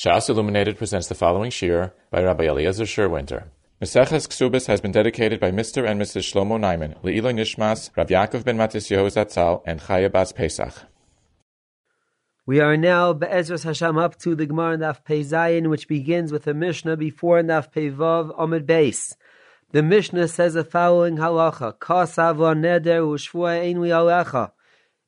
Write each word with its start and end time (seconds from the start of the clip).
Shas 0.00 0.30
Illuminated 0.30 0.78
presents 0.78 1.08
the 1.08 1.14
following 1.14 1.50
shiur 1.50 1.92
by 2.10 2.22
Rabbi 2.22 2.44
Eliezer 2.44 2.84
Sherwinter. 2.84 3.48
Meseches 3.82 4.26
Ksubis 4.26 4.66
has 4.66 4.80
been 4.80 4.92
dedicated 4.92 5.38
by 5.38 5.50
Mr. 5.50 5.86
and 5.86 6.00
Mrs. 6.00 6.22
Shlomo 6.22 6.58
Naiman, 6.58 6.98
Le'iloi 7.02 7.34
Nishmas, 7.34 7.94
Rav 7.94 8.06
Yaakov 8.06 8.42
ben 8.42 8.56
Matis 8.56 8.88
Yehozatzal, 8.88 9.60
and 9.66 9.78
Chaya 9.78 10.10
Bas 10.10 10.32
Pesach. 10.32 10.72
We 12.46 12.60
are 12.60 12.78
now 12.78 13.12
Be'ezras 13.12 13.64
Hashem 13.64 13.98
up 13.98 14.18
to 14.20 14.34
the 14.34 14.46
Gemara 14.46 14.72
in 14.72 14.80
Daf 14.80 15.04
Pei 15.04 15.60
which 15.66 15.86
begins 15.86 16.32
with 16.32 16.46
a 16.46 16.54
Mishnah 16.54 16.96
before 16.96 17.42
Daf 17.42 17.70
Pei 17.70 17.90
Vav 17.90 18.34
Amid 18.38 18.66
Beis. 18.66 19.16
The 19.72 19.82
Mishnah 19.82 20.28
says 20.28 20.54
the 20.54 20.64
following 20.64 21.18
halacha: 21.18 21.76
Kasav 21.76 22.36
neder 22.38 23.02
u'shvua 23.02 23.70
einui 23.70 23.90
alecha. 23.90 24.52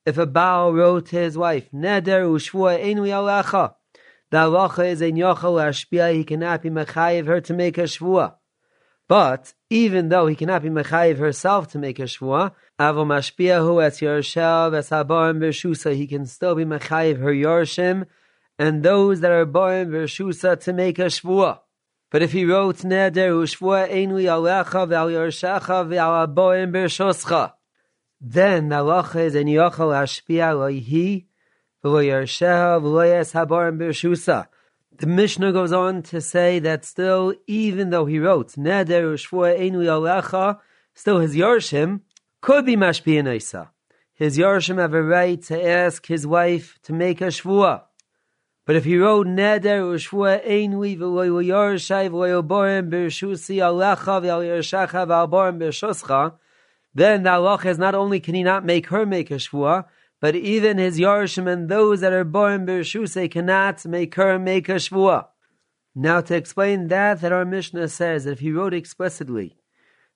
If 0.04 0.18
a 0.18 0.26
Baal 0.26 0.74
wrote 0.74 1.06
to 1.06 1.16
his 1.16 1.38
wife, 1.38 1.70
Neder 1.72 2.26
u'shvua 2.28 2.78
einui 2.78 3.08
alecha, 3.08 3.76
the 4.32 4.38
halacha 4.38 4.86
is 4.90 5.02
ein 5.02 5.16
yochel 5.16 5.60
ashpia, 5.60 6.14
he 6.14 6.24
cannot 6.24 6.62
be 6.62 6.70
mechayiv 6.70 7.26
her 7.26 7.42
to 7.42 7.52
make 7.52 7.76
a 7.76 7.82
shvua. 7.82 8.36
But 9.06 9.52
even 9.68 10.08
though 10.08 10.26
he 10.26 10.34
cannot 10.34 10.62
be 10.62 10.70
mechayiv 10.70 11.18
herself 11.18 11.68
to 11.72 11.78
make 11.78 11.98
a 11.98 12.04
shvua, 12.04 12.52
avo 12.80 13.04
mashpiahu 13.04 13.84
as 13.84 14.00
yorshav 14.00 14.72
as 14.72 14.88
habarim 14.88 15.38
bershusa, 15.38 15.94
he 15.94 16.06
can 16.06 16.24
still 16.24 16.54
be 16.54 16.64
mechayiv 16.64 17.18
her 17.18 17.34
yorshim 17.34 18.06
and 18.58 18.82
those 18.82 19.20
that 19.20 19.32
are 19.32 19.44
born 19.44 19.90
bershusa 19.90 20.58
to 20.60 20.72
make 20.72 20.98
a 20.98 21.12
shvua. 21.16 21.58
But 22.10 22.22
if 22.22 22.32
he 22.32 22.46
wrote 22.46 22.78
neder 22.78 23.32
ushvua 23.32 23.90
einui 23.90 24.24
alecha 24.24 24.88
ve'al 24.88 25.12
yorshacha 25.12 25.86
ve'al 25.86 26.26
habarim 26.26 26.72
bershoscha, 26.72 27.52
then 28.18 28.70
the 28.70 28.76
halacha 28.76 29.26
is 29.26 29.36
en 29.36 29.44
yochel 29.44 29.92
ashpia 29.92 30.54
loihi 30.56 31.26
The 31.84 33.06
Mishnah 35.04 35.52
goes 35.52 35.72
on 35.72 36.02
to 36.02 36.20
say 36.20 36.58
that 36.60 36.84
still, 36.84 37.34
even 37.48 37.90
though 37.90 38.06
he 38.06 38.20
wrote 38.20 38.52
Neder 38.52 39.12
Ushvua 39.12 39.58
Einu 39.58 39.80
Yalecha, 39.82 40.60
still 40.94 41.18
his 41.18 41.34
Yorshim 41.34 42.02
could 42.40 42.66
be 42.66 42.76
Mashpia 42.76 43.34
Isa. 43.34 43.72
His 44.14 44.38
Yorshim 44.38 44.78
have 44.78 44.94
a 44.94 45.02
right 45.02 45.42
to 45.42 45.60
ask 45.60 46.06
his 46.06 46.24
wife 46.24 46.78
to 46.84 46.92
make 46.92 47.20
a 47.20 47.26
Shvua. 47.26 47.82
But 48.64 48.76
if 48.76 48.84
he 48.84 48.96
wrote 48.96 49.26
Neder 49.26 49.82
Ushvua 49.82 50.40
Einu 50.48 50.78
V'lo 50.78 51.44
Yorshai 51.44 52.08
V'lo 52.10 52.46
Borim 52.46 52.90
B'Shusi 52.90 53.56
Alecha 53.56 54.22
V'al 54.22 54.44
Yershacha 54.44 56.34
then 56.94 57.22
the 57.22 57.30
halacha 57.30 57.66
is 57.66 57.78
not 57.78 57.94
only 57.94 58.20
can 58.20 58.34
he 58.34 58.42
not 58.42 58.64
make 58.64 58.86
her 58.88 59.06
make 59.06 59.30
a 59.30 59.34
Shvua, 59.34 59.86
but 60.22 60.36
even 60.36 60.78
his 60.78 61.00
Yarshim 61.00 61.52
and 61.52 61.68
those 61.68 62.00
that 62.00 62.12
are 62.12 62.22
born 62.22 62.64
Bershuse 62.64 63.28
cannot 63.28 63.84
make 63.84 64.14
her 64.14 64.38
make 64.38 64.68
a 64.68 64.76
Shvua. 64.76 65.26
Now 65.96 66.20
to 66.20 66.36
explain 66.36 66.86
that, 66.88 67.20
that 67.22 67.32
our 67.32 67.44
Mishnah 67.44 67.88
says 67.88 68.22
that 68.22 68.34
if 68.34 68.38
he 68.38 68.52
wrote 68.52 68.72
explicitly, 68.72 69.56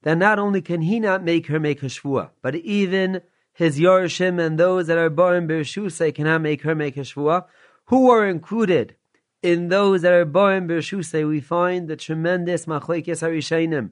that 0.03 0.17
not 0.17 0.39
only 0.39 0.63
can 0.63 0.83
he 0.83 1.01
not 1.01 1.25
make 1.25 1.49
her 1.49 1.59
make 1.59 1.83
a 1.83 1.87
Shvua, 1.87 2.31
but 2.41 2.55
even 2.55 3.21
his 3.53 3.81
Yarshim 3.81 4.41
and 4.41 4.61
those 4.61 4.87
that 4.87 4.97
are 4.97 5.11
born 5.11 5.49
Bershuse 5.49 6.15
cannot 6.15 6.41
make 6.41 6.63
her 6.63 6.77
make 6.77 6.97
a 6.97 7.01
Shvua, 7.01 7.47
who 7.87 8.09
are 8.09 8.29
included 8.29 8.95
in 9.43 9.71
those 9.71 10.03
that 10.03 10.13
are 10.13 10.25
born 10.25 10.69
Bershuse, 10.69 11.29
we 11.29 11.41
find 11.41 11.89
the 11.89 11.97
tremendous 11.97 12.67
Machlekes 12.67 13.25
Harishainim. 13.25 13.91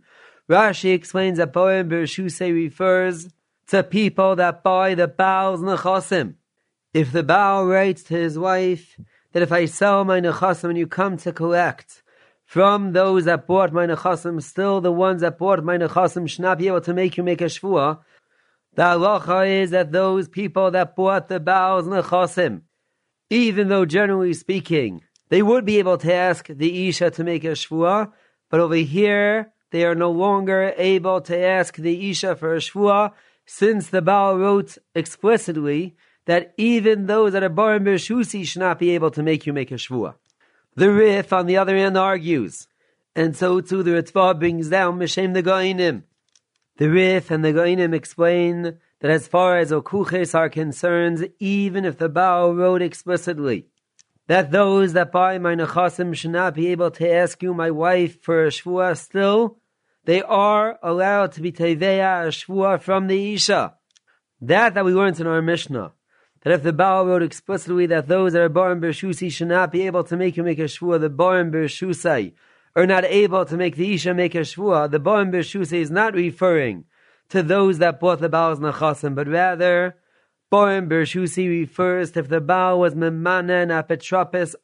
Rashi 0.48 0.94
explains 0.94 1.38
that 1.38 1.52
born 1.52 1.88
Bershuse 1.90 2.54
refers 2.54 3.30
to 3.68 3.82
people 3.82 4.36
that 4.36 4.62
buy 4.62 4.94
the 4.94 5.08
Baal's 5.08 5.60
Nechasim. 5.60 6.34
If 6.92 7.12
the 7.12 7.22
Baal 7.22 7.66
writes 7.66 8.02
to 8.04 8.14
his 8.14 8.38
wife 8.38 8.98
that 9.32 9.42
if 9.42 9.50
I 9.50 9.64
sell 9.64 10.04
my 10.04 10.20
Nechasim 10.20 10.70
and 10.70 10.78
you 10.78 10.86
come 10.86 11.16
to 11.18 11.32
collect 11.32 12.02
from 12.44 12.92
those 12.92 13.24
that 13.24 13.46
bought 13.46 13.72
my 13.72 13.86
Nechasim, 13.86 14.42
still 14.42 14.80
the 14.80 14.92
ones 14.92 15.22
that 15.22 15.38
bought 15.38 15.64
my 15.64 15.76
Nechasim 15.76 16.28
should 16.28 16.42
not 16.42 16.58
be 16.58 16.68
able 16.68 16.82
to 16.82 16.94
make 16.94 17.16
you 17.16 17.22
make 17.22 17.40
a 17.40 17.46
Shvuah, 17.46 18.00
the 18.74 18.82
halacha 18.82 19.62
is 19.62 19.70
that 19.70 19.92
those 19.92 20.28
people 20.28 20.70
that 20.72 20.96
bought 20.96 21.28
the 21.28 21.40
Baal's 21.40 21.86
Nechasim, 21.86 22.62
even 23.30 23.68
though 23.68 23.84
generally 23.84 24.34
speaking, 24.34 25.02
they 25.30 25.42
would 25.42 25.64
be 25.64 25.78
able 25.78 25.98
to 25.98 26.12
ask 26.12 26.46
the 26.46 26.88
Isha 26.88 27.10
to 27.12 27.24
make 27.24 27.44
a 27.44 27.52
Shvuah, 27.52 28.12
but 28.50 28.60
over 28.60 28.74
here, 28.76 29.52
they 29.70 29.84
are 29.84 29.94
no 29.94 30.10
longer 30.10 30.72
able 30.76 31.20
to 31.22 31.36
ask 31.36 31.76
the 31.76 32.10
Isha 32.10 32.36
for 32.36 32.54
a 32.54 32.58
Shvuah 32.58 33.12
since 33.46 33.88
the 33.88 34.02
Baal 34.02 34.38
wrote 34.38 34.78
explicitly 34.94 35.96
that 36.26 36.54
even 36.56 37.06
those 37.06 37.32
that 37.32 37.42
are 37.42 37.50
Barim 37.50 37.84
Bershusi 37.84 38.46
should 38.46 38.60
not 38.60 38.78
be 38.78 38.90
able 38.90 39.10
to 39.10 39.22
make 39.22 39.46
you 39.46 39.52
make 39.52 39.70
a 39.70 39.74
Shvua. 39.74 40.14
The 40.74 40.90
Rif, 40.90 41.32
on 41.32 41.46
the 41.46 41.56
other 41.56 41.76
hand, 41.76 41.96
argues, 41.96 42.66
and 43.14 43.36
so 43.36 43.60
too 43.60 43.82
the 43.82 43.92
Ritva 43.92 44.38
brings 44.38 44.68
down 44.68 44.98
Meshem 44.98 45.34
the 45.34 45.42
Goinim. 45.42 46.02
The 46.78 46.90
Rif 46.90 47.30
and 47.30 47.44
the 47.44 47.52
Goinim 47.52 47.94
explain 47.94 48.78
that 49.00 49.10
as 49.10 49.28
far 49.28 49.58
as 49.58 49.70
Okuches 49.70 50.34
are 50.34 50.48
concerned, 50.48 51.30
even 51.38 51.84
if 51.84 51.98
the 51.98 52.08
Baal 52.08 52.54
wrote 52.54 52.82
explicitly 52.82 53.66
that 54.26 54.50
those 54.50 54.94
that 54.94 55.12
buy 55.12 55.38
my 55.38 55.54
Nechasim 55.54 56.14
should 56.14 56.30
not 56.30 56.54
be 56.54 56.68
able 56.68 56.90
to 56.90 57.12
ask 57.12 57.42
you, 57.42 57.52
my 57.52 57.70
wife, 57.70 58.22
for 58.22 58.44
a 58.44 58.48
Shvua 58.48 58.96
still, 58.96 59.58
they 60.04 60.22
are 60.22 60.78
allowed 60.82 61.32
to 61.32 61.40
be 61.40 61.52
teveya 61.52 62.28
shvua 62.28 62.80
from 62.80 63.06
the 63.06 63.34
isha. 63.34 63.74
That 64.40 64.74
that 64.74 64.84
we 64.84 64.92
learned 64.92 65.20
in 65.20 65.26
our 65.26 65.40
Mishnah. 65.40 65.92
That 66.42 66.52
if 66.52 66.62
the 66.62 66.74
Baal 66.74 67.06
wrote 67.06 67.22
explicitly 67.22 67.86
that 67.86 68.08
those 68.08 68.34
that 68.34 68.42
are 68.42 68.50
born 68.50 68.80
bershusi 68.80 69.32
should 69.32 69.48
not 69.48 69.72
be 69.72 69.86
able 69.86 70.04
to 70.04 70.16
make 70.16 70.36
you 70.36 70.42
make 70.42 70.58
a 70.58 70.64
shvua, 70.64 71.00
the 71.00 71.08
born 71.08 71.50
bershusai 71.50 72.32
are 72.76 72.86
not 72.86 73.04
able 73.04 73.46
to 73.46 73.56
make 73.56 73.76
the 73.76 73.94
isha 73.94 74.12
make 74.12 74.34
a 74.34 74.40
shvua. 74.40 74.90
The 74.90 74.98
born 74.98 75.32
bershusai 75.32 75.78
is 75.78 75.90
not 75.90 76.12
referring 76.14 76.84
to 77.30 77.42
those 77.42 77.78
that 77.78 77.98
bought 77.98 78.20
the 78.20 78.28
Baal's 78.28 78.58
nachasim, 78.58 79.14
but 79.14 79.26
rather 79.26 79.96
born 80.50 80.88
bershusi 80.88 81.48
refers 81.48 82.10
to 82.10 82.20
if 82.20 82.28
the 82.28 82.42
Baal 82.42 82.78
was 82.78 82.94
memana 82.94 83.62
and 83.62 83.72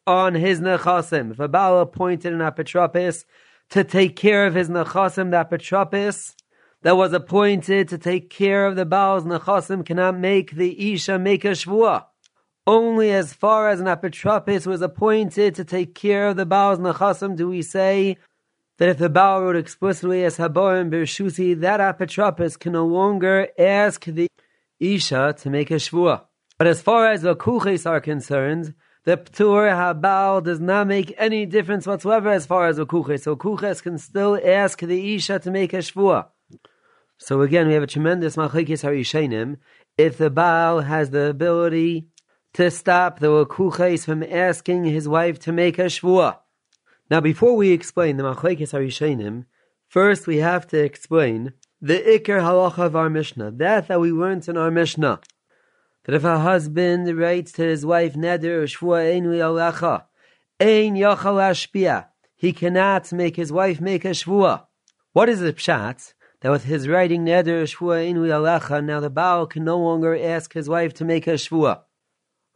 on 0.07 0.35
his 0.35 0.61
nachasim. 0.61 1.31
If 1.31 1.41
a 1.41 1.49
Baal 1.49 1.81
appointed 1.81 2.35
an 2.35 2.41
apetropis 2.41 3.25
to 3.71 3.85
take 3.85 4.17
care 4.17 4.47
of 4.47 4.55
his 4.55 4.69
nechasim, 4.69 5.31
that 5.31 5.51
Petropis 5.51 6.35
that 6.83 6.97
was 6.97 7.13
appointed 7.13 7.89
to 7.89 7.99
take 7.99 8.31
care 8.31 8.67
of 8.67 8.77
the 8.77 8.87
Baal's 8.87 9.25
nechasim 9.25 9.85
cannot 9.85 10.19
make 10.19 10.53
the 10.53 10.93
Isha 10.93 11.19
make 11.19 11.45
a 11.45 11.49
shvua. 11.49 12.07
Only 12.67 13.11
as 13.11 13.33
far 13.33 13.69
as 13.69 13.81
an 13.81 13.87
apotropis 13.87 14.67
was 14.67 14.83
appointed 14.83 15.55
to 15.57 15.65
take 15.65 15.95
care 15.95 16.29
of 16.29 16.37
the 16.37 16.47
Baal's 16.47 16.79
nechasim 16.79 17.37
do 17.37 17.49
we 17.49 17.63
say 17.63 18.17
that 18.79 18.89
if 18.89 18.99
the 18.99 19.11
Baal 19.11 19.43
wrote 19.43 19.57
explicitly 19.57 20.25
as 20.25 20.39
Haborim 20.39 20.91
Birshusi, 20.91 21.59
that 21.61 21.81
apotropis 21.81 22.59
can 22.59 22.73
no 22.73 22.87
longer 22.87 23.49
ask 23.59 24.05
the 24.05 24.29
Isha 24.79 25.35
to 25.39 25.51
make 25.51 25.71
a 25.71 25.75
shvua. 25.75 26.23
But 26.57 26.67
as 26.67 26.81
far 26.81 27.11
as 27.11 27.23
the 27.23 27.37
kuches 27.37 27.89
are 27.89 28.01
concerned, 28.01 28.75
the 29.05 29.17
Ptur 29.17 29.71
Habal 29.73 30.43
does 30.43 30.61
not 30.61 30.87
make 30.87 31.15
any 31.17 31.47
difference 31.47 31.87
whatsoever 31.87 32.29
as 32.29 32.47
far 32.47 32.67
as 32.67 32.79
a 32.79 32.85
Kuches. 32.85 33.23
So 33.23 33.35
Kuches 33.37 33.83
can 33.83 33.99
still 33.99 34.39
ask 34.45 34.79
the 34.81 35.15
Isha 35.15 35.39
to 35.41 35.51
make 35.51 35.73
a 35.73 35.79
Shvua. 35.79 36.27
So 37.19 37.43
again, 37.43 37.69
we 37.69 37.75
have 37.75 37.83
a 37.83 37.87
tremendous 37.87 38.37
Machikis 38.37 38.85
Harishenim. 38.85 39.57
If 39.97 40.19
the 40.19 40.31
Baal 40.31 40.81
has 40.81 41.11
the 41.11 41.27
ability 41.27 42.09
to 42.55 42.71
stop 42.71 43.21
the 43.21 43.47
Kuches 43.47 44.05
from 44.05 44.23
asking 44.23 44.85
his 44.85 45.09
wife 45.09 45.39
to 45.41 45.53
make 45.53 45.79
a 45.79 45.85
Shvua. 45.85 46.39
Now, 47.11 47.21
before 47.21 47.57
we 47.57 47.73
explain 47.73 48.17
the 48.17 48.23
Machikis 48.23 48.73
Harishenim, 48.73 49.47
first 49.89 50.27
we 50.27 50.39
have 50.39 50.67
to 50.69 50.83
explain 50.83 51.55
the 51.81 51.99
Iker 51.99 52.41
Halacha 52.41 52.85
of 52.85 52.97
our 52.97 53.09
Mishnah, 53.09 53.53
that 53.53 53.89
that 53.89 54.01
we 54.01 54.13
learned 54.13 54.49
in 54.49 54.57
our 54.57 54.71
Mishnah 54.71 55.21
that 56.11 56.17
if 56.17 56.25
a 56.25 56.41
husband 56.41 57.17
writes 57.17 57.53
to 57.53 57.63
his 57.63 57.87
wife 57.87 58.15
neder 58.15 58.65
shvua 58.65 59.15
enu 59.15 59.31
alecha, 59.31 60.03
ein 60.59 60.97
yachal 60.97 61.39
ashpia, 61.39 62.07
he 62.35 62.53
cannot 62.53 63.13
make 63.13 63.37
his 63.37 63.53
wife 63.53 63.81
make 63.81 64.05
a 64.05 64.09
shvua. 64.09 64.67
What 65.13 65.29
is 65.29 65.39
the 65.39 65.53
pshat? 65.53 66.15
That 66.41 66.51
with 66.51 66.65
his 66.65 66.89
writing 66.89 67.25
neder 67.25 67.63
shvua 67.63 68.05
enu 68.05 68.27
alecha, 68.27 68.85
now 68.85 68.99
the 68.99 69.09
Baal 69.09 69.47
can 69.47 69.63
no 69.63 69.79
longer 69.79 70.19
ask 70.21 70.53
his 70.53 70.69
wife 70.69 70.93
to 70.95 71.05
make 71.05 71.29
a 71.29 71.35
shvua. 71.35 71.83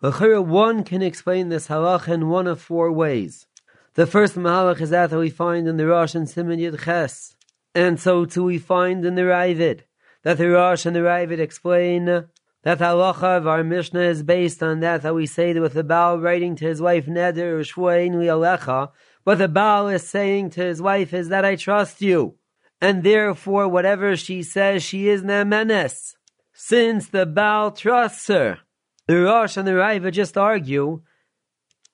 One 0.01 0.83
can 0.83 1.01
explain 1.01 1.49
this 1.49 1.69
halach 1.69 2.09
in 2.09 2.29
one 2.29 2.49
of 2.49 2.61
four 2.61 2.91
ways. 2.91 3.47
The 3.95 4.09
first 4.09 4.35
mahalach 4.35 4.81
is 4.81 4.91
that 4.91 5.12
we 5.12 5.31
find 5.31 5.69
in 5.69 5.77
the 5.77 5.87
Rosh 5.87 6.17
and 6.17 6.29
Simon 6.29 6.59
Yud 6.59 6.83
Ches, 6.83 7.37
and 7.73 8.01
so 8.01 8.25
too 8.25 8.43
we 8.43 8.59
find 8.59 9.05
in 9.05 9.15
the 9.15 9.23
Ravid 9.23 9.83
that 10.25 10.39
the 10.39 10.51
Rosh 10.51 10.87
and 10.87 10.97
the 10.97 11.01
Ravid 11.01 11.39
explain 11.39 12.27
that 12.65 12.79
halacha 12.79 13.37
of 13.37 13.47
our 13.47 13.63
Mishnah 13.63 14.01
is 14.01 14.23
based 14.23 14.63
on 14.63 14.81
that, 14.81 15.03
that 15.03 15.15
we 15.15 15.27
say 15.27 15.53
that 15.53 15.61
with 15.61 15.75
the 15.75 15.85
Baal 15.85 16.19
writing 16.19 16.57
to 16.57 16.65
his 16.65 16.81
wife 16.81 17.05
Neder 17.05 17.61
Shvuainu 17.61 18.17
Alecha, 18.17 18.91
what 19.23 19.37
the 19.37 19.49
Baal 19.49 19.89
is 19.89 20.09
saying 20.09 20.51
to 20.51 20.63
his 20.63 20.81
wife 20.81 21.13
is 21.13 21.29
that 21.29 21.45
I 21.45 21.57
trust 21.57 22.01
you, 22.01 22.37
and 22.81 23.03
therefore 23.03 23.69
whatever 23.69 24.17
she 24.17 24.43
says, 24.43 24.83
she 24.83 25.09
is 25.09 25.23
Nemenes. 25.23 26.15
Since 26.55 27.09
the 27.09 27.27
Baal 27.27 27.71
trusts 27.71 28.29
her, 28.29 28.61
the 29.07 29.21
Rosh 29.21 29.59
and 29.59 29.69
the 29.69 29.73
Raiva 29.73 30.11
just 30.11 30.39
argue 30.39 31.03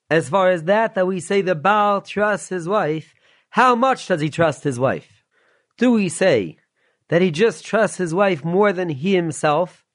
As 0.09 0.29
far 0.29 0.51
as 0.51 0.63
that, 0.63 0.95
that 0.95 1.07
we 1.07 1.19
say 1.19 1.41
the 1.41 1.55
Baal 1.55 2.01
trusts 2.01 2.47
his 2.47 2.67
wife, 2.67 3.13
how 3.49 3.75
much 3.75 4.07
does 4.07 4.21
he 4.21 4.29
trust 4.29 4.63
his 4.63 4.79
wife? 4.79 5.25
Do 5.77 5.91
we 5.91 6.07
say 6.07 6.57
that 7.09 7.21
he 7.21 7.31
just 7.31 7.65
trusts 7.65 7.97
his 7.97 8.13
wife 8.13 8.45
more 8.45 8.71
than 8.71 8.87
he 8.87 9.15
himself, 9.15 9.85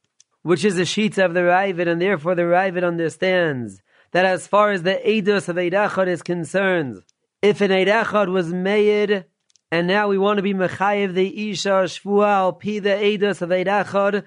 which 0.47 0.65
is 0.65 0.79
a 0.79 0.85
sheet 0.85 1.19
of 1.19 1.35
the 1.35 1.41
Ravid, 1.41 1.89
and 1.89 2.01
therefore 2.01 2.37
the 2.37 2.43
Ravid 2.43 2.87
understands 2.87 3.83
that 4.13 4.25
as 4.25 4.47
far 4.47 4.71
as 4.71 4.85
the 4.85 5.01
Eidos 5.05 5.49
of 5.49 5.59
Eid 5.59 5.73
Echad 5.73 6.07
is 6.07 6.23
concerned, 6.23 7.03
if 7.43 7.61
an 7.61 7.73
Eid 7.73 7.89
Echad 7.89 8.29
was 8.31 8.53
made, 8.53 9.25
and 9.73 9.89
now 9.89 10.07
we 10.07 10.17
want 10.17 10.37
to 10.37 10.45
be 10.45 10.55
Mechayiv 10.55 11.15
the 11.15 11.51
Isha 11.51 11.87
Shvua 11.89 12.29
al 12.29 12.53
the 12.53 12.81
Eidos 12.81 13.43
of 13.43 13.51
Eid 13.51 13.67
Echad, 13.67 14.25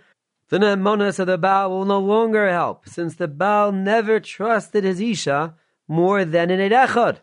the 0.49 0.57
Nemanas 0.57 1.19
of 1.19 1.27
the 1.27 1.37
Baal 1.37 1.69
will 1.69 1.85
no 1.85 1.99
longer 1.99 2.49
help, 2.49 2.89
since 2.89 3.15
the 3.15 3.29
Baal 3.29 3.71
never 3.71 4.19
trusted 4.19 4.83
his 4.83 4.99
Isha 4.99 5.55
more 5.87 6.25
than 6.25 6.51
in 6.51 6.59
Eid 6.59 6.73
Echad. 6.73 7.19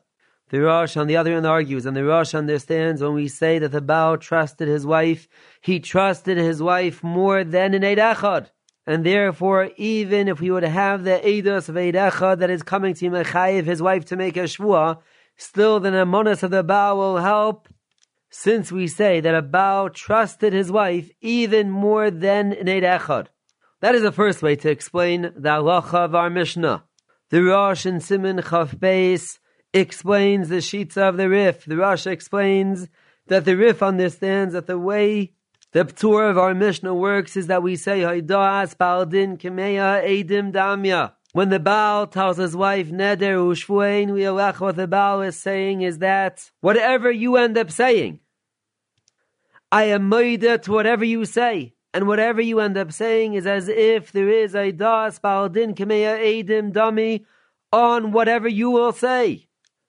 The 0.48 0.62
Rosh, 0.62 0.96
on 0.96 1.06
the 1.06 1.18
other 1.18 1.34
hand, 1.34 1.46
argues, 1.46 1.84
and 1.84 1.94
the 1.94 2.04
Rosh 2.04 2.34
understands 2.34 3.02
when 3.02 3.12
we 3.12 3.28
say 3.28 3.58
that 3.58 3.72
the 3.72 3.82
Baal 3.82 4.16
trusted 4.16 4.68
his 4.68 4.86
wife, 4.86 5.28
he 5.60 5.80
trusted 5.80 6.38
his 6.38 6.62
wife 6.62 7.02
more 7.02 7.44
than 7.44 7.74
in 7.74 7.84
Eid 7.84 7.98
Echad. 7.98 8.48
And 8.86 9.04
therefore, 9.04 9.70
even 9.76 10.28
if 10.28 10.40
we 10.40 10.50
would 10.50 10.62
have 10.62 11.02
the 11.02 11.20
Eidos 11.24 11.68
Eid 11.68 12.38
that 12.38 12.50
is 12.50 12.62
coming 12.62 12.94
to 12.94 13.10
Mechayiv, 13.10 13.64
his 13.64 13.82
wife, 13.82 14.04
to 14.06 14.16
make 14.16 14.36
a 14.36 14.44
Shvua, 14.44 14.98
still 15.36 15.80
the 15.80 15.90
Nemanas 15.90 16.44
of 16.44 16.52
the 16.52 16.62
Baal 16.62 16.96
will 16.96 17.18
help, 17.18 17.68
since 18.30 18.70
we 18.70 18.86
say 18.86 19.20
that 19.20 19.34
a 19.34 19.42
Baal 19.42 19.90
trusted 19.90 20.52
his 20.52 20.70
wife 20.70 21.10
even 21.20 21.70
more 21.70 22.10
than 22.10 22.52
in 22.52 22.68
Eid 22.68 22.84
Echad. 22.84 23.26
That 23.80 23.94
is 23.94 24.02
the 24.02 24.12
first 24.12 24.42
way 24.42 24.56
to 24.56 24.70
explain 24.70 25.22
the 25.22 25.50
halacha 25.50 25.94
of 25.94 26.14
our 26.14 26.30
Mishnah. 26.30 26.84
The 27.30 27.42
Rosh 27.42 27.86
and 27.86 28.02
Simon 28.02 28.40
Chaf 28.40 28.76
Beis 28.76 29.38
explains 29.74 30.48
the 30.48 30.60
sheets 30.60 30.96
of 30.96 31.16
the 31.16 31.28
Rif. 31.28 31.64
The 31.64 31.76
Rosh 31.76 32.06
explains 32.06 32.88
that 33.26 33.44
the 33.44 33.56
Rif 33.56 33.82
understands 33.82 34.54
that 34.54 34.66
the 34.66 34.78
way 34.78 35.32
the 35.76 35.84
Ptur 35.84 36.30
of 36.30 36.38
our 36.38 36.54
Mishnah 36.54 36.94
works 36.94 37.36
is 37.36 37.48
that 37.48 37.62
we 37.62 37.76
say, 37.76 38.00
Haidas 38.00 38.74
Baldin 38.78 39.36
Kemeya 39.36 40.02
Edim 40.02 40.50
Damya. 40.50 41.12
When 41.34 41.50
the 41.50 41.60
Baal 41.60 42.06
tells 42.06 42.38
his 42.38 42.56
wife, 42.56 42.88
Neder 42.88 43.36
Ushvuein, 43.36 44.14
we 44.14 44.24
what 44.24 44.76
the 44.76 44.86
Baal 44.86 45.20
is 45.20 45.36
saying 45.36 45.82
is 45.82 45.98
that 45.98 46.50
whatever 46.62 47.10
you 47.10 47.36
end 47.36 47.58
up 47.58 47.70
saying, 47.70 48.20
I 49.70 49.82
am 49.82 50.10
moida 50.10 50.62
to 50.62 50.72
whatever 50.72 51.04
you 51.04 51.26
say. 51.26 51.74
And 51.92 52.08
whatever 52.08 52.40
you 52.40 52.60
end 52.60 52.78
up 52.78 52.90
saying 52.90 53.34
is 53.34 53.46
as 53.46 53.68
if 53.68 54.12
there 54.12 54.30
is 54.30 54.54
a 54.54 54.72
das 54.72 55.18
baldin 55.18 55.74
kemeya 55.74 56.42
edim 56.42 56.72
dummy 56.72 57.26
on 57.70 58.12
whatever 58.12 58.48
you 58.48 58.70
will 58.70 58.92
say. 58.92 59.46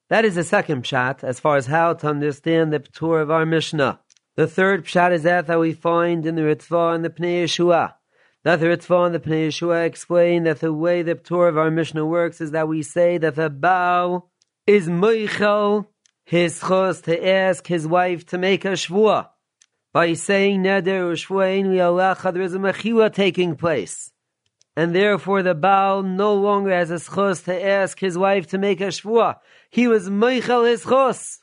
That 0.10 0.26
is 0.26 0.36
the 0.36 0.44
second 0.44 0.84
pshat 0.84 1.24
as 1.24 1.40
far 1.40 1.56
as 1.56 1.68
how 1.68 1.94
to 1.94 2.08
understand 2.08 2.74
the 2.74 2.82
Ptur 2.82 3.22
of 3.22 3.32
our 3.32 3.46
Mishnah. 3.46 4.02
The 4.38 4.46
third 4.46 4.86
pshat 4.86 5.14
is 5.14 5.24
that 5.24 5.48
that 5.48 5.60
we 5.60 5.74
find 5.74 6.24
in 6.24 6.36
the 6.36 6.44
Ritva 6.44 6.94
and 6.94 7.04
the 7.04 7.10
Pnei 7.10 7.46
Yeshua. 7.46 7.96
That 8.44 8.60
the 8.60 8.68
Ritva 8.68 9.08
and 9.08 9.16
the 9.16 9.20
Pnei 9.20 9.48
Yeshua 9.48 9.84
explain 9.84 10.44
that 10.44 10.60
the 10.60 10.72
way 10.72 11.02
the 11.02 11.16
Torah 11.16 11.50
of 11.50 11.58
our 11.58 11.72
Mishnah 11.72 12.06
works 12.06 12.40
is 12.40 12.52
that 12.52 12.68
we 12.68 12.84
say 12.84 13.18
that 13.18 13.34
the 13.34 13.50
Baal 13.50 14.30
is 14.68 14.88
Moichel, 14.88 15.88
his 16.24 16.60
chos 16.60 17.02
to 17.02 17.28
ask 17.28 17.66
his 17.66 17.88
wife 17.88 18.28
to 18.28 18.38
make 18.38 18.64
a 18.64 18.74
shvua. 18.74 19.30
By 19.92 20.14
saying 20.14 20.62
Neder 20.62 21.10
we 21.10 21.78
Alecha, 21.78 22.32
there 22.32 22.44
is 22.44 22.54
a 22.54 22.60
Mechila 22.60 23.12
taking 23.12 23.56
place. 23.56 24.12
And 24.76 24.94
therefore 24.94 25.42
the 25.42 25.56
Baal 25.56 26.04
no 26.04 26.36
longer 26.36 26.70
has 26.70 26.92
a 26.92 26.98
schos 26.98 27.44
to 27.46 27.66
ask 27.66 28.00
his 28.00 28.16
wife 28.16 28.46
to 28.50 28.60
make 28.60 28.82
a 28.82 28.90
shvua. 28.90 29.38
He 29.72 29.88
was 29.88 30.12
Meichel 30.12 30.70
his 30.70 30.86
chos. 30.86 31.40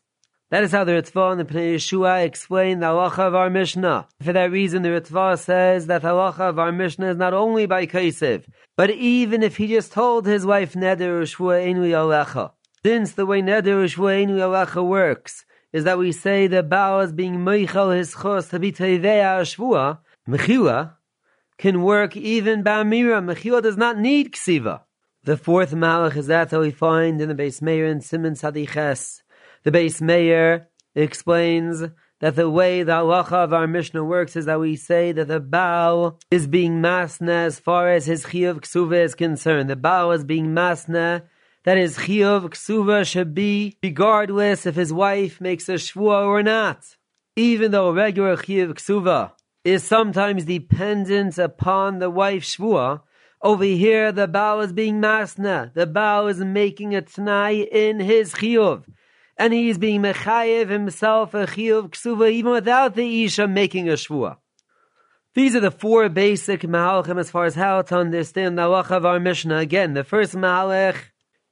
That 0.54 0.62
is 0.62 0.70
how 0.70 0.84
the 0.84 0.92
Ritva 0.92 1.32
and 1.32 1.40
the 1.40 1.44
Pnei 1.44 1.74
Yeshua 1.74 2.24
explain 2.24 2.78
the 2.78 2.86
halacha 2.86 3.26
of 3.26 3.34
our 3.34 3.50
Mishnah. 3.50 4.06
For 4.22 4.32
that 4.32 4.52
reason, 4.52 4.82
the 4.82 4.90
Ritva 4.90 5.36
says 5.36 5.88
that 5.88 6.02
the 6.02 6.08
halacha 6.10 6.48
of 6.48 6.60
our 6.60 6.70
Mishnah 6.70 7.10
is 7.10 7.16
not 7.16 7.34
only 7.34 7.66
by 7.66 7.86
Kaisev, 7.86 8.44
but 8.76 8.88
even 8.90 9.42
if 9.42 9.56
he 9.56 9.66
just 9.66 9.90
told 9.90 10.26
his 10.26 10.46
wife 10.46 10.74
Neder 10.74 11.20
Ushvua 11.22 11.60
Enu 11.60 11.90
Alecha. 11.90 12.52
Since 12.86 13.14
the 13.14 13.26
way 13.26 13.42
Neder 13.42 13.82
Ushvua 13.84 14.22
Enu 14.22 14.36
Alecha 14.36 14.86
works, 14.86 15.44
is 15.72 15.82
that 15.82 15.98
we 15.98 16.12
say 16.12 16.46
the 16.46 16.62
Baal 16.62 17.00
is 17.00 17.10
being 17.10 17.38
Meichel 17.38 17.96
his 17.96 18.14
chos 18.14 18.50
to 18.50 18.60
be 18.60 18.70
Tevea 18.70 19.40
Shvua, 19.42 19.98
Mechila, 20.28 20.92
can 21.58 21.82
work 21.82 22.16
even 22.16 22.62
by 22.62 22.84
Ba'amira. 22.84 23.20
Mechila 23.20 23.60
does 23.60 23.76
not 23.76 23.98
need 23.98 24.30
Ksiva. 24.30 24.82
The 25.24 25.36
fourth 25.36 25.72
Malach 25.72 26.16
is 26.16 26.28
that 26.28 26.50
that 26.50 26.60
we 26.60 26.70
find 26.70 27.20
in 27.20 27.28
the 27.28 27.34
Beis 27.34 27.60
Meir 27.60 27.86
and 27.86 28.04
Simon 28.04 28.34
Sadiches. 28.34 29.22
The 29.64 29.72
Beis 29.72 30.02
Meir 30.02 30.68
explains 30.94 31.82
that 32.20 32.36
the 32.36 32.50
way 32.50 32.82
the 32.82 32.92
halacha 32.92 33.32
of 33.32 33.54
our 33.54 33.66
Mishnah 33.66 34.04
works 34.04 34.36
is 34.36 34.44
that 34.44 34.60
we 34.60 34.76
say 34.76 35.10
that 35.12 35.28
the 35.28 35.40
Baal 35.40 36.20
is 36.30 36.46
being 36.46 36.82
masna 36.82 37.46
as 37.46 37.60
far 37.60 37.88
as 37.88 38.04
his 38.04 38.26
chiyuv 38.26 38.60
ksuva 38.60 39.02
is 39.02 39.14
concerned. 39.14 39.70
The 39.70 39.76
Baal 39.76 40.12
is 40.12 40.22
being 40.22 40.48
masna 40.48 41.22
that 41.64 41.78
his 41.78 41.96
chiyuv 41.96 42.50
ksuva 42.50 43.06
should 43.06 43.32
be 43.32 43.78
regardless 43.82 44.66
if 44.66 44.74
his 44.74 44.92
wife 44.92 45.40
makes 45.40 45.66
a 45.70 45.74
shvua 45.74 46.26
or 46.26 46.42
not. 46.42 46.84
Even 47.34 47.70
though 47.70 47.90
regular 47.90 48.36
chiyuv 48.36 48.74
ksuva 48.74 49.32
is 49.64 49.82
sometimes 49.82 50.44
dependent 50.44 51.38
upon 51.38 52.00
the 52.00 52.10
wife's 52.10 52.56
shvua, 52.56 53.00
over 53.40 53.64
here 53.64 54.12
the 54.12 54.28
Baal 54.28 54.60
is 54.60 54.74
being 54.74 55.00
masna. 55.00 55.72
The 55.72 55.86
Baal 55.86 56.28
is 56.28 56.40
making 56.40 56.94
a 56.94 57.00
t'nai 57.00 57.66
in 57.66 58.00
his 58.00 58.34
chiyuv. 58.34 58.84
And 59.36 59.52
he 59.52 59.68
is 59.70 59.78
being 59.78 60.02
mechayev 60.02 60.68
himself 60.68 61.34
a 61.34 61.46
chiyuv 61.46 61.90
ksuva 61.90 62.30
even 62.30 62.52
without 62.52 62.94
the 62.94 63.24
isha 63.24 63.48
making 63.48 63.88
a 63.88 63.94
shvua. 63.94 64.36
These 65.34 65.56
are 65.56 65.60
the 65.60 65.70
four 65.70 66.08
basic 66.08 66.60
mahalchim 66.60 67.18
as 67.18 67.30
far 67.30 67.44
as 67.44 67.56
how 67.56 67.82
to 67.82 67.96
understand 67.96 68.56
the 68.56 68.62
halach 68.62 68.90
of 68.90 69.04
our 69.04 69.18
Mishnah. 69.18 69.58
Again, 69.58 69.94
the 69.94 70.04
first 70.04 70.34
mahalch 70.34 70.96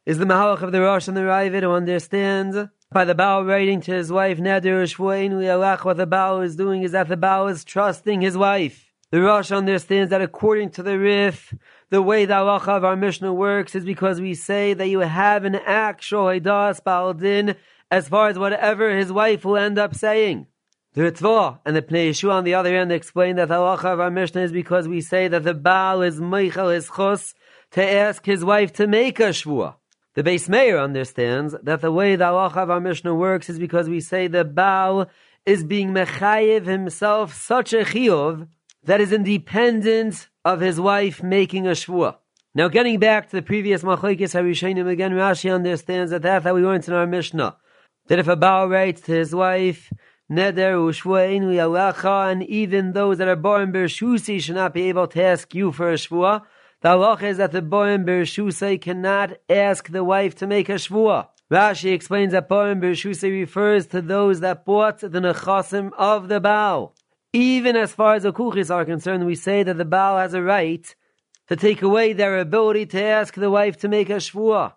is 0.04 0.18
the 0.18 0.24
Mahalach 0.24 0.62
of 0.62 0.72
the 0.72 0.80
Rosh 0.80 1.06
and 1.06 1.16
the 1.16 1.22
Ravid 1.22 1.62
who 1.62 1.70
understands 1.70 2.56
by 2.90 3.04
the 3.04 3.14
Baal 3.14 3.44
writing 3.44 3.80
to 3.82 3.92
his 3.92 4.10
wife, 4.10 4.38
Nadir 4.38 4.82
Shvuainu 4.82 5.84
what 5.84 5.96
the 5.96 6.06
Baal 6.06 6.40
is 6.40 6.56
doing 6.56 6.82
is 6.82 6.92
that 6.92 7.08
the 7.08 7.16
Baal 7.16 7.46
is 7.48 7.64
trusting 7.64 8.20
his 8.20 8.36
wife. 8.36 8.92
The 9.12 9.20
Rosh 9.20 9.52
understands 9.52 10.10
that 10.10 10.20
according 10.20 10.70
to 10.70 10.82
the 10.82 10.98
Rif, 10.98 11.54
the 11.92 12.00
way 12.00 12.24
the 12.24 12.32
halacha 12.32 12.68
of 12.68 12.84
our 12.86 12.96
Mishnah 12.96 13.34
works 13.34 13.74
is 13.74 13.84
because 13.84 14.18
we 14.18 14.32
say 14.32 14.72
that 14.72 14.88
you 14.88 15.00
have 15.00 15.44
an 15.44 15.54
actual 15.54 16.24
Haidas 16.24 16.82
Baal 16.82 17.12
Din 17.12 17.54
as 17.90 18.08
far 18.08 18.28
as 18.28 18.38
whatever 18.38 18.96
his 18.96 19.12
wife 19.12 19.44
will 19.44 19.58
end 19.58 19.78
up 19.78 19.94
saying. 19.94 20.46
The 20.94 21.02
Ritva 21.02 21.58
and 21.66 21.76
the 21.76 21.82
Pnei 21.82 22.08
Yeshua 22.08 22.32
on 22.32 22.44
the 22.44 22.54
other 22.54 22.74
end 22.74 22.92
explain 22.92 23.36
that 23.36 23.48
the 23.48 23.56
halacha 23.56 23.92
of 23.92 24.00
our 24.00 24.10
Mishnah 24.10 24.40
is 24.40 24.52
because 24.52 24.88
we 24.88 25.02
say 25.02 25.28
that 25.28 25.44
the 25.44 25.52
Baal 25.52 26.00
is 26.00 26.18
Meichel 26.18 26.74
his 26.74 26.88
chus 26.88 27.34
to 27.72 27.86
ask 27.86 28.24
his 28.24 28.42
wife 28.42 28.72
to 28.72 28.86
make 28.86 29.20
a 29.20 29.24
Shvuah. 29.24 29.74
The 30.14 30.22
Beis 30.22 30.48
Meir 30.48 30.78
understands 30.78 31.54
that 31.62 31.82
the 31.82 31.92
way 31.92 32.16
the 32.16 32.24
halacha 32.24 32.56
of 32.56 32.70
our 32.70 32.80
Mishnah 32.80 33.14
works 33.14 33.50
is 33.50 33.58
because 33.58 33.90
we 33.90 34.00
say 34.00 34.28
the 34.28 34.46
Baal 34.46 35.10
is 35.44 35.62
being 35.62 35.90
mechayiv 35.90 36.64
himself 36.64 37.34
such 37.34 37.74
a 37.74 37.84
chiyuv 37.84 38.48
that 38.84 39.02
is 39.02 39.12
independent 39.12 40.30
of 40.44 40.60
his 40.60 40.80
wife 40.80 41.22
making 41.22 41.66
a 41.66 41.70
shvua. 41.70 42.16
Now, 42.54 42.68
getting 42.68 42.98
back 42.98 43.30
to 43.30 43.36
the 43.36 43.42
previous 43.42 43.82
machlekes 43.82 44.34
harishonim 44.34 44.88
again, 44.88 45.12
Rashi 45.12 45.54
understands 45.54 46.10
that 46.10 46.22
that's 46.22 46.44
how 46.44 46.54
we 46.54 46.62
learned 46.62 46.86
in 46.86 46.94
our 46.94 47.06
Mishnah 47.06 47.56
that 48.08 48.18
if 48.18 48.28
a 48.28 48.36
Baal 48.36 48.68
writes 48.68 49.00
to 49.02 49.12
his 49.12 49.34
wife, 49.34 49.92
Neder 50.30 50.74
u'shvua 50.74 51.28
inu 51.36 51.54
yalecha, 51.54 52.32
and 52.32 52.42
even 52.44 52.92
those 52.92 53.18
that 53.18 53.28
are 53.28 53.36
born 53.36 53.72
bershusi 53.72 54.40
should 54.40 54.54
not 54.54 54.74
be 54.74 54.88
able 54.88 55.06
to 55.08 55.22
ask 55.22 55.54
you 55.54 55.72
for 55.72 55.90
a 55.90 55.94
shvua, 55.94 56.42
the 56.80 56.88
halach 56.88 57.22
is 57.22 57.36
that 57.36 57.52
the 57.52 57.62
Boim 57.62 58.04
Bershusei 58.04 58.80
cannot 58.80 59.32
ask 59.48 59.88
the 59.90 60.02
wife 60.02 60.34
to 60.36 60.46
make 60.46 60.68
a 60.68 60.74
shvua. 60.74 61.28
Rashi 61.50 61.92
explains 61.92 62.32
that 62.32 62.48
Boim 62.48 62.80
Bershusei 62.80 63.30
refers 63.30 63.86
to 63.88 64.02
those 64.02 64.40
that 64.40 64.64
bought 64.64 64.98
the 64.98 65.08
nechasim 65.08 65.92
of 65.96 66.28
the 66.28 66.40
Baal. 66.40 66.94
Even 67.32 67.76
as 67.76 67.94
far 67.94 68.14
as 68.14 68.24
the 68.24 68.32
kuchis 68.32 68.70
are 68.70 68.84
concerned, 68.84 69.24
we 69.24 69.34
say 69.34 69.62
that 69.62 69.78
the 69.78 69.86
Baal 69.86 70.18
has 70.18 70.34
a 70.34 70.42
right 70.42 70.94
to 71.48 71.56
take 71.56 71.80
away 71.80 72.12
their 72.12 72.38
ability 72.38 72.84
to 72.86 73.02
ask 73.02 73.34
the 73.34 73.50
wife 73.50 73.78
to 73.78 73.88
make 73.88 74.10
a 74.10 74.16
shvua. 74.16 74.74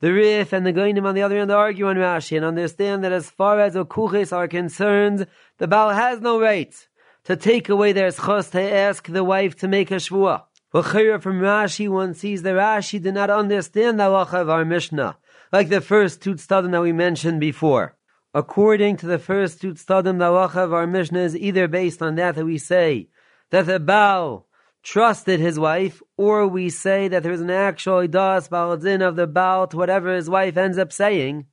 The 0.00 0.12
Rif 0.12 0.52
and 0.52 0.66
the 0.66 0.72
Goinim 0.72 1.06
on 1.06 1.14
the 1.14 1.22
other 1.22 1.38
end 1.38 1.52
argue 1.52 1.86
on 1.86 1.94
Rashi 1.94 2.36
and 2.36 2.44
understand 2.44 3.04
that 3.04 3.12
as 3.12 3.30
far 3.30 3.60
as 3.60 3.74
the 3.74 3.86
kuchis 3.86 4.32
are 4.32 4.48
concerned, 4.48 5.28
the 5.58 5.68
Baal 5.68 5.90
has 5.90 6.20
no 6.20 6.40
right 6.40 6.74
to 7.22 7.36
take 7.36 7.68
away 7.68 7.92
their 7.92 8.08
schos 8.08 8.50
to 8.50 8.60
ask 8.60 9.06
the 9.06 9.22
wife 9.22 9.54
to 9.58 9.68
make 9.68 9.92
a 9.92 9.96
shvua. 9.96 10.42
Well, 10.72 10.82
from 10.82 11.38
Rashi, 11.38 11.88
one 11.88 12.14
sees 12.14 12.42
that 12.42 12.56
Rashi 12.56 13.00
did 13.00 13.14
not 13.14 13.30
understand 13.30 14.00
the 14.00 14.04
halacha 14.04 14.40
of 14.40 14.50
our 14.50 14.64
Mishnah, 14.64 15.18
like 15.52 15.68
the 15.68 15.80
first 15.80 16.20
two 16.20 16.34
that 16.34 16.82
we 16.82 16.92
mentioned 16.92 17.38
before. 17.38 17.94
According 18.34 18.96
to 18.98 19.06
the 19.06 19.18
first 19.18 19.60
two 19.60 19.74
tzadim, 19.74 20.18
the 20.18 20.24
halacha 20.24 20.64
of 20.64 20.72
our 20.72 20.86
Mishnah 20.86 21.20
is 21.20 21.36
either 21.36 21.68
based 21.68 22.00
on 22.00 22.14
that 22.14 22.34
that 22.34 22.46
we 22.46 22.56
say 22.56 23.08
that 23.50 23.66
the 23.66 23.78
Baal 23.78 24.46
trusted 24.82 25.38
his 25.38 25.58
wife, 25.58 26.02
or 26.16 26.46
we 26.46 26.70
say 26.70 27.08
that 27.08 27.22
there's 27.22 27.42
an 27.42 27.50
actual 27.50 28.06
das 28.08 28.48
baladin 28.48 29.06
of 29.06 29.16
the 29.16 29.26
Baal 29.26 29.66
to 29.66 29.76
whatever 29.76 30.14
his 30.14 30.30
wife 30.30 30.56
ends 30.56 30.78
up 30.78 30.92
saying, 30.92 31.46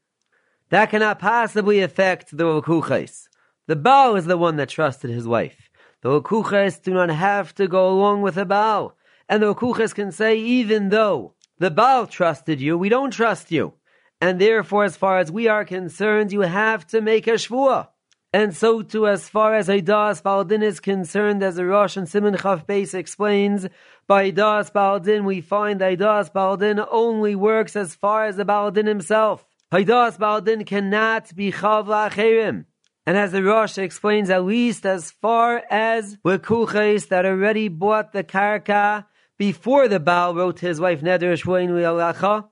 that 0.69 0.89
cannot 0.89 1.19
possibly 1.19 1.81
affect 1.81 2.36
the 2.36 2.45
Wakuchais. 2.45 3.27
The 3.67 3.75
Baal 3.75 4.15
is 4.15 4.25
the 4.25 4.38
one 4.38 4.55
that 4.55 4.69
trusted 4.69 5.09
his 5.09 5.27
wife. 5.27 5.69
The 6.01 6.21
Wakuchais 6.21 6.81
do 6.81 6.93
not 6.93 7.09
have 7.09 7.53
to 7.55 7.67
go 7.67 7.89
along 7.89 8.21
with 8.21 8.36
the 8.36 8.45
Baal. 8.45 8.95
And 9.27 9.43
the 9.43 9.53
Wakuchais 9.53 9.93
can 9.93 10.12
say, 10.12 10.38
even 10.38 10.89
though 10.89 11.33
the 11.57 11.71
Baal 11.71 12.07
trusted 12.07 12.62
you, 12.62 12.77
we 12.77 12.88
don't 12.88 13.12
trust 13.12 13.51
you. 13.51 13.74
And 14.22 14.40
therefore, 14.40 14.84
as 14.84 14.98
far 14.98 15.20
as 15.20 15.32
we 15.32 15.48
are 15.48 15.64
concerned, 15.64 16.32
you 16.32 16.42
have 16.42 16.86
to 16.88 17.02
make 17.02 17.28
a 17.28 17.32
shvuah. 17.32 17.88
And 18.32 18.56
so 18.56 18.84
too, 18.84 19.08
as 19.08 19.28
far 19.28 19.56
as 19.56 19.70
Aidas 19.70 20.22
Baldin 20.22 20.62
is 20.62 20.80
concerned, 20.80 21.42
as 21.42 21.56
the 21.56 21.66
Rosh 21.66 21.98
and 21.98 22.08
Simon 22.08 22.38
Chaf 22.38 22.68
Beis 22.68 22.94
explains, 22.94 23.68
by 24.08 24.32
Aidas 24.32 24.72
Baldin 24.72 25.26
we 25.26 25.42
find 25.42 25.80
Aidas 25.82 26.32
Baldin 26.32 26.80
only 26.92 27.34
works 27.36 27.76
as 27.76 27.96
far 27.96 28.26
as 28.26 28.36
the 28.36 28.46
Baldin 28.46 28.86
himself. 28.86 29.46
Aidas 29.72 30.20
Baldin 30.20 30.64
cannot 30.66 31.36
be 31.36 31.52
Chavla 31.52 32.12
Acherim. 32.12 32.66
And 33.08 33.18
as 33.18 33.32
the 33.32 33.42
Rosh 33.42 33.80
explains, 33.80 34.30
at 34.30 34.46
least 34.46 34.86
as 34.86 35.10
far 35.10 35.64
as 35.72 36.18
Wekuches 36.18 37.08
that 37.08 37.26
already 37.26 37.68
bought 37.68 38.14
the 38.14 38.24
karka 38.24 39.06
before 39.40 39.88
the 39.88 40.00
Baal 40.00 40.36
wrote 40.36 40.60
his 40.60 40.80
wife 40.80 41.02
Neder 41.02 41.34
Alacha, 41.34 42.48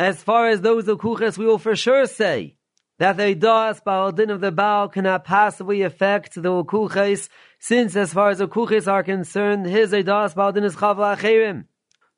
as 0.00 0.22
far 0.22 0.48
as 0.48 0.62
those 0.62 0.86
Wekuches, 0.86 1.36
we 1.36 1.44
will 1.44 1.58
for 1.58 1.76
sure 1.76 2.06
say 2.06 2.56
that 2.98 3.18
the 3.18 3.34
das 3.34 3.80
baldin 3.80 4.30
of 4.30 4.40
the 4.40 4.50
Baal 4.50 4.88
cannot 4.88 5.24
possibly 5.24 5.82
affect 5.82 6.34
the 6.34 6.48
ukuches, 6.48 7.28
since 7.58 7.94
as 7.96 8.14
far 8.14 8.30
as 8.30 8.38
the 8.38 8.48
ukuches 8.48 8.90
are 8.90 9.02
concerned, 9.02 9.66
his 9.66 9.90
das 9.90 10.32
baldin 10.32 10.64
is 10.64 10.76
chavla 10.76 11.18
acherim. 11.18 11.66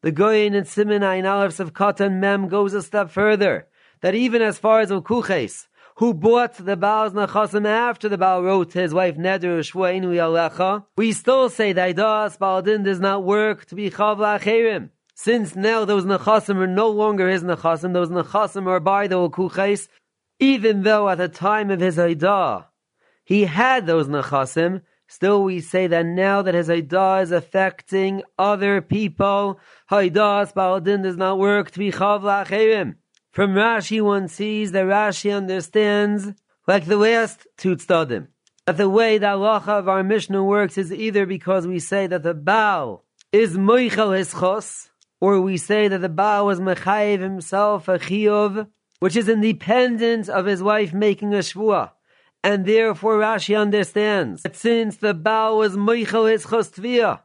The 0.02 0.12
Goyin 0.12 0.56
and 0.56 0.68
Simon 0.68 1.02
Ayin 1.02 1.28
Aleph 1.28 1.58
of 1.58 1.72
Katan 1.72 2.20
Mem 2.20 2.46
goes 2.46 2.72
a 2.72 2.82
step 2.82 3.10
further, 3.10 3.66
that 4.00 4.14
even 4.14 4.42
as 4.42 4.58
far 4.58 4.78
as 4.78 4.90
the 4.90 5.02
ukuches, 5.02 5.66
who 5.96 6.14
bought 6.14 6.54
the 6.54 6.76
Baal's 6.76 7.14
Nachasim 7.14 7.66
after 7.66 8.08
the 8.08 8.16
Baal 8.16 8.44
wrote 8.44 8.72
his 8.74 8.94
wife 8.94 9.16
Neder 9.16 9.58
Shvuenu 9.58 10.14
Yalecha, 10.14 10.84
we 10.96 11.10
still 11.10 11.50
say 11.50 11.72
that 11.72 11.96
Das 11.96 12.36
Baldin 12.36 12.84
does 12.84 13.00
not 13.00 13.24
work 13.24 13.64
to 13.66 13.74
be 13.74 13.90
Chavla 13.90 14.38
Acherim. 14.38 14.90
Since 15.22 15.54
now 15.54 15.84
those 15.84 16.04
Nachasim 16.04 16.56
are 16.56 16.66
no 16.66 16.88
longer 16.88 17.28
his 17.28 17.44
Nachasim, 17.44 17.92
those 17.92 18.08
Nachasim 18.08 18.66
are 18.66 18.80
by 18.80 19.06
the 19.06 19.14
Okuches, 19.14 19.86
even 20.40 20.82
though 20.82 21.08
at 21.08 21.18
the 21.18 21.28
time 21.28 21.70
of 21.70 21.78
his 21.78 21.96
Aidah, 21.96 22.64
he 23.22 23.44
had 23.44 23.86
those 23.86 24.08
Nechasim, 24.08 24.82
still 25.06 25.44
we 25.44 25.60
say 25.60 25.86
that 25.86 26.06
now 26.06 26.42
that 26.42 26.54
his 26.54 26.68
Aidah 26.68 27.22
is 27.22 27.30
affecting 27.30 28.24
other 28.36 28.80
people, 28.80 29.60
Haidah 29.92 30.52
Baladin 30.54 31.04
does 31.04 31.16
not 31.16 31.38
work 31.38 31.70
to 31.70 31.78
be 31.78 31.92
Chav 31.92 32.96
From 33.30 33.54
Rashi 33.54 34.02
one 34.02 34.26
sees 34.26 34.72
that 34.72 34.86
Rashi 34.86 35.32
understands, 35.32 36.32
like 36.66 36.86
the 36.86 36.96
last 36.96 37.46
two 37.56 37.76
tzadim, 37.76 38.26
that 38.66 38.76
the 38.76 38.88
way 38.88 39.18
the 39.18 39.26
halacha 39.26 39.68
of 39.68 39.88
our 39.88 40.02
Mishnah 40.02 40.42
works 40.42 40.76
is 40.76 40.92
either 40.92 41.26
because 41.26 41.64
we 41.64 41.78
say 41.78 42.08
that 42.08 42.24
the 42.24 42.34
Baal 42.34 43.04
is 43.30 43.56
Moichel 43.56 44.18
Hischos, 44.18 44.88
or 45.22 45.40
we 45.40 45.56
say 45.56 45.86
that 45.86 46.00
the 46.00 46.08
Baal 46.08 46.46
was 46.46 46.58
Mechayiv 46.58 47.20
himself 47.20 47.86
a 47.86 47.96
Chiyov, 47.96 48.66
which 48.98 49.14
is 49.14 49.28
independent 49.28 50.28
of 50.28 50.46
his 50.46 50.64
wife 50.64 50.92
making 50.92 51.32
a 51.32 51.38
shvua. 51.38 51.92
And 52.42 52.66
therefore 52.66 53.18
Rashi 53.18 53.56
understands 53.56 54.42
that 54.42 54.56
since 54.56 54.96
the 54.96 55.14
Baal 55.14 55.58
was 55.58 55.76
Michael 55.76 56.26
his 56.26 56.44
chostvia, 56.46 57.20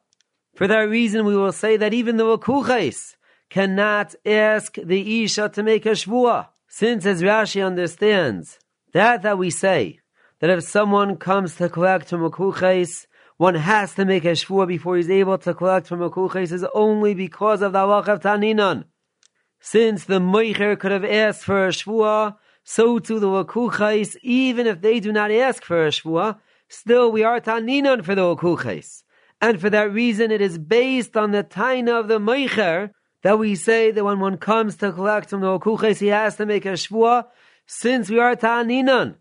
for 0.53 0.67
that 0.67 0.87
reason 0.97 1.25
we 1.25 1.35
will 1.35 1.51
say 1.51 1.75
that 1.75 1.95
even 1.95 2.17
the 2.17 2.25
Wakuchais 2.25 3.15
cannot 3.49 4.13
ask 4.23 4.75
the 4.75 5.23
Isha 5.23 5.49
to 5.55 5.63
make 5.63 5.87
a 5.87 5.97
shvua. 6.01 6.49
Since 6.67 7.03
as 7.07 7.23
Rashi 7.23 7.65
understands, 7.65 8.59
that 8.93 9.23
that 9.23 9.39
we 9.39 9.49
say, 9.49 10.01
that 10.39 10.51
if 10.51 10.63
someone 10.63 11.15
comes 11.15 11.55
to 11.55 11.67
collect 11.67 12.09
from 12.09 12.21
Wakuchais, 12.21 13.07
one 13.37 13.55
has 13.55 13.93
to 13.95 14.05
make 14.05 14.25
a 14.25 14.29
shvua 14.29 14.67
before 14.67 14.97
he's 14.97 15.09
able 15.09 15.37
to 15.37 15.53
collect 15.53 15.87
from 15.87 15.99
Wakuchais 15.99 16.51
is 16.51 16.65
only 16.73 17.13
because 17.13 17.61
of 17.61 17.71
the 17.71 17.79
halach 17.79 18.07
of 18.07 18.19
Taninon. 18.19 18.85
Since 19.59 20.05
the 20.05 20.19
Moicher 20.19 20.77
could 20.79 20.91
have 20.91 21.05
asked 21.05 21.43
for 21.43 21.67
a 21.67 21.69
Shvua, 21.69 22.37
so 22.63 22.99
too 22.99 23.19
the 23.19 23.27
Wakuchais, 23.27 24.15
even 24.21 24.67
if 24.67 24.81
they 24.81 24.99
do 24.99 25.11
not 25.11 25.31
ask 25.31 25.63
for 25.63 25.85
a 25.85 25.89
Shvua, 25.89 26.39
still 26.69 27.11
we 27.11 27.23
are 27.23 27.39
Taninon 27.39 28.03
for 28.03 28.15
the 28.15 28.21
Wakuchais. 28.21 29.03
And 29.41 29.59
for 29.59 29.69
that 29.69 29.91
reason, 29.91 30.31
it 30.31 30.41
is 30.41 30.57
based 30.57 31.15
on 31.15 31.31
the 31.31 31.43
Taina 31.43 31.99
of 31.99 32.07
the 32.07 32.19
Moicher 32.19 32.91
that 33.23 33.39
we 33.39 33.55
say 33.55 33.91
that 33.91 34.03
when 34.03 34.19
one 34.19 34.37
comes 34.37 34.77
to 34.77 34.91
collect 34.91 35.29
from 35.29 35.41
the 35.41 35.59
Wakuchais, 35.59 35.99
he 35.99 36.07
has 36.07 36.35
to 36.37 36.45
make 36.45 36.65
a 36.65 36.73
Shvua, 36.73 37.25
since 37.65 38.09
we 38.09 38.19
are 38.19 38.35
Taninon. 38.35 39.15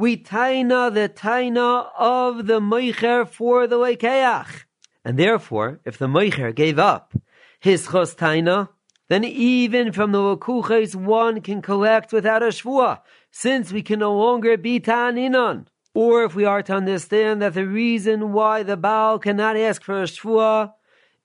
We 0.00 0.16
taina 0.16 0.90
the 0.94 1.10
taina 1.10 1.88
of 1.94 2.46
the 2.46 2.58
Moicher 2.58 3.28
for 3.28 3.66
the 3.66 3.76
Lekeach. 3.76 4.64
And 5.04 5.18
therefore, 5.18 5.80
if 5.84 5.98
the 5.98 6.06
Moicher 6.06 6.54
gave 6.54 6.78
up 6.78 7.12
his 7.60 7.86
chos 7.86 8.14
taina, 8.14 8.70
then 9.10 9.24
even 9.24 9.92
from 9.92 10.12
the 10.12 10.20
Wakuches 10.20 10.96
one 10.96 11.42
can 11.42 11.60
collect 11.60 12.14
without 12.14 12.42
a 12.42 12.46
shvua, 12.46 13.00
since 13.30 13.72
we 13.72 13.82
can 13.82 13.98
no 13.98 14.16
longer 14.16 14.56
be 14.56 14.80
ta'aninon. 14.80 15.66
Or 15.92 16.24
if 16.24 16.34
we 16.34 16.46
are 16.46 16.62
to 16.62 16.72
understand 16.72 17.42
that 17.42 17.52
the 17.52 17.66
reason 17.66 18.32
why 18.32 18.62
the 18.62 18.78
Baal 18.78 19.18
cannot 19.18 19.58
ask 19.58 19.82
for 19.82 20.00
a 20.00 20.06
shvua 20.06 20.72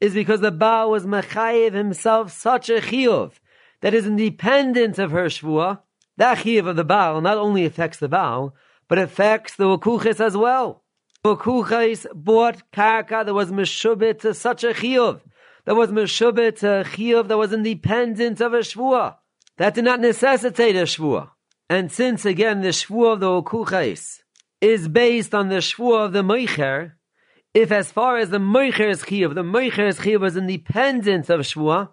is 0.02 0.14
because 0.14 0.42
the 0.42 0.52
Baal 0.52 0.92
was 0.92 1.06
mechayev 1.06 1.72
himself 1.72 2.30
such 2.30 2.70
a 2.70 2.82
chiyuv 2.82 3.32
that 3.80 3.94
is 3.94 4.06
independent 4.06 5.00
of 5.00 5.12
her 5.12 5.28
shvua, 5.28 5.80
that 6.18 6.40
chiyuv 6.40 6.68
of 6.68 6.76
the 6.76 6.84
Baal 6.84 7.22
not 7.22 7.38
only 7.38 7.64
affects 7.64 8.00
the 8.00 8.10
Baal, 8.10 8.54
but 8.88 8.98
affects 8.98 9.56
the 9.56 9.66
Wakuches 9.66 10.20
as 10.20 10.36
well. 10.36 10.84
Wakuches 11.26 12.06
bought 12.14 12.62
karka 12.72 13.26
that 13.26 13.34
was 13.34 13.52
meshubit 13.52 14.20
to 14.20 14.34
such 14.34 14.64
a 14.64 14.74
chiyuv 14.74 15.22
that 15.66 15.76
was 15.76 15.90
meshubet 15.90 16.60
to 16.60 16.88
chiyuv 16.90 17.28
that 17.28 17.38
was 17.38 17.52
independent 17.52 18.40
of 18.42 18.54
a 18.54 18.60
shvua. 18.60 19.16
That 19.58 19.74
did 19.74 19.86
not 19.86 20.00
necessitate 20.00 20.76
a 20.76 20.84
shvua. 20.84 21.32
And 21.70 21.92
since 21.92 22.26
again 22.26 22.62
the 22.62 22.70
shvua 22.70 23.14
of 23.14 23.20
the 23.22 23.28
okuchais 23.28 24.20
is 24.62 24.88
based 24.88 25.34
on 25.34 25.50
the 25.50 25.56
shvua 25.56 26.06
of 26.06 26.14
the 26.14 26.22
meicher, 26.22 26.94
if 27.54 27.72
as 27.72 27.92
far 27.92 28.18
as 28.18 28.30
the 28.30 28.38
meicher's 28.38 29.04
chiyuv, 29.04 29.34
the 29.34 29.44
meicher's 29.44 30.00
chiyuv 30.00 30.22
was 30.22 30.38
independent 30.38 31.30
of 31.30 31.40
shvua, 31.42 31.90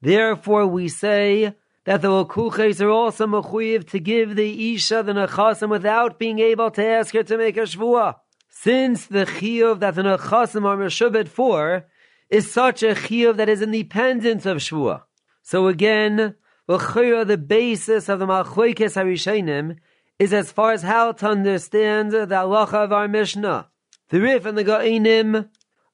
therefore 0.00 0.66
we 0.66 0.88
say 0.88 1.54
that 1.84 2.02
the 2.02 2.08
okuchais 2.08 2.80
are 2.80 2.90
also 2.90 3.26
mechuyev 3.26 3.88
to 3.90 3.98
give 3.98 4.36
the 4.36 4.74
isha 4.74 5.02
the 5.02 5.12
nechasim 5.12 5.68
without 5.68 6.18
being 6.18 6.38
able 6.38 6.70
to 6.70 6.84
ask 6.84 7.14
her 7.14 7.22
to 7.22 7.36
make 7.36 7.56
a 7.56 7.60
shvua. 7.60 8.16
Since 8.48 9.06
the 9.06 9.26
chiyuv 9.26 9.80
that 9.80 9.94
the 9.94 10.02
nechasim 10.02 10.64
are 10.64 10.76
meshubet 10.76 11.28
for 11.28 11.86
is 12.30 12.50
such 12.50 12.82
a 12.82 12.94
chiyuv 12.94 13.36
that 13.36 13.48
is 13.48 13.62
independent 13.62 14.46
of 14.46 14.58
shvua. 14.58 15.02
So 15.42 15.68
again, 15.68 16.34
the 16.66 17.44
basis 17.46 18.08
of 18.08 18.18
the 18.18 18.26
Malchoikes 18.26 18.96
Harishenim 18.96 19.76
is 20.18 20.32
as 20.32 20.50
far 20.50 20.72
as 20.72 20.82
how 20.82 21.12
to 21.12 21.26
understand 21.28 22.12
the 22.12 22.26
halacha 22.26 22.84
of 22.84 22.92
our 22.92 23.08
Mishnah. 23.08 23.68
The 24.08 24.20
Rif 24.20 24.46
and 24.46 24.56
the 24.56 24.64
Ga'inim 24.64 25.50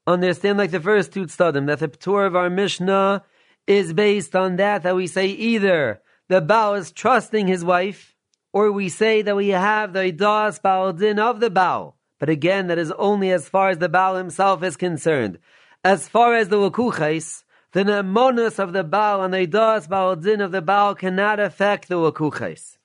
understand 0.06 0.59
like 0.59 0.70
the 0.70 0.80
first 0.80 1.12
two 1.12 1.25
tzadim 1.25 1.66
that 1.66 1.80
the 1.80 1.88
Ptur 1.88 2.26
of 2.26 2.37
our 2.37 2.50
Mishnah 2.50 3.25
is 3.67 3.93
based 3.93 4.35
on 4.35 4.57
that 4.57 4.83
that 4.83 4.97
we 4.97 5.07
say 5.07 5.26
either 5.26 6.00
the 6.29 6.40
Baal 6.40 6.75
is 6.75 6.93
trusting 6.93 7.47
his 7.47 7.64
wife, 7.64 8.14
or 8.52 8.71
we 8.71 8.88
say 8.88 9.23
that 9.23 9.37
we 9.37 9.49
have 9.49 9.93
the 9.93 10.12
Idas 10.12 10.61
Baal 10.61 10.88
of 10.88 10.99
the 11.40 11.50
Baal. 11.50 11.97
But 12.19 12.29
again, 12.29 12.67
that 12.69 12.79
is 12.79 12.93
only 12.93 13.31
as 13.31 13.49
far 13.49 13.71
as 13.71 13.79
the 13.79 13.88
Baal 13.88 14.17
himself 14.17 14.62
is 14.62 14.76
concerned. 14.76 15.38
As 15.83 16.09
far 16.09 16.35
as 16.35 16.49
the 16.49 16.57
Wakuchais, 16.57 17.43
the 17.73 17.85
Nemonis 17.85 18.59
of 18.59 18.73
the 18.73 18.85
Baal 18.85 19.23
and 19.23 19.33
the 19.33 19.47
Idas 19.47 19.88
Baal 19.88 20.17
Din 20.17 20.40
of 20.40 20.52
the 20.52 20.62
Baal 20.62 20.95
cannot 20.95 21.40
affect 21.40 21.88
the 21.88 21.95
Wakuchais. 21.95 22.76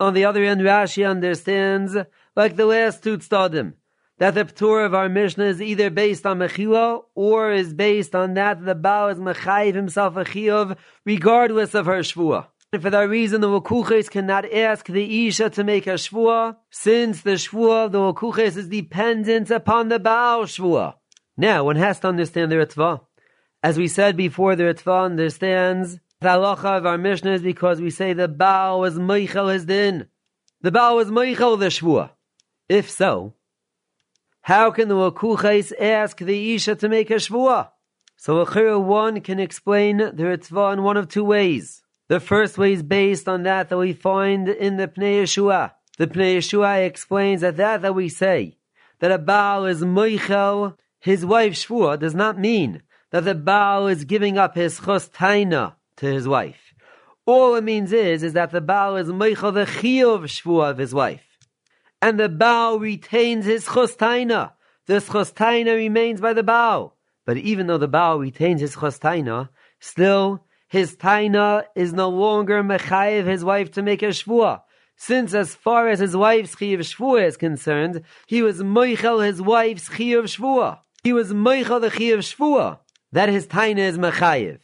On 0.00 0.14
the 0.14 0.24
other 0.24 0.44
hand, 0.44 0.60
Rashi 0.60 1.08
understands, 1.08 1.96
like 2.36 2.56
the 2.56 2.66
last 2.66 3.02
two 3.02 3.18
tzadim, 3.18 3.74
that 4.18 4.34
the 4.34 4.44
Ptur 4.44 4.84
of 4.84 4.94
our 4.94 5.08
Mishnah 5.08 5.44
is 5.44 5.62
either 5.62 5.90
based 5.90 6.26
on 6.26 6.38
Mechila 6.38 7.02
or 7.14 7.52
is 7.52 7.72
based 7.72 8.14
on 8.14 8.34
that 8.34 8.64
the 8.64 8.74
Baal 8.74 9.08
is 9.08 9.18
Mechayiv 9.18 9.74
himself 9.74 10.16
a 10.16 10.24
Chiyuv, 10.24 10.76
regardless 11.04 11.74
of 11.74 11.86
her 11.86 12.00
Shvuah. 12.00 12.46
And 12.72 12.82
for 12.82 12.90
that 12.90 13.08
reason, 13.08 13.40
the 13.40 13.48
Wakuches 13.48 14.10
cannot 14.10 14.52
ask 14.52 14.86
the 14.86 15.26
Isha 15.26 15.50
to 15.50 15.64
make 15.64 15.86
a 15.86 15.94
Shvuah, 15.94 16.56
since 16.70 17.22
the 17.22 17.32
Shvuah 17.32 17.86
of 17.86 17.92
the 17.92 17.98
Wakuches 17.98 18.56
is 18.56 18.68
dependent 18.68 19.50
upon 19.50 19.88
the 19.88 19.98
Baal 19.98 20.42
Shvuah. 20.42 20.94
Now, 21.36 21.64
one 21.64 21.76
has 21.76 22.00
to 22.00 22.08
understand 22.08 22.52
the 22.52 22.56
Ritva. 22.56 23.00
As 23.62 23.78
we 23.78 23.88
said 23.88 24.16
before, 24.16 24.56
the 24.56 24.64
Ritva 24.64 25.04
understands 25.04 25.98
the 26.20 26.28
halacha 26.28 26.78
of 26.78 26.86
our 26.86 26.98
Mishnah 26.98 27.34
is 27.34 27.42
because 27.42 27.80
we 27.80 27.90
say 27.90 28.12
the 28.12 28.26
Baal 28.26 28.80
was 28.80 28.98
Meichel 28.98 29.52
his 29.52 29.64
din. 29.64 30.08
The 30.60 30.72
Baal 30.72 30.96
was 30.96 31.08
Meichel 31.08 31.58
the 31.58 31.66
Shvua. 31.66 32.10
If 32.68 32.90
so, 32.90 33.34
how 34.48 34.70
can 34.70 34.88
the 34.88 34.94
Wakuchais 34.94 35.78
ask 35.78 36.16
the 36.16 36.54
Isha 36.54 36.76
to 36.76 36.88
make 36.88 37.10
a 37.10 37.16
Shvua? 37.16 37.68
So 38.16 38.42
Achira 38.42 38.82
one 38.82 39.20
can 39.20 39.38
explain 39.38 39.98
the 39.98 40.22
Ritva 40.22 40.72
in 40.72 40.82
one 40.82 40.96
of 40.96 41.06
two 41.06 41.22
ways. 41.22 41.82
The 42.08 42.18
first 42.18 42.56
way 42.56 42.72
is 42.72 42.82
based 42.82 43.28
on 43.28 43.42
that 43.42 43.68
that 43.68 43.76
we 43.76 43.92
find 43.92 44.48
in 44.48 44.78
the 44.78 44.88
Pnei 44.88 45.22
Yeshua. 45.22 45.72
The 45.98 46.06
Pnei 46.06 46.38
Yeshua 46.38 46.86
explains 46.86 47.42
that 47.42 47.58
that 47.58 47.82
that 47.82 47.94
we 47.94 48.08
say, 48.08 48.56
that 49.00 49.12
a 49.12 49.18
Baal 49.18 49.66
is 49.66 49.82
Moichel, 49.82 50.78
his 50.98 51.26
wife 51.26 51.52
Shvua, 51.52 51.98
does 51.98 52.14
not 52.14 52.38
mean 52.38 52.80
that 53.10 53.26
the 53.26 53.34
Baal 53.34 53.86
is 53.86 54.04
giving 54.06 54.38
up 54.38 54.54
his 54.54 54.80
Chostaina 54.80 55.74
to 55.96 56.06
his 56.06 56.26
wife. 56.26 56.72
All 57.26 57.54
it 57.54 57.64
means 57.64 57.92
is, 57.92 58.22
is 58.22 58.32
that 58.32 58.52
the 58.52 58.62
Baal 58.62 58.96
is 58.96 59.08
Moichel 59.08 59.52
the 59.52 59.66
Chiyuv 59.66 60.22
Shvua 60.22 60.70
of 60.70 60.78
his 60.78 60.94
wife. 60.94 61.27
And 62.00 62.18
the 62.18 62.28
Baal 62.28 62.78
retains 62.78 63.44
his 63.44 63.64
Chostaina. 63.66 64.52
This 64.86 65.08
Chostaina 65.08 65.74
remains 65.76 66.20
by 66.20 66.32
the 66.32 66.42
Baal. 66.42 66.96
But 67.28 67.36
even 67.36 67.66
though 67.66 67.76
the 67.76 67.88
Baal 67.88 68.18
retains 68.18 68.62
his 68.62 68.74
chostaina, 68.76 69.50
still 69.80 70.46
his 70.66 70.96
taina 70.96 71.64
is 71.74 71.92
no 71.92 72.08
longer 72.08 72.62
mechayev 72.62 73.26
his 73.26 73.44
wife 73.44 73.70
to 73.72 73.82
make 73.82 74.02
a 74.02 74.06
shvua. 74.06 74.62
Since 74.96 75.34
as 75.34 75.54
far 75.54 75.88
as 75.88 75.98
his 75.98 76.16
wife's 76.16 76.54
chiyuv 76.54 76.78
shvua 76.78 77.26
is 77.26 77.36
concerned, 77.36 78.02
he 78.26 78.40
was 78.40 78.62
moichel 78.62 79.22
his 79.22 79.42
wife's 79.42 79.90
chiyuv 79.90 80.24
shvua. 80.24 80.78
He 81.04 81.12
was 81.12 81.34
moichel 81.34 81.82
the 81.82 81.90
chiyuv 81.90 82.20
shvua. 82.20 82.78
That 83.12 83.28
his 83.28 83.46
taina 83.46 83.80
is 83.80 83.98
mechayev. 83.98 84.60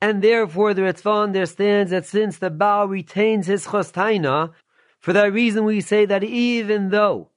And 0.00 0.20
therefore 0.20 0.74
the 0.74 0.82
Ritva 0.82 1.22
understands 1.22 1.92
that 1.92 2.06
since 2.06 2.38
the 2.38 2.50
Baal 2.50 2.88
retains 2.88 3.46
his 3.46 3.64
chostaina, 3.66 4.54
for 5.00 5.12
that 5.12 5.32
reason 5.32 5.64
we 5.64 5.80
say 5.80 6.04
that 6.04 6.24
even 6.24 6.90
though 6.90 7.28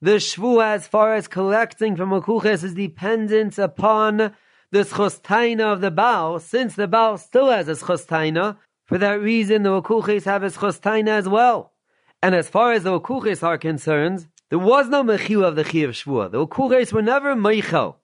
the 0.00 0.16
shvua, 0.16 0.74
as 0.74 0.86
far 0.86 1.14
as 1.14 1.28
collecting 1.28 1.96
from 1.96 2.10
Akuches, 2.10 2.62
is 2.62 2.74
dependent 2.74 3.58
upon 3.58 4.34
the 4.70 4.80
schostaina 4.80 5.72
of 5.72 5.80
the 5.80 5.90
Baal, 5.90 6.40
since 6.40 6.74
the 6.74 6.88
Baal 6.88 7.16
still 7.16 7.50
has 7.50 7.68
a 7.68 7.72
schostaina. 7.72 8.58
For 8.84 8.98
that 8.98 9.20
reason, 9.20 9.62
the 9.62 9.80
Akuches 9.80 10.24
have 10.24 10.42
a 10.42 10.48
schostaina 10.48 11.08
as 11.08 11.28
well. 11.28 11.72
And 12.20 12.34
as 12.34 12.48
far 12.48 12.72
as 12.72 12.82
the 12.82 12.98
Akuches 12.98 13.42
are 13.42 13.56
concerned, 13.56 14.26
there 14.50 14.58
was 14.58 14.88
no 14.88 15.02
mechiu 15.02 15.42
of 15.44 15.56
the 15.56 15.64
Chiv 15.64 15.90
Shvua. 15.90 16.30
The 16.30 16.46
Akuches 16.46 16.92
were 16.92 17.02
never 17.02 17.34
meichel. 17.34 17.96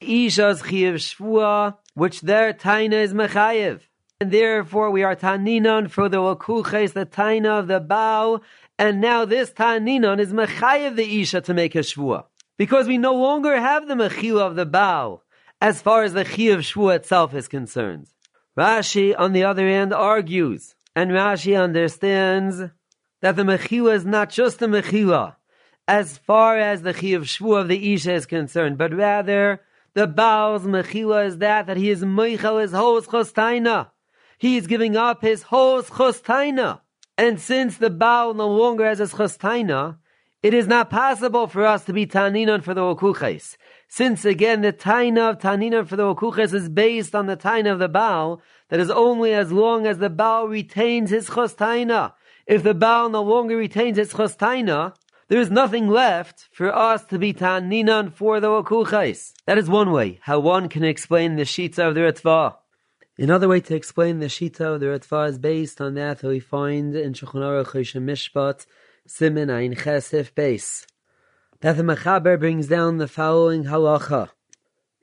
Isha's 0.00 0.62
Chiv 0.62 0.96
Shvua, 0.96 1.76
which 1.94 2.20
their 2.20 2.52
taina 2.52 3.02
is 3.02 3.14
mechayev. 3.14 3.80
And 4.22 4.30
therefore 4.30 4.92
we 4.92 5.02
are 5.02 5.16
taninon 5.16 5.90
for 5.90 6.08
the 6.08 6.18
Akuches, 6.18 6.92
the 6.92 7.04
taina 7.04 7.58
of 7.58 7.66
the 7.66 7.80
bow. 7.80 8.40
and 8.78 9.00
now 9.00 9.24
this 9.24 9.50
Ta'aninon 9.50 10.20
is 10.20 10.32
Mechayev 10.32 10.94
the 10.94 11.20
Isha 11.20 11.40
to 11.40 11.52
make 11.52 11.74
a 11.74 11.78
Shvua. 11.78 12.26
Because 12.56 12.86
we 12.86 12.98
no 12.98 13.14
longer 13.14 13.60
have 13.60 13.88
the 13.88 13.94
Mechila 13.94 14.42
of 14.42 14.54
the 14.54 14.64
bow 14.64 15.22
as 15.60 15.82
far 15.82 16.04
as 16.04 16.12
the 16.12 16.24
Chi 16.24 16.54
of 16.54 16.60
Shvua 16.60 16.94
itself 16.94 17.34
is 17.34 17.48
concerned. 17.48 18.06
Rashi, 18.56 19.12
on 19.18 19.32
the 19.32 19.42
other 19.42 19.68
hand, 19.68 19.92
argues, 19.92 20.76
and 20.94 21.10
Rashi 21.10 21.60
understands 21.60 22.62
that 23.22 23.34
the 23.34 23.42
Mechila 23.42 23.96
is 23.96 24.06
not 24.06 24.30
just 24.30 24.60
the 24.60 24.66
Mechila 24.66 25.34
as 25.88 26.18
far 26.18 26.56
as 26.58 26.82
the 26.82 26.94
Chi 26.94 27.08
of 27.08 27.24
Shvua 27.24 27.62
of 27.62 27.66
the 27.66 27.92
Isha 27.92 28.14
is 28.14 28.26
concerned, 28.26 28.78
but 28.78 28.94
rather 28.94 29.62
the 29.94 30.06
Baal's 30.06 30.62
Mechila 30.62 31.26
is 31.26 31.38
that 31.38 31.66
that 31.66 31.76
he 31.76 31.90
is 31.90 32.04
Meichel 32.04 32.62
his 32.62 32.70
whole 32.70 33.02
Chostaina. 33.02 33.88
He 34.42 34.56
is 34.56 34.66
giving 34.66 34.96
up 34.96 35.22
his 35.22 35.44
whole 35.44 35.80
Chostaina. 35.84 36.80
And 37.16 37.40
since 37.40 37.76
the 37.76 37.90
Baal 37.90 38.34
no 38.34 38.48
longer 38.48 38.84
has 38.84 38.98
a 38.98 39.04
chastaina, 39.04 39.98
it 40.42 40.52
is 40.52 40.66
not 40.66 40.90
possible 40.90 41.46
for 41.46 41.64
us 41.64 41.84
to 41.84 41.92
be 41.92 42.06
taninon 42.08 42.60
for 42.60 42.74
the 42.74 42.80
okuches. 42.80 43.56
Since 43.86 44.24
again 44.24 44.62
the 44.62 44.72
taina 44.72 45.30
of 45.30 45.38
taninon 45.38 45.86
for 45.86 45.94
the 45.94 46.12
okuches 46.12 46.52
is 46.54 46.68
based 46.68 47.14
on 47.14 47.26
the 47.26 47.36
taina 47.36 47.70
of 47.70 47.78
the 47.78 47.86
Baal, 47.86 48.42
that 48.68 48.80
is 48.80 48.90
only 48.90 49.32
as 49.32 49.52
long 49.52 49.86
as 49.86 49.98
the 49.98 50.10
Baal 50.10 50.48
retains 50.48 51.10
his 51.10 51.28
chastaina. 51.30 52.14
If 52.44 52.64
the 52.64 52.74
Baal 52.74 53.10
no 53.10 53.22
longer 53.22 53.56
retains 53.56 53.96
his 53.96 54.12
chastaina, 54.12 54.96
there 55.28 55.40
is 55.40 55.52
nothing 55.52 55.86
left 55.86 56.48
for 56.50 56.74
us 56.74 57.04
to 57.04 57.16
be 57.16 57.32
taninon 57.32 58.12
for 58.12 58.40
the 58.40 58.48
okuches. 58.48 59.34
That 59.46 59.58
is 59.58 59.70
one 59.70 59.92
way 59.92 60.18
how 60.22 60.40
one 60.40 60.68
can 60.68 60.82
explain 60.82 61.36
the 61.36 61.44
shita 61.44 61.86
of 61.86 61.94
the 61.94 62.00
Ritva. 62.00 62.56
Another 63.18 63.46
way 63.46 63.60
to 63.60 63.74
explain 63.74 64.20
the 64.20 64.26
Shita 64.26 64.74
of 64.74 64.80
the 64.80 64.86
Ritva 64.86 65.28
is 65.28 65.38
based 65.38 65.82
on 65.82 65.92
that 65.94 66.22
we 66.22 66.40
find 66.40 66.96
in 66.96 67.12
Shulchan 67.12 67.42
Aruch 67.42 68.00
Mishpat, 68.00 68.64
Simin 69.06 69.50
Ein 69.50 69.74
Chesef 69.74 70.34
Base. 70.34 70.86
That 71.60 71.76
the 71.76 71.82
Mechaber 71.82 72.40
brings 72.40 72.68
down 72.68 72.96
the 72.96 73.06
following 73.06 73.64
halacha. 73.64 74.30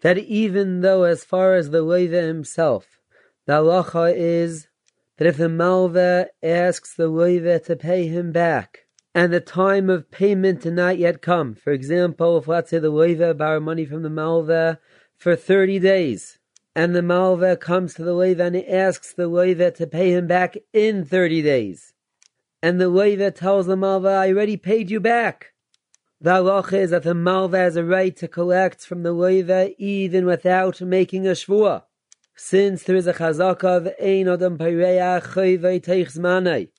That 0.02 0.18
even 0.18 0.82
though 0.82 1.04
as 1.04 1.24
far 1.24 1.54
as 1.54 1.70
the 1.70 1.84
Leva 1.84 2.24
himself, 2.24 3.00
the 3.46 3.54
halacha 3.54 4.12
is 4.16 4.70
that 5.18 5.28
if 5.28 5.38
the 5.38 5.48
Malva 5.48 6.30
asks 6.42 6.96
the 6.96 7.10
Leva 7.10 7.60
to 7.60 7.76
pay 7.76 8.08
him 8.08 8.32
back, 8.32 8.88
and 9.14 9.32
the 9.32 9.40
time 9.40 9.88
of 9.88 10.10
payment 10.10 10.62
did 10.62 10.74
not 10.74 10.98
yet 10.98 11.22
come, 11.22 11.54
for 11.54 11.72
example, 11.72 12.40
if 12.40 12.48
let's 12.48 12.72
say 12.72 12.80
the 12.80 12.90
Leva 12.90 13.36
borrowed 13.36 13.62
money 13.62 13.86
from 13.86 14.02
the 14.02 14.10
Malva 14.10 14.80
for 15.16 15.36
30 15.36 15.78
days, 15.78 16.39
and 16.76 16.96
the 16.96 17.02
Malva 17.02 17.58
comes 17.58 17.94
to 17.96 18.04
the 18.04 18.14
Leva 18.14 18.44
and 18.46 18.56
asks 18.56 19.14
the 19.14 19.28
Leva 19.28 19.72
to 19.72 19.88
pay 19.88 20.12
him 20.12 20.28
back 20.28 20.58
in 20.72 21.04
30 21.04 21.42
days. 21.42 21.94
And 22.62 22.80
the 22.80 22.90
Leva 22.90 23.32
tells 23.32 23.66
the 23.66 23.76
Malva, 23.76 24.10
I 24.10 24.30
already 24.30 24.58
paid 24.58 24.92
you 24.92 25.00
back. 25.00 25.54
The 26.22 26.32
halacha 26.32 26.74
is 26.74 26.92
that 26.92 27.04
the 27.04 27.14
Malva 27.14 27.58
has 27.58 27.76
a 27.78 27.84
right 27.84 28.16
to 28.18 28.28
collect 28.28 28.86
from 28.86 29.04
the 29.04 29.14
Leva 29.14 29.72
even 29.78 30.26
without 30.26 30.82
making 30.82 31.26
a 31.26 31.32
shvua. 31.32 31.84
Since 32.36 32.84
there 32.84 32.96
is 32.96 33.08
a 33.08 33.14
chazaka 33.14 33.78
of 33.78 33.88
Ein 34.02 34.28
Adam 34.28 34.58
Manai. 36.18 36.70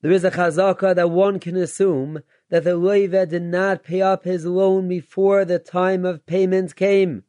There 0.00 0.12
is 0.12 0.24
a 0.24 0.30
chazaka 0.32 0.94
that 0.96 1.10
one 1.10 1.38
can 1.38 1.56
assume 1.56 2.22
that 2.50 2.64
the 2.64 2.76
Leva 2.76 3.24
did 3.26 3.42
not 3.42 3.84
pay 3.84 4.02
up 4.02 4.24
his 4.24 4.44
loan 4.46 4.88
before 4.88 5.44
the 5.44 5.58
time 5.60 6.04
of 6.04 6.26
payment 6.26 6.74
came. 6.76 7.24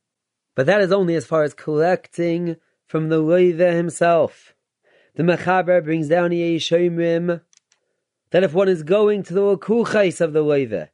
But 0.55 0.67
that 0.67 0.81
is 0.81 0.91
only 0.91 1.15
as 1.15 1.25
far 1.25 1.43
as 1.43 1.53
collecting 1.53 2.57
from 2.85 3.09
the 3.09 3.21
Loive 3.21 3.75
himself. 3.75 4.53
The 5.15 5.23
Mechaber 5.23 5.83
brings 5.83 6.07
down 6.07 6.29
Yeshomrim 6.29 7.41
that 8.31 8.43
if 8.43 8.53
one 8.53 8.69
is 8.69 8.83
going 8.83 9.23
to 9.23 9.33
the 9.33 9.41
Lakuchais 9.41 10.21
of 10.21 10.33
the 10.33 10.43
Loive, 10.43 10.89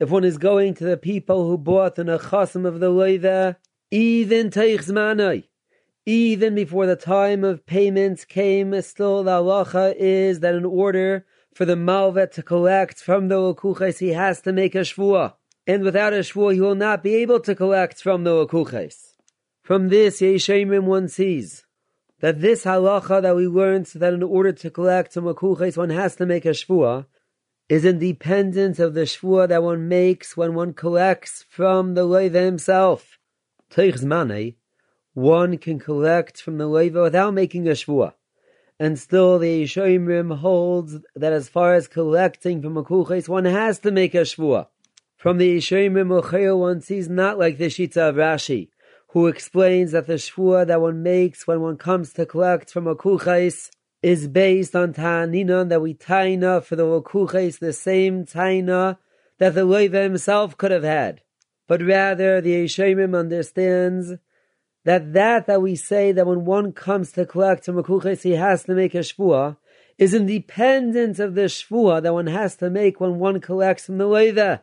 if 0.00 0.10
one 0.10 0.24
is 0.24 0.38
going 0.38 0.74
to 0.74 0.84
the 0.84 0.96
people 0.96 1.46
who 1.46 1.56
bought 1.56 1.94
the 1.94 2.02
Nechasim 2.02 2.66
of 2.66 2.80
the 2.80 2.90
Loive, 2.90 3.56
even 3.90 4.50
Teichzmanoi, 4.50 5.44
even 6.06 6.54
before 6.54 6.86
the 6.86 6.96
time 6.96 7.44
of 7.44 7.66
payments 7.66 8.24
came, 8.24 8.80
still 8.82 9.22
the 9.22 9.30
halacha 9.30 9.94
is 9.96 10.40
that 10.40 10.54
in 10.54 10.64
order 10.64 11.24
for 11.54 11.64
the 11.64 11.76
Malvet 11.76 12.32
to 12.32 12.42
collect 12.42 12.98
from 12.98 13.28
the 13.28 13.36
Lakuchais, 13.36 13.98
he 13.98 14.08
has 14.08 14.40
to 14.40 14.52
make 14.52 14.74
a 14.74 14.80
Shvuah 14.80 15.34
and 15.66 15.82
without 15.82 16.12
a 16.12 16.18
shvur 16.18 16.52
he 16.52 16.60
will 16.60 16.74
not 16.74 17.02
be 17.02 17.14
able 17.16 17.40
to 17.40 17.54
collect 17.54 18.02
from 18.02 18.24
the 18.24 18.30
okuches. 18.30 19.03
From 19.64 19.88
this, 19.88 20.20
Yeshayimim 20.20 20.82
one 20.82 21.08
sees 21.08 21.64
that 22.20 22.42
this 22.42 22.66
halacha 22.66 23.22
that 23.22 23.34
we 23.34 23.46
learned 23.46 23.86
that 23.94 24.12
in 24.12 24.22
order 24.22 24.52
to 24.52 24.68
collect 24.68 25.14
from 25.14 25.24
okuches 25.24 25.78
one 25.78 25.88
has 25.88 26.16
to 26.16 26.26
make 26.26 26.44
a 26.44 26.50
shvur 26.50 27.06
is 27.70 27.86
independent 27.86 28.78
of 28.78 28.92
the 28.92 29.06
shvur 29.06 29.48
that 29.48 29.62
one 29.62 29.88
makes 29.88 30.36
when 30.36 30.52
one 30.52 30.74
collects 30.74 31.46
from 31.48 31.94
the 31.94 32.04
leiva 32.04 32.42
himself. 32.42 33.18
Teichzmane, 33.70 34.56
one 35.14 35.56
can 35.56 35.78
collect 35.78 36.42
from 36.42 36.58
the 36.58 36.66
leiva 36.66 37.00
without 37.00 37.32
making 37.32 37.66
a 37.66 37.70
shvur. 37.70 38.12
And 38.78 38.98
still 38.98 39.38
the 39.38 39.64
Yeshayimim 39.64 40.40
holds 40.40 40.98
that 41.16 41.32
as 41.32 41.48
far 41.48 41.72
as 41.72 41.88
collecting 41.88 42.60
from 42.60 42.74
okuches 42.74 43.30
one 43.30 43.46
has 43.46 43.78
to 43.78 43.90
make 43.90 44.14
a 44.14 44.26
shvur. 44.28 44.66
From 45.16 45.38
the 45.38 45.56
Yishayim 45.56 45.94
Mochel, 45.94 46.58
one 46.58 46.82
sees 46.82 47.08
not 47.08 47.38
like 47.38 47.56
the 47.56 47.68
Shita 47.68 48.10
of 48.10 48.16
Rashi, 48.16 48.68
who 49.14 49.28
explains 49.28 49.92
that 49.92 50.08
the 50.08 50.14
shvua 50.14 50.66
that 50.66 50.80
one 50.80 51.00
makes 51.00 51.46
when 51.46 51.60
one 51.60 51.76
comes 51.76 52.12
to 52.12 52.26
collect 52.26 52.68
from 52.68 52.88
a 52.88 52.96
kuchais 52.96 53.70
is 54.02 54.26
based 54.26 54.74
on 54.74 54.92
ta'aninon 54.92 55.68
that 55.68 55.80
we 55.80 55.94
taina 55.94 56.60
for 56.62 56.74
the 56.74 57.00
kuchais 57.00 57.60
the 57.60 57.72
same 57.72 58.26
taina 58.26 58.98
that 59.38 59.54
the 59.54 59.64
Leva 59.64 60.02
himself 60.02 60.56
could 60.56 60.72
have 60.72 60.82
had. 60.82 61.22
But 61.68 61.80
rather, 61.80 62.40
the 62.40 62.64
Yishayim 62.64 63.16
understands 63.16 64.14
that 64.84 65.12
that 65.12 65.46
that 65.46 65.62
we 65.62 65.76
say 65.76 66.10
that 66.10 66.26
when 66.26 66.44
one 66.44 66.72
comes 66.72 67.12
to 67.12 67.24
collect 67.24 67.66
from 67.66 67.78
a 67.78 67.84
kuchais 67.84 68.24
he 68.24 68.32
has 68.32 68.64
to 68.64 68.74
make 68.74 68.96
a 68.96 68.98
shvua 68.98 69.56
is 69.96 70.12
independent 70.12 71.20
of 71.20 71.36
the 71.36 71.42
shvua 71.42 72.02
that 72.02 72.12
one 72.12 72.26
has 72.26 72.56
to 72.56 72.68
make 72.68 72.98
when 72.98 73.20
one 73.20 73.40
collects 73.40 73.86
from 73.86 73.98
the 73.98 74.08
Leva. 74.08 74.62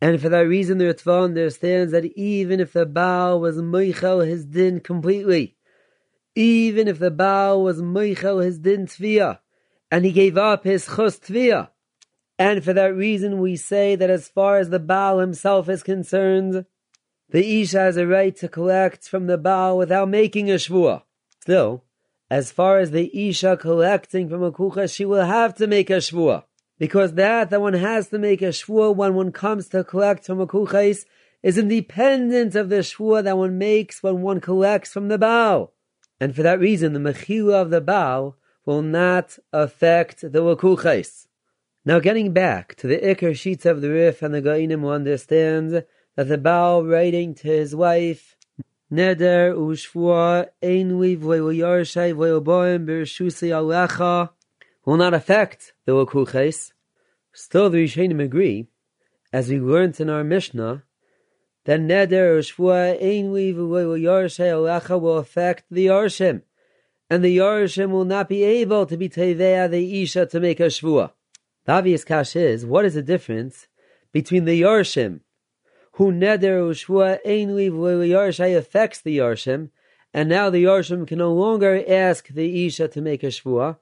And 0.00 0.20
for 0.20 0.28
that 0.28 0.40
reason, 0.40 0.78
the 0.78 0.84
Ritva 0.84 1.24
understands 1.24 1.92
that 1.92 2.04
even 2.04 2.60
if 2.60 2.72
the 2.72 2.86
Baal 2.86 3.40
was 3.40 3.56
Moichel 3.56 4.26
his 4.26 4.44
din 4.44 4.80
completely, 4.80 5.56
even 6.34 6.86
if 6.86 6.98
the 6.98 7.10
Baal 7.10 7.62
was 7.62 7.80
Moichel 7.80 8.44
his 8.44 8.58
din 8.58 8.86
Tviyah, 8.86 9.38
and 9.90 10.04
he 10.04 10.12
gave 10.12 10.36
up 10.36 10.64
his 10.64 10.84
Chus 10.86 11.18
Tviyah, 11.18 11.70
and 12.38 12.62
for 12.62 12.74
that 12.74 12.94
reason 12.94 13.40
we 13.40 13.56
say 13.56 13.96
that 13.96 14.10
as 14.10 14.28
far 14.28 14.58
as 14.58 14.68
the 14.68 14.78
Baal 14.78 15.18
himself 15.18 15.68
is 15.70 15.82
concerned, 15.82 16.66
the 17.30 17.62
Isha 17.62 17.78
has 17.78 17.96
a 17.96 18.06
right 18.06 18.36
to 18.36 18.48
collect 18.48 19.08
from 19.08 19.26
the 19.26 19.38
Baal 19.38 19.78
without 19.78 20.10
making 20.10 20.50
a 20.50 20.54
Shvua. 20.54 21.02
Still, 21.40 21.84
as 22.30 22.52
far 22.52 22.78
as 22.78 22.90
the 22.90 23.28
Isha 23.28 23.56
collecting 23.56 24.28
from 24.28 24.42
a 24.42 24.52
Kucha, 24.52 24.92
she 24.94 25.06
will 25.06 25.24
have 25.24 25.54
to 25.54 25.66
make 25.66 25.88
a 25.88 25.94
Shvua. 25.94 26.44
Because 26.78 27.14
that, 27.14 27.50
that 27.50 27.60
one 27.60 27.74
has 27.74 28.08
to 28.08 28.18
make 28.18 28.42
a 28.42 28.46
Shvua 28.46 28.94
when 28.94 29.14
one 29.14 29.32
comes 29.32 29.68
to 29.68 29.82
collect 29.82 30.26
from 30.26 30.40
a 30.40 30.46
Kuchais 30.46 31.06
is 31.42 31.58
independent 31.58 32.54
of 32.54 32.68
the 32.68 32.76
Shvua 32.76 33.24
that 33.24 33.38
one 33.38 33.56
makes 33.56 34.02
when 34.02 34.20
one 34.20 34.40
collects 34.40 34.92
from 34.92 35.08
the 35.08 35.18
Baal. 35.18 35.72
And 36.20 36.34
for 36.34 36.42
that 36.42 36.60
reason, 36.60 36.92
the 36.92 36.98
Mechila 36.98 37.62
of 37.62 37.70
the 37.70 37.80
Baal 37.80 38.36
will 38.64 38.82
not 38.82 39.38
affect 39.52 40.20
the 40.20 40.40
Lakuchais. 40.40 41.26
Now 41.84 42.00
getting 42.00 42.32
back 42.32 42.74
to 42.76 42.86
the 42.86 42.98
Iker 42.98 43.36
sheets 43.36 43.64
of 43.64 43.80
the 43.80 43.90
Rif 43.90 44.20
and 44.20 44.34
the 44.34 44.42
Gainim 44.42 44.80
who 44.80 44.88
understands 44.88 45.72
that 46.16 46.28
the 46.28 46.38
Baal 46.38 46.84
writing 46.84 47.34
to 47.36 47.48
his 47.48 47.76
wife, 47.76 48.36
Neder 48.92 49.54
ushvua 49.54 50.48
einli 50.62 51.16
v'leil 51.16 51.56
yarshai 51.58 52.14
v'leil 52.14 52.42
boim 52.42 52.86
b'rshusei 52.86 53.50
alecha, 53.50 54.30
will 54.86 54.96
not 54.96 55.12
affect 55.12 55.74
the 55.84 55.92
Lakuches. 55.92 56.72
Still, 57.34 57.68
the 57.68 57.84
Rishonim 57.84 58.22
agree, 58.22 58.68
as 59.30 59.50
we 59.50 59.60
learned 59.60 60.00
in 60.00 60.08
our 60.08 60.24
Mishnah, 60.24 60.84
that 61.66 61.80
Neder 61.80 62.38
einli 62.38 63.54
v'leil 63.54 64.00
yarshai 64.00 64.50
alecha 64.56 64.98
will 64.98 65.18
affect 65.18 65.64
the 65.70 65.88
Yarshim, 65.88 66.40
and 67.10 67.22
the 67.22 67.36
Yarshim 67.36 67.90
will 67.90 68.06
not 68.06 68.30
be 68.30 68.42
able 68.42 68.86
to 68.86 68.96
be 68.96 69.10
Tevea 69.10 69.70
the 69.70 70.02
Isha 70.02 70.24
to 70.26 70.40
make 70.40 70.60
a 70.60 70.68
Shvua. 70.68 71.12
The 71.66 71.72
obvious 71.72 72.04
kash 72.04 72.34
is, 72.34 72.64
what 72.64 72.86
is 72.86 72.94
the 72.94 73.02
difference 73.02 73.66
between 74.12 74.46
the 74.46 74.62
Yarshim 74.62 75.20
who 75.96 76.12
neder 76.12 76.60
ushvua 76.60 77.18
ein 77.24 77.48
yarshai 77.48 78.56
affects 78.56 79.00
the 79.00 79.16
yarshim, 79.16 79.70
and 80.12 80.28
now 80.28 80.50
the 80.50 80.64
yarshim 80.64 81.06
can 81.06 81.18
no 81.18 81.32
longer 81.32 81.82
ask 81.88 82.28
the 82.28 82.66
isha 82.66 82.86
to 82.86 83.00
make 83.00 83.22
a 83.22 83.28
shvua. 83.28 83.78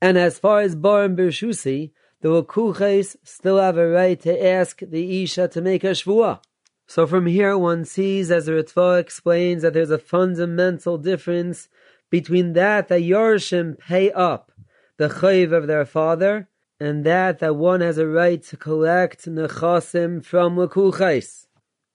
And 0.00 0.16
as 0.16 0.38
far 0.38 0.60
as 0.60 0.76
barim 0.76 1.16
birshusi, 1.16 1.92
the 2.20 2.28
wakuches 2.28 3.16
still 3.22 3.58
have 3.58 3.76
a 3.76 3.88
right 3.88 4.20
to 4.20 4.46
ask 4.46 4.80
the 4.80 5.22
isha 5.22 5.48
to 5.48 5.60
make 5.60 5.84
a 5.84 5.88
shvua. 5.88 6.40
So 6.86 7.06
from 7.06 7.26
here 7.26 7.56
one 7.56 7.84
sees, 7.84 8.30
as 8.30 8.46
the 8.46 8.52
Ritva 8.52 8.98
explains, 8.98 9.62
that 9.62 9.74
there's 9.74 9.90
a 9.90 9.98
fundamental 9.98 10.96
difference 10.98 11.68
between 12.10 12.54
that 12.54 12.88
the 12.88 12.94
yarshim 12.94 13.78
pay 13.78 14.10
up 14.12 14.52
the 14.96 15.08
chayiv 15.08 15.52
of 15.52 15.66
their 15.66 15.84
father, 15.84 16.48
and 16.80 17.04
that 17.04 17.38
that 17.38 17.56
one 17.56 17.80
has 17.80 17.98
a 17.98 18.06
right 18.06 18.42
to 18.42 18.56
collect 18.56 19.26
nechasim 19.26 20.24
from 20.24 20.56
lakuchais. 20.56 21.46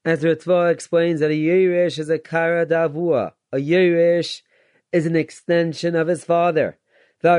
As 0.06 0.24
Ritva 0.24 0.72
explains 0.72 1.20
that 1.22 1.32
a 1.32 1.34
Yerush 1.34 1.98
is 2.00 2.10
a 2.10 2.20
Kara 2.20 2.66
Davua. 2.66 3.34
A 3.52 3.58
Yerush 3.58 4.42
is 4.92 5.06
an 5.06 5.16
extension 5.16 5.96
of 5.96 6.08
his 6.08 6.26
father. 6.26 6.78
We 7.24 7.30
see 7.30 7.32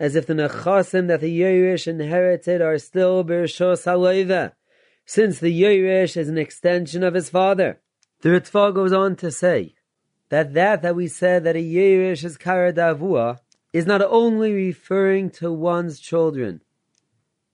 as 0.00 0.16
if 0.16 0.26
the 0.26 0.32
nechasim 0.32 1.06
that 1.08 1.20
the 1.20 1.40
Yerush 1.40 1.86
inherited 1.86 2.62
are 2.62 2.78
still 2.78 3.22
Bershos 3.22 3.84
Halayva, 3.84 4.52
since 5.04 5.38
the 5.38 5.60
Yerush 5.60 6.16
is 6.16 6.30
an 6.30 6.38
extension 6.38 7.02
of 7.02 7.12
his 7.12 7.28
father. 7.28 7.82
The 8.22 8.30
Ritva 8.30 8.74
goes 8.74 8.94
on 8.94 9.16
to 9.16 9.30
say 9.30 9.74
that 10.30 10.54
that 10.54 10.80
that 10.80 10.96
we 10.96 11.08
said 11.08 11.44
that 11.44 11.56
a 11.56 11.58
Yerush 11.58 12.24
is 12.24 12.38
Kara 12.38 12.72
Davua 12.72 13.40
is 13.74 13.84
not 13.84 14.00
only 14.00 14.54
referring 14.54 15.28
to 15.32 15.52
one's 15.52 16.00
children, 16.00 16.62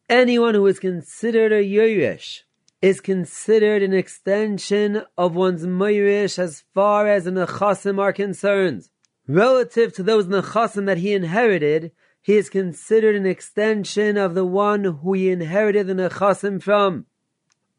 anyone 0.08 0.54
who 0.54 0.64
is 0.68 0.78
considered 0.78 1.50
a 1.50 1.64
Yerush 1.64 2.42
is 2.82 3.00
considered 3.00 3.82
an 3.82 3.94
extension 3.94 5.02
of 5.16 5.34
one's 5.34 5.64
Mayrish 5.66 6.38
as 6.38 6.64
far 6.74 7.08
as 7.08 7.24
the 7.24 7.30
Nechasim 7.30 7.98
are 7.98 8.12
concerned. 8.12 8.88
Relative 9.26 9.92
to 9.94 10.02
those 10.02 10.26
Nechasim 10.26 10.86
that 10.86 10.98
he 10.98 11.12
inherited, 11.12 11.92
he 12.20 12.36
is 12.36 12.50
considered 12.50 13.16
an 13.16 13.26
extension 13.26 14.16
of 14.16 14.34
the 14.34 14.44
one 14.44 14.84
who 14.84 15.14
he 15.14 15.30
inherited 15.30 15.86
the 15.86 15.94
Nechasim 15.94 16.62
from. 16.62 17.06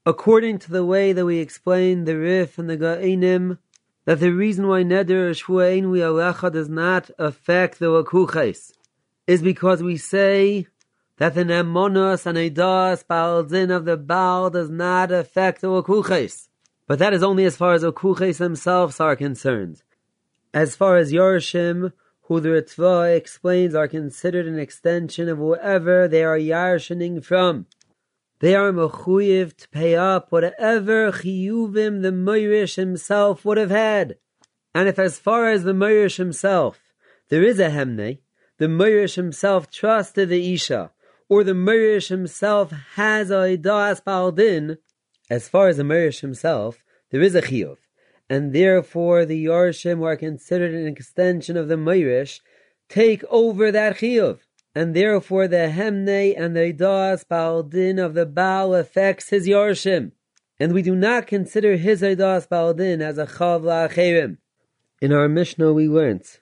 According 0.06 0.60
to 0.60 0.72
the 0.72 0.86
way 0.86 1.14
that 1.14 1.26
we 1.26 1.40
explain 1.40 2.06
the 2.06 2.18
Rif 2.18 2.58
and 2.58 2.70
the 2.70 2.78
Ga'inim, 2.78 3.60
that 4.06 4.22
the 4.22 4.32
reason 4.32 4.68
why 4.68 4.84
Neder 4.84 5.32
Shvuain 5.32 5.84
Alecha 5.84 6.52
does 6.52 6.70
not 6.70 7.12
affect 7.20 7.78
the 7.80 7.88
Wakuches 7.88 8.72
is 9.28 9.42
because 9.42 9.84
we 9.84 9.98
say 9.98 10.66
that 11.18 11.34
the 11.34 11.44
nemonos 11.44 12.26
and 12.26 12.38
edas 12.38 13.04
baldin 13.06 13.72
of 13.72 13.86
the 13.86 13.98
Baal 13.98 14.50
does 14.50 14.70
not 14.70 15.12
affect 15.12 15.62
the 15.62 15.68
okuches. 15.68 16.48
But 16.88 17.00
that 17.00 17.14
is 17.14 17.24
only 17.24 17.46
as 17.46 17.58
far 17.58 17.74
as 17.74 17.84
okuches 17.84 18.38
themselves 18.38 19.00
are 19.00 19.16
concerned. 19.16 19.84
As 20.54 20.76
far 20.76 20.98
as 20.98 21.12
Yorshim, 21.12 21.92
who 22.28 22.40
the 22.40 22.50
Ritva 22.50 23.16
explains 23.16 23.74
are 23.74 23.88
considered 23.88 24.46
an 24.46 24.60
extension 24.60 25.30
of 25.30 25.38
whoever 25.38 26.08
they 26.08 26.24
are 26.24 26.38
yarshining 26.38 27.24
from. 27.24 27.66
They 28.40 28.54
are 28.54 28.72
mechuyev 28.72 29.56
to 29.58 29.70
pay 29.70 29.96
up 29.96 30.32
whatever 30.32 31.12
chiyuvim 31.12 32.02
the 32.02 32.12
Moirish 32.12 32.76
himself 32.76 33.44
would 33.46 33.58
have 33.58 33.72
had. 33.72 34.18
And 34.76 34.88
if 34.88 35.00
as 35.00 35.18
far 35.18 35.50
as 35.50 35.64
the 35.64 35.74
Moirish 35.74 36.18
himself, 36.18 36.94
there 37.30 37.44
is 37.44 37.60
a 37.60 37.70
hemne, 37.70 38.20
the 38.58 38.66
Moirish 38.66 39.16
himself 39.16 39.72
trusted 39.72 40.30
the 40.30 40.54
Isha, 40.54 40.92
or 41.30 41.44
the 41.44 41.54
Mirish 41.54 42.08
himself 42.08 42.72
has 42.96 43.32
a 43.32 43.58
das 43.58 44.00
baldin, 44.00 44.78
as 45.30 45.50
far 45.50 45.68
as 45.68 45.78
the 45.78 45.84
Mirish 45.84 46.22
himself, 46.22 46.84
there 47.12 47.22
is 47.22 47.36
a 47.36 47.42
chiyuv, 47.42 47.78
and 48.30 48.54
therefore 48.54 49.26
the 49.26 49.46
Yarshim 49.46 50.04
are 50.04 50.16
considered 50.16 50.74
an 50.74 50.88
extension 50.88 51.58
of 51.58 51.68
the 51.68 51.78
Mirish, 51.78 52.42
take 52.90 53.24
over 53.26 53.72
that 53.72 53.98
chiyuv, 53.98 54.40
and 54.74 54.96
therefore 54.96 55.48
the 55.48 55.72
Hemne 55.74 56.34
and 56.38 56.56
the 56.56 56.72
das 56.72 57.24
baldin 57.24 58.04
of 58.04 58.14
the 58.14 58.26
Baal 58.26 58.74
affects 58.74 59.30
his 59.30 59.48
Yarshim, 59.48 60.12
and 60.60 60.74
we 60.74 60.82
do 60.82 60.96
not 60.96 61.28
consider 61.28 61.76
his 61.76 62.02
das 62.02 62.48
baldin 62.48 63.02
as 63.02 63.18
a 63.18 63.26
chav 63.26 63.64
la'acherim. 63.64 64.38
In 65.02 65.12
our 65.12 65.28
Mishnah 65.28 65.74
we 65.74 65.88
learnt, 65.88 66.40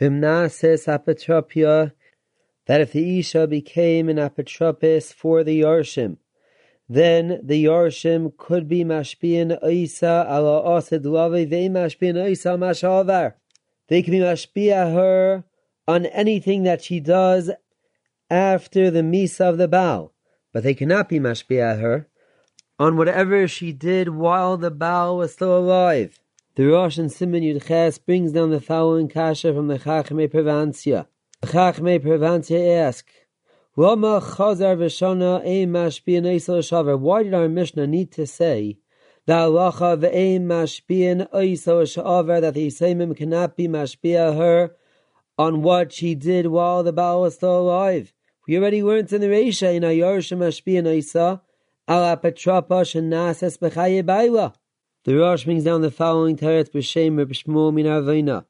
Vimnases 0.00 0.86
apetropia 0.86 1.92
that 2.68 2.82
if 2.82 2.92
the 2.92 3.18
Isha 3.18 3.46
became 3.46 4.10
an 4.10 4.18
apotropis 4.18 5.12
for 5.12 5.42
the 5.42 5.62
Yarshim, 5.62 6.18
then 6.86 7.40
the 7.42 7.64
Yarshim 7.64 8.36
could 8.36 8.68
be 8.68 8.84
mashpian 8.84 9.58
Isa 9.66 10.26
ala 10.28 10.76
asid 10.76 11.06
lave 11.06 11.48
ve 11.48 11.68
mashpian 11.68 12.30
Isa 12.30 12.50
mashavar. 12.50 13.34
They 13.88 14.02
can 14.02 14.12
be 14.12 14.18
mashpia 14.18 14.92
her 14.92 15.44
on 15.88 16.04
anything 16.06 16.64
that 16.64 16.84
she 16.84 17.00
does 17.00 17.50
after 18.28 18.90
the 18.90 19.00
misa 19.00 19.48
of 19.48 19.56
the 19.56 19.66
Baal, 19.66 20.12
but 20.52 20.62
they 20.62 20.74
cannot 20.74 21.08
be 21.08 21.18
mashpia 21.18 21.80
her 21.80 22.06
on 22.78 22.98
whatever 22.98 23.48
she 23.48 23.72
did 23.72 24.10
while 24.10 24.58
the 24.58 24.70
Baal 24.70 25.16
was 25.16 25.32
still 25.32 25.56
alive. 25.56 26.20
The 26.56 26.66
Rosh 26.66 26.98
and 26.98 27.10
Simon 27.10 27.42
Yud 27.42 27.66
Ches 27.66 27.96
brings 27.96 28.32
down 28.32 28.50
the 28.50 28.60
following 28.60 29.08
kasha 29.08 29.54
from 29.54 29.68
the 29.68 29.78
Chachme 29.78 30.30
Prevancia. 30.30 31.08
Chachmei 31.44 32.00
Prevantia 32.00 32.84
ask, 32.84 33.06
Lama 33.76 34.20
Chazar 34.20 34.76
Vishana 34.76 35.38
Ein 35.46 35.70
Mashbian 35.70 36.26
Eisel 36.26 36.58
Shavar. 36.58 36.98
Why 36.98 37.22
did 37.22 37.32
our 37.32 37.48
Mishnah 37.48 37.86
need 37.86 38.10
to 38.12 38.26
say 38.26 38.78
that 39.26 39.48
Halacha 39.48 40.00
Ve'ein 40.00 40.46
Mashbian 40.46 41.30
Eisel 41.30 41.84
Shavar 41.84 42.40
that 42.40 42.54
the 42.54 42.66
Yisaimim 42.66 43.16
cannot 43.16 43.56
be 43.56 43.68
Mashbia 43.68 44.36
her 44.36 44.74
on 45.38 45.62
what 45.62 45.92
she 45.92 46.16
did 46.16 46.48
while 46.48 46.82
the 46.82 46.92
Baal 46.92 47.20
was 47.22 47.36
still 47.36 47.60
alive? 47.60 48.12
We 48.48 48.58
already 48.58 48.82
learned 48.82 49.12
in 49.12 49.20
the 49.20 49.28
Reisha 49.28 49.72
in 49.72 49.84
Ayarsh 49.84 50.36
Mashbian 50.36 50.86
Eisa 50.86 51.40
Ala 51.88 52.16
Petrapa 52.16 52.82
Shenases 52.82 53.58
Bechaye 53.58 54.04
Baila. 54.04 54.54
The 55.04 55.16
Rosh 55.16 55.44
brings 55.44 55.62
down 55.62 55.82
the 55.82 55.92
following 55.92 56.36
Teretz 56.36 56.72
B'Shem 56.72 57.16
Reb 57.16 57.30
Shmuel 57.30 57.72
Min 57.72 57.86
Avena. 57.86 58.44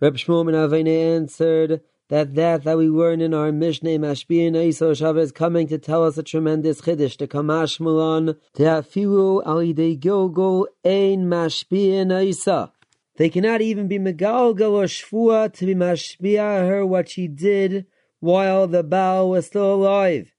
Reb 0.00 0.14
Shmuel 0.14 0.46
Min 0.46 0.54
Avena 0.54 1.16
answered 1.16 1.82
that 2.12 2.34
that 2.34 2.64
that 2.64 2.76
we 2.76 2.90
learn 2.90 3.22
in 3.22 3.32
our 3.32 3.50
Mishnah 3.50 3.98
Mashbiyan 3.98 4.54
Isa 4.54 4.94
Shabbos 4.94 5.28
is 5.28 5.32
coming 5.32 5.66
to 5.68 5.78
tell 5.78 6.04
us 6.04 6.18
a 6.18 6.22
tremendous 6.22 6.82
chiddush 6.82 7.16
to 7.16 7.26
Kamash 7.26 7.80
Mulan 7.80 8.36
to 8.52 8.62
Afilu 8.64 9.42
Alidei 9.46 9.98
Gilgul 9.98 10.66
Ein 10.84 11.24
Mashbiyan 11.24 12.22
Isa. 12.22 12.70
They 13.16 13.30
cannot 13.30 13.62
even 13.62 13.88
be 13.88 13.98
Megalgal 13.98 14.72
or 14.72 15.48
to 15.48 15.64
be 15.64 15.74
Mashbiya 15.74 16.68
her 16.68 16.84
what 16.84 17.08
she 17.08 17.28
did 17.28 17.86
while 18.20 18.66
the 18.66 18.82
Baal 18.82 19.30
was 19.30 19.46
still 19.46 19.72
alive. 19.72 20.34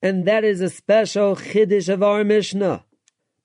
And 0.00 0.24
that 0.24 0.44
is 0.44 0.60
a 0.60 0.70
special 0.70 1.34
chiddush 1.34 1.92
of 1.92 2.00
our 2.00 2.22
Mishnah. 2.22 2.84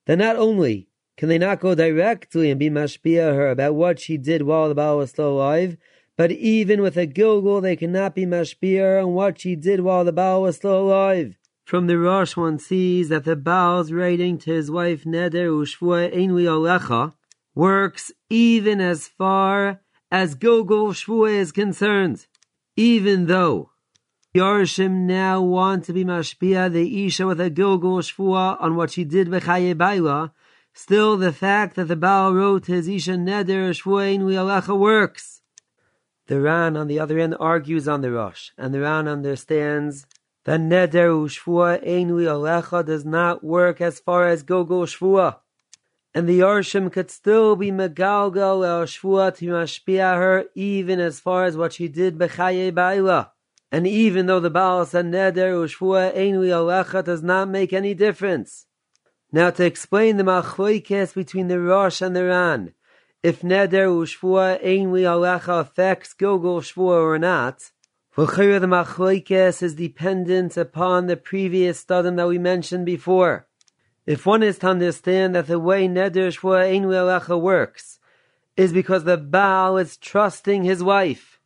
That 0.06 0.20
not 0.20 0.36
only 0.36 0.90
can 1.18 1.28
they 1.28 1.40
not 1.40 1.60
go 1.60 1.74
directly 1.74 2.52
and 2.52 2.60
be 2.60 2.70
Mashbiya 2.70 3.34
her 3.34 3.50
about 3.50 3.74
what 3.74 4.00
she 4.00 4.18
did 4.18 4.44
while 4.44 4.70
the 4.70 4.76
Baal 4.76 4.98
was 4.98 5.10
still 5.10 5.30
alive, 5.30 5.76
but 6.16 6.32
even 6.32 6.82
with 6.82 6.98
a 6.98 7.08
Gilgul, 7.08 7.62
they 7.62 7.76
cannot 7.76 8.16
be 8.16 8.26
mashbir 8.26 9.04
on 9.04 9.14
what 9.14 9.40
she 9.42 9.56
did 9.56 9.80
while 9.80 10.04
the 10.04 10.12
Baal 10.12 10.42
was 10.44 10.58
still 10.58 10.80
alive. 10.80 11.38
From 11.66 11.88
the 11.88 11.98
Rosh 11.98 12.36
one 12.36 12.60
sees 12.60 13.10
that 13.10 13.24
the 13.24 13.36
Baal's 13.36 13.92
writing 13.92 14.38
to 14.40 14.52
his 14.52 14.70
wife 14.70 15.06
Neder 15.06 15.48
Ushvua 15.48 16.14
Einwi 16.14 16.44
Alecha 16.44 17.14
works 17.56 18.12
even 18.30 18.82
as 18.82 19.08
far 19.08 19.80
as 20.12 20.36
Gilgul 20.36 20.90
Shvua 20.90 21.34
is 21.34 21.52
concerned. 21.52 22.28
Even 22.76 23.28
though 23.28 23.72
Yarshim 24.36 25.06
now 25.06 25.42
want 25.42 25.86
to 25.86 25.94
be 25.94 26.04
mashpia 26.04 26.72
the 26.72 27.06
Isha 27.06 27.26
with 27.26 27.40
a 27.40 27.50
Gilgul 27.50 28.02
Shvua 28.02 28.62
on 28.62 28.76
what 28.76 28.92
she 28.92 29.04
did 29.04 29.30
with 29.30 29.46
Baila, 29.46 30.34
still 30.74 31.18
the 31.18 31.32
fact 31.32 31.76
that 31.76 31.88
the 31.88 31.96
Baal 31.96 32.34
wrote 32.34 32.66
his 32.66 32.88
Isha 32.88 33.14
Neder 33.14 33.70
Shvua 33.72 34.18
Einwi 34.18 34.34
Alecha 34.34 34.78
works. 34.78 35.33
The 36.28 36.40
Ran, 36.40 36.78
on 36.78 36.88
the 36.88 37.00
other 37.00 37.20
end, 37.20 37.36
argues 37.38 37.88
on 37.88 38.02
the 38.02 38.12
Rosh, 38.12 38.52
and 38.58 38.74
the 38.74 38.80
Ran 38.80 39.10
understands 39.10 40.06
that 40.46 40.60
Neder 40.60 41.28
Shvua 41.28 41.86
Einui 41.86 42.26
Alecha 42.26 42.86
does 42.86 43.04
not 43.04 43.44
work 43.44 43.82
as 43.82 44.00
far 44.00 44.28
as 44.28 44.44
Gogo 44.44 44.86
Shvua. 44.86 45.38
And 46.14 46.28
the 46.30 46.40
Arshim 46.40 46.92
could 46.92 47.10
still 47.10 47.56
be 47.56 47.72
Megalgal 47.72 48.66
El 48.66 48.86
Shvua 48.86 49.36
to 49.38 49.46
mashpia 49.48 50.16
her 50.16 50.46
even 50.56 51.00
as 51.00 51.20
far 51.20 51.44
as 51.46 51.58
what 51.58 51.74
she 51.74 51.88
did 51.88 52.18
Bechaye 52.18 52.74
Baila. 52.74 53.32
And 53.72 53.88
even 53.88 54.28
though 54.28 54.40
the 54.40 54.50
Baal 54.50 54.86
said 54.86 55.06
Neder 55.06 55.66
Shvua 55.68 56.16
Einui 56.16 56.50
Alecha 56.50 57.04
does 57.04 57.24
not 57.24 57.50
make 57.50 57.74
any 57.74 57.94
difference. 57.94 58.68
Now 59.32 59.50
to 59.50 59.66
explain 59.66 60.18
the 60.18 60.24
Machloikes 60.24 61.14
between 61.14 61.48
the 61.48 61.60
Rosh 61.60 62.02
and 62.02 62.16
the 62.16 62.26
Ran, 62.26 62.74
if 63.24 63.42
neder 63.42 63.88
u'shvua 63.88 64.62
einli 64.62 65.04
alecha 65.04 65.62
affects 65.62 66.14
gilgul 66.14 66.60
shvua 66.62 67.02
or 67.02 67.18
not. 67.18 67.72
V'chira 68.18 68.60
the 68.60 68.68
machloikes 68.68 69.64
is 69.64 69.76
dependent 69.76 70.58
upon 70.58 71.08
the 71.08 71.16
previous 71.16 71.82
studim 71.82 72.18
that 72.18 72.28
we 72.28 72.38
mentioned 72.38 72.86
before. 72.86 73.48
If 74.06 74.26
one 74.26 74.44
is 74.44 74.60
to 74.60 74.68
understand 74.68 75.34
that 75.36 75.48
the 75.48 75.58
way 75.58 75.88
neder 75.88 76.28
shvua 76.36 76.70
einli 76.70 76.96
alecha 76.96 77.40
works 77.40 78.00
is 78.58 78.74
because 78.74 79.06
the 79.06 79.16
Baal 79.16 79.78
is 79.78 79.96
trusting 79.96 80.66
his 80.66 80.84
wife, 80.84 81.40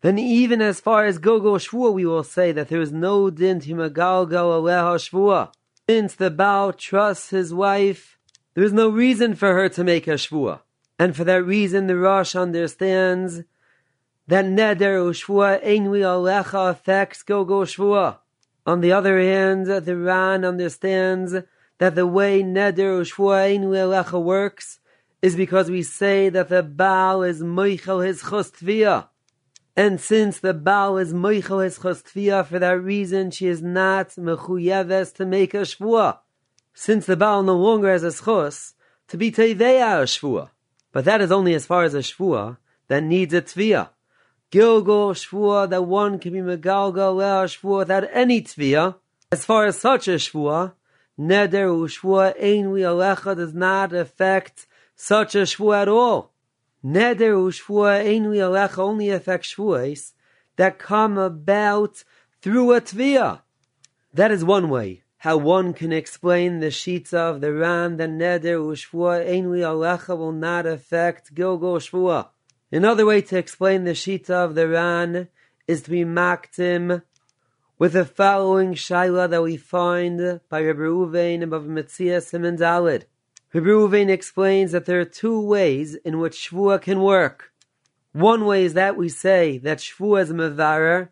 then 0.00 0.18
even 0.18 0.60
as 0.60 0.80
far 0.80 1.06
as 1.06 1.20
gilgul 1.20 1.60
shvua 1.64 1.92
we 1.92 2.04
will 2.04 2.24
say 2.24 2.50
that 2.50 2.68
there 2.68 2.80
is 2.80 2.90
no 2.90 3.30
din 3.30 3.60
to 3.60 3.68
aleha 3.74 4.96
shvua. 4.98 5.52
Since 5.88 6.16
the 6.16 6.32
Baal 6.32 6.72
trusts 6.72 7.30
his 7.30 7.54
wife, 7.54 8.18
there 8.54 8.64
is 8.64 8.72
no 8.72 8.88
reason 8.88 9.36
for 9.36 9.54
her 9.54 9.68
to 9.68 9.84
make 9.84 10.08
a 10.08 10.14
shvua. 10.14 10.62
And 10.98 11.14
for 11.14 11.24
that 11.24 11.44
reason, 11.44 11.86
the 11.86 11.96
Rosh 11.96 12.34
understands 12.34 13.42
that 14.26 14.44
neder 14.44 14.98
u'shvua 14.98 15.62
einwi 15.64 16.00
alecha 16.00 16.70
affects 16.70 17.22
gogo 17.22 17.64
shvua. 17.64 18.18
On 18.64 18.80
the 18.80 18.92
other 18.92 19.20
hand, 19.20 19.66
the 19.66 19.96
Ran 19.96 20.44
understands 20.44 21.34
that 21.78 21.94
the 21.94 22.06
way 22.06 22.42
neder 22.42 23.00
u'shvua 23.00 23.58
einwi 23.58 23.76
alecha 23.76 24.20
works 24.20 24.80
is 25.22 25.36
because 25.36 25.70
we 25.70 25.82
say 25.82 26.28
that 26.28 26.48
the 26.48 26.62
Baal 26.62 27.22
is 27.22 27.42
moichel 27.42 28.04
his 28.04 28.22
chostvia. 28.22 29.08
And 29.76 30.00
since 30.00 30.38
the 30.38 30.54
Baal 30.54 30.96
is 30.96 31.12
moichel 31.12 31.62
his 31.62 31.78
chostvia, 31.78 32.46
for 32.46 32.58
that 32.58 32.80
reason 32.80 33.30
she 33.30 33.46
is 33.46 33.62
not 33.62 34.10
mechuyeves 34.10 35.14
to 35.14 35.26
make 35.26 35.52
a 35.52 35.58
shvua. 35.58 36.18
Since 36.72 37.06
the 37.06 37.16
Baal 37.16 37.42
no 37.42 37.56
longer 37.56 37.90
has 37.90 38.02
a 38.02 38.08
schos, 38.08 38.72
to 39.08 39.16
be 39.16 39.30
teveya 39.30 40.00
a 40.00 40.04
shvua. 40.04 40.50
But 40.96 41.04
that 41.04 41.20
is 41.20 41.30
only 41.30 41.52
as 41.52 41.66
far 41.66 41.84
as 41.84 41.92
a 41.92 41.98
shvua 41.98 42.56
that 42.88 43.02
needs 43.02 43.34
a 43.34 43.42
tvia. 43.42 43.90
Gilgul 44.50 45.12
shvua 45.12 45.68
that 45.68 45.84
one 45.84 46.18
can 46.18 46.32
be 46.32 46.38
megalgal 46.38 47.16
leah 47.16 47.44
shvua 47.44 47.80
without 47.80 48.08
any 48.14 48.40
tvia. 48.40 48.94
As 49.30 49.44
far 49.44 49.66
as 49.66 49.78
such 49.78 50.08
a 50.08 50.12
shvua, 50.12 50.72
neder 51.20 51.68
u'shvua 51.68 52.40
einwi 52.42 52.80
alecha 52.80 53.36
does 53.36 53.52
not 53.52 53.92
affect 53.92 54.66
such 54.94 55.34
a 55.34 55.42
shvua 55.42 55.82
at 55.82 55.88
all. 55.88 56.32
Neder 56.82 57.34
u'shvua 57.44 58.02
einwi 58.02 58.38
alecha 58.38 58.78
only 58.78 59.10
affects 59.10 59.54
shvuas 59.54 60.12
that 60.56 60.78
come 60.78 61.18
about 61.18 62.04
through 62.40 62.72
a 62.72 62.80
tvia. 62.80 63.42
That 64.14 64.30
is 64.30 64.42
one 64.42 64.70
way 64.70 65.02
how 65.18 65.36
one 65.36 65.72
can 65.72 65.92
explain 65.92 66.60
the 66.60 66.70
sheets 66.70 67.12
of 67.14 67.40
the 67.40 67.52
Ran, 67.52 67.96
the 67.96 68.04
Neder, 68.04 68.58
Ushvua, 68.60 69.26
Einwi 69.26 69.60
Alecha 69.60 70.16
will 70.16 70.32
not 70.32 70.66
affect 70.66 71.34
Gilgul 71.34 71.78
Shvua. 71.78 72.28
Another 72.70 73.06
way 73.06 73.22
to 73.22 73.38
explain 73.38 73.84
the 73.84 73.94
sheets 73.94 74.28
of 74.28 74.54
the 74.54 74.68
Ran 74.68 75.28
is 75.66 75.82
to 75.82 75.90
be 75.90 76.04
maktim 76.04 77.02
with 77.78 77.94
the 77.94 78.04
following 78.04 78.74
shaila 78.74 79.28
that 79.30 79.42
we 79.42 79.56
find 79.56 80.40
by 80.48 80.62
Rabbi 80.62 80.80
Reuven 80.80 81.42
above 81.42 81.64
Bava 81.64 81.68
Metzia 81.68 82.22
Simon 82.22 82.56
Dalid. 82.56 83.04
Rabbi 83.52 83.66
Reuven 83.66 84.08
explains 84.10 84.72
that 84.72 84.84
there 84.84 85.00
are 85.00 85.04
two 85.04 85.40
ways 85.40 85.94
in 85.94 86.18
which 86.18 86.50
Shvua 86.50 86.80
can 86.80 87.00
work. 87.00 87.52
One 88.12 88.44
way 88.44 88.64
is 88.64 88.74
that 88.74 88.96
we 88.96 89.08
say 89.08 89.58
that 89.58 89.78
Shvua 89.78 90.22
is 90.22 90.32
mevarer, 90.32 91.08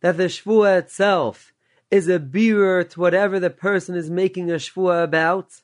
that 0.00 0.16
the 0.16 0.24
Shvua 0.24 0.78
itself 0.80 1.53
is 1.94 2.08
a 2.08 2.18
bearer 2.18 2.82
to 2.82 2.98
whatever 2.98 3.38
the 3.38 3.50
person 3.50 3.94
is 3.94 4.10
making 4.10 4.50
a 4.50 4.54
shvua 4.54 5.04
about. 5.04 5.60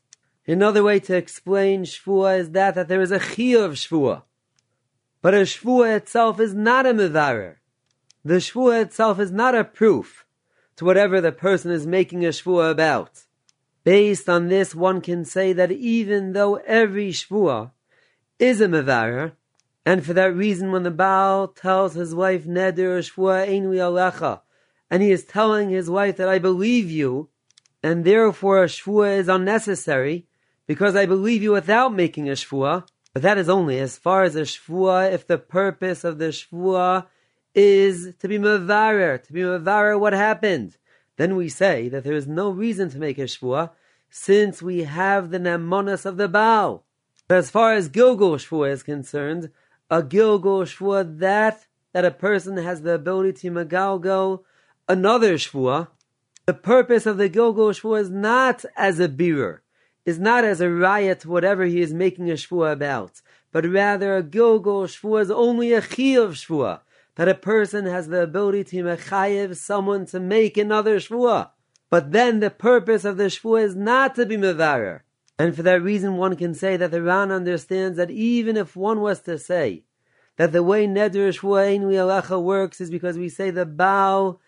Another 0.47 0.85
way 0.85 1.01
to 1.01 1.17
explain 1.17 1.83
shvua 1.83 2.39
is 2.39 2.51
that, 2.53 2.77
that 2.77 2.87
there 2.87 3.01
is 3.01 3.11
a 3.11 3.19
chiyuv 3.19 3.65
of 3.65 3.73
shvua. 3.73 4.23
But 5.23 5.35
a 5.35 5.39
shvua 5.39 5.97
itself 5.97 6.39
is 6.39 6.55
not 6.55 6.87
a 6.87 6.95
mevarer. 6.95 7.57
The 8.25 8.35
shvua 8.35 8.81
itself 8.83 9.19
is 9.19 9.33
not 9.33 9.57
a 9.57 9.65
proof 9.65 10.25
to 10.77 10.85
whatever 10.85 11.21
the 11.21 11.33
person 11.33 11.73
is 11.73 11.85
making 11.85 12.25
a 12.25 12.29
shvua 12.29 12.71
about. 12.71 13.25
Based 13.83 14.29
on 14.29 14.47
this, 14.47 14.73
one 14.73 15.01
can 15.01 15.25
say 15.25 15.53
that 15.53 15.73
even 15.73 16.33
though 16.33 16.57
every 16.65 17.11
shvua 17.11 17.73
is 18.39 18.61
a 18.61 18.69
mevarer, 18.69 19.33
and 19.85 20.07
for 20.07 20.13
that 20.13 20.37
reason 20.37 20.71
when 20.71 20.85
the 20.85 20.93
Baal 20.93 21.49
tells 21.49 21.95
his 21.95 22.15
wife 22.15 22.45
Neder 22.45 23.01
shvua 23.01 23.49
einui 23.49 23.79
alecha, 23.79 24.43
and 24.91 25.03
he 25.03 25.11
is 25.11 25.25
telling 25.25 25.71
his 25.71 25.89
wife 25.89 26.17
that 26.17 26.29
I 26.29 26.39
believe 26.39 26.91
you, 26.91 27.29
and 27.83 28.05
therefore 28.05 28.63
a 28.63 28.67
shvua 28.67 29.19
is 29.19 29.29
unnecessary, 29.29 30.27
because 30.67 30.97
I 30.97 31.07
believe 31.07 31.43
you 31.43 31.53
without 31.53 31.95
making 31.95 32.29
a 32.29 32.33
shvua. 32.33 32.87
But 33.13 33.23
that 33.23 33.39
is 33.39 33.49
only 33.49 33.79
as 33.79 33.99
far 33.99 34.23
as 34.23 34.37
a 34.37 34.43
shvua 34.43 35.13
if 35.13 35.27
the 35.27 35.39
purpose 35.39 36.05
of 36.05 36.19
the 36.19 36.27
shvua 36.27 37.07
is 37.55 38.15
to 38.21 38.29
be 38.29 38.39
mavarer, 38.39 39.23
to 39.23 39.33
be 39.33 39.41
mavarer 39.41 39.99
what 39.99 40.13
happened. 40.13 40.77
Then 41.17 41.37
we 41.37 41.49
say 41.49 41.89
that 41.89 42.05
there 42.05 42.15
is 42.15 42.27
no 42.27 42.51
reason 42.51 42.89
to 42.91 42.99
make 42.99 43.19
a 43.19 43.23
shvua, 43.23 43.71
since 44.11 44.63
we 44.63 44.85
have 44.85 45.31
the 45.31 45.39
nemonas 45.39 46.07
of 46.07 46.17
the 46.17 46.29
Baal. 46.29 46.85
But 47.29 47.39
as 47.39 47.51
far 47.51 47.75
as 47.75 47.89
Gilgul 47.89 48.37
shvua 48.37 48.73
is 48.73 48.83
concerned, 48.83 49.51
a 49.91 50.03
Gilgul 50.03 50.65
shvua 50.65 51.19
that 51.19 51.67
that 51.93 52.05
a 52.05 52.11
person 52.11 52.57
has 52.57 52.83
the 52.83 52.95
ability 52.95 53.33
to 53.33 53.51
magalgo 53.51 54.43
another 54.91 55.35
shvua, 55.35 55.87
the 56.47 56.53
purpose 56.53 57.07
of 57.07 57.17
the 57.17 57.31
Gilgul 57.31 57.71
shvua 57.71 58.01
is 58.01 58.11
not 58.11 58.65
as 58.77 58.99
a 58.99 59.09
bearer, 59.09 59.63
is 60.05 60.19
not 60.19 60.43
as 60.43 60.61
a 60.61 60.69
riot 60.69 61.25
whatever 61.25 61.65
he 61.65 61.81
is 61.81 61.95
making 61.95 62.29
a 62.29 62.35
shvua 62.35 62.73
about, 62.73 63.23
but 63.53 63.65
rather 63.65 64.17
a 64.17 64.23
Gilgul 64.23 64.89
shvua 64.89 65.23
is 65.23 65.31
only 65.31 65.73
a 65.73 65.81
chiyuv 65.81 66.31
shvua, 66.31 66.81
that 67.15 67.29
a 67.29 67.37
person 67.37 67.87
has 67.87 68.09
the 68.09 68.21
ability 68.21 68.65
to 68.65 68.83
mechayev 68.83 69.57
someone 69.57 70.07
to 70.07 70.19
make 70.19 70.57
another 70.57 70.97
shvua. 70.97 71.51
But 71.89 72.11
then 72.11 72.41
the 72.41 72.51
purpose 72.51 73.05
of 73.05 73.17
the 73.17 73.25
shvua 73.25 73.63
is 73.63 73.77
not 73.77 74.17
to 74.17 74.27
be 74.27 74.37
mevarer. 74.37 75.03
And 75.39 75.55
for 75.55 75.63
that 75.63 75.83
reason, 75.83 76.17
one 76.17 76.35
can 76.35 76.53
say 76.53 76.77
that 76.77 76.91
the 76.91 77.01
Ran 77.01 77.31
understands 77.31 77.97
that 77.97 78.11
even 78.11 78.57
if 78.57 78.75
one 78.75 79.01
was 79.01 79.21
to 79.21 79.39
say 79.39 79.85
that 80.37 80.53
the 80.53 80.63
way 80.63 80.87
Neder 80.87 81.33
Shvua 81.33 81.79
Einui 81.79 81.95
Alecha 81.95 82.43
works 82.43 82.81
is 82.81 82.91
because 82.91 83.17
we 83.17 83.29
say 83.29 83.51
the 83.51 83.65
Baal 83.65 84.41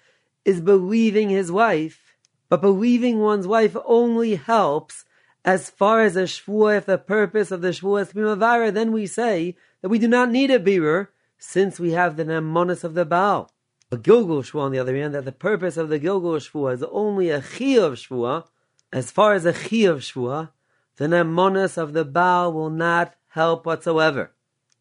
is 0.45 0.61
believing 0.61 1.29
his 1.29 1.51
wife, 1.51 2.15
but 2.49 2.61
believing 2.61 3.21
one's 3.21 3.47
wife 3.47 3.77
only 3.85 4.35
helps 4.35 5.05
as 5.45 5.71
far 5.71 6.03
as 6.03 6.17
a 6.17 6.23
shvua, 6.23 6.79
if 6.79 6.87
the 6.87 6.99
purpose 6.99 7.51
of 7.51 7.63
the 7.63 7.69
shvua 7.69 8.03
is 8.03 8.13
mavara, 8.13 8.73
then 8.73 8.93
we 8.93 9.07
say 9.07 9.57
that 9.81 9.89
we 9.89 9.99
do 9.99 10.07
not 10.07 10.31
need 10.31 10.51
a 10.51 10.61
bearer, 10.61 11.11
since 11.39 11.81
we 11.81 11.93
have 11.93 12.17
the 12.17 12.25
nemonis 12.25 12.85
of 12.85 12.95
the 12.95 13.05
Baal. 13.05 13.51
A 13.91 13.97
Gilgul 13.97 14.43
shvua, 14.43 14.63
on 14.63 14.73
the 14.73 14.79
other 14.79 14.97
hand, 14.97 15.15
that 15.15 15.25
the 15.25 15.33
purpose 15.33 15.77
of 15.77 15.89
the 15.89 15.99
Gilgul 15.99 16.37
shvua 16.37 16.75
is 16.75 16.85
only 16.85 17.31
a 17.31 17.41
chiyuv 17.41 17.95
shvua, 17.95 18.47
as 18.93 19.11
far 19.11 19.33
as 19.35 19.45
a 19.45 19.53
chiyuv 19.53 19.97
shvua, 19.97 20.51
the 20.97 21.07
nemonis 21.07 21.77
of 21.77 21.93
the 21.93 22.05
Baal 22.05 22.53
will 22.53 22.71
not 22.71 23.15
help 23.29 23.67
whatsoever. 23.67 24.31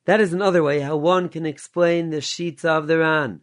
That 0.06 0.22
is 0.22 0.34
another 0.34 0.62
way 0.62 0.82
how 0.82 0.98
one 0.98 1.30
can 1.30 1.46
explain 1.46 2.10
the 2.10 2.22
sheets 2.22 2.64
of 2.64 2.88
the 2.88 3.00
Ran. 3.00 3.42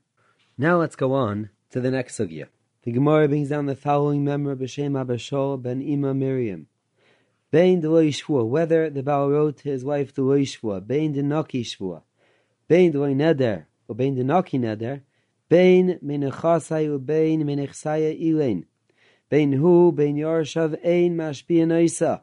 Now 0.57 0.79
let's 0.79 0.97
go 0.97 1.15
on 1.15 1.51
to 1.71 1.81
the 1.81 1.91
next 1.91 2.19
sugya. 2.19 2.47
The 2.83 2.93
Gemara 2.93 3.29
brings 3.29 3.51
down 3.51 3.67
the 3.67 3.77
following 3.77 4.25
member 4.25 4.55
b'shem 4.57 4.99
Abba 4.99 5.17
Shaul 5.17 5.61
ben 5.61 5.83
Ima 5.83 6.15
Miriam. 6.15 6.67
Bein 7.51 7.81
de 7.81 7.89
shvua, 7.89 8.47
whether 8.47 8.91
the 8.91 9.03
Baal 9.03 9.31
wrote 9.31 9.59
to 9.59 9.71
his 9.71 9.85
wife 9.85 10.15
the 10.15 10.23
shvua, 10.23 10.87
bein 10.87 11.13
de 11.13 11.23
naki 11.23 11.65
shvua, 11.65 12.03
bein 12.69 12.93
de 12.93 12.99
neder, 12.99 13.67
or 13.89 13.95
bein 13.95 14.15
de 14.15 14.25
naki 14.25 14.59
neder, 14.59 15.03
bein 15.49 15.99
menechasai 16.05 16.87
u 16.87 16.99
bein 16.99 17.43
menechsaya 17.43 18.19
ilain. 18.19 18.65
Bein 19.31 19.53
hu, 19.53 19.93
bein 19.93 20.17
yorshav, 20.17 20.79
ein 20.85 21.17
mashpia 21.17 21.67
noisa. 21.67 22.23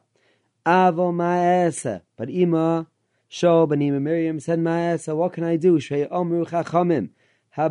Avo 0.66 1.14
ma'esa. 1.14 2.02
But 2.18 2.30
ima, 2.30 2.88
Sho, 3.28 3.68
Benima 3.68 4.02
Miriam 4.02 4.40
said, 4.40 4.60
Ma'esa, 4.60 5.16
what 5.16 5.34
can 5.34 5.44
I 5.44 5.58
do? 5.58 5.78
Shrei 5.78 6.10
omru 6.10 6.48
chachamim. 6.48 7.10
In 7.58 7.64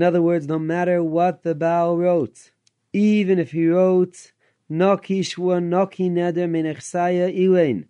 other 0.00 0.22
words, 0.22 0.46
no 0.46 0.58
matter 0.58 1.02
what 1.02 1.42
the 1.42 1.54
Baal 1.56 1.96
wrote, 1.98 2.52
even 2.92 3.38
if 3.40 3.50
he 3.50 3.66
wrote 3.66 4.30
Noki 4.70 5.18
shvua 5.20 5.60
noki 5.60 6.08
neder 6.08 6.48
minichsaya 6.48 7.34
ilain, 7.36 7.86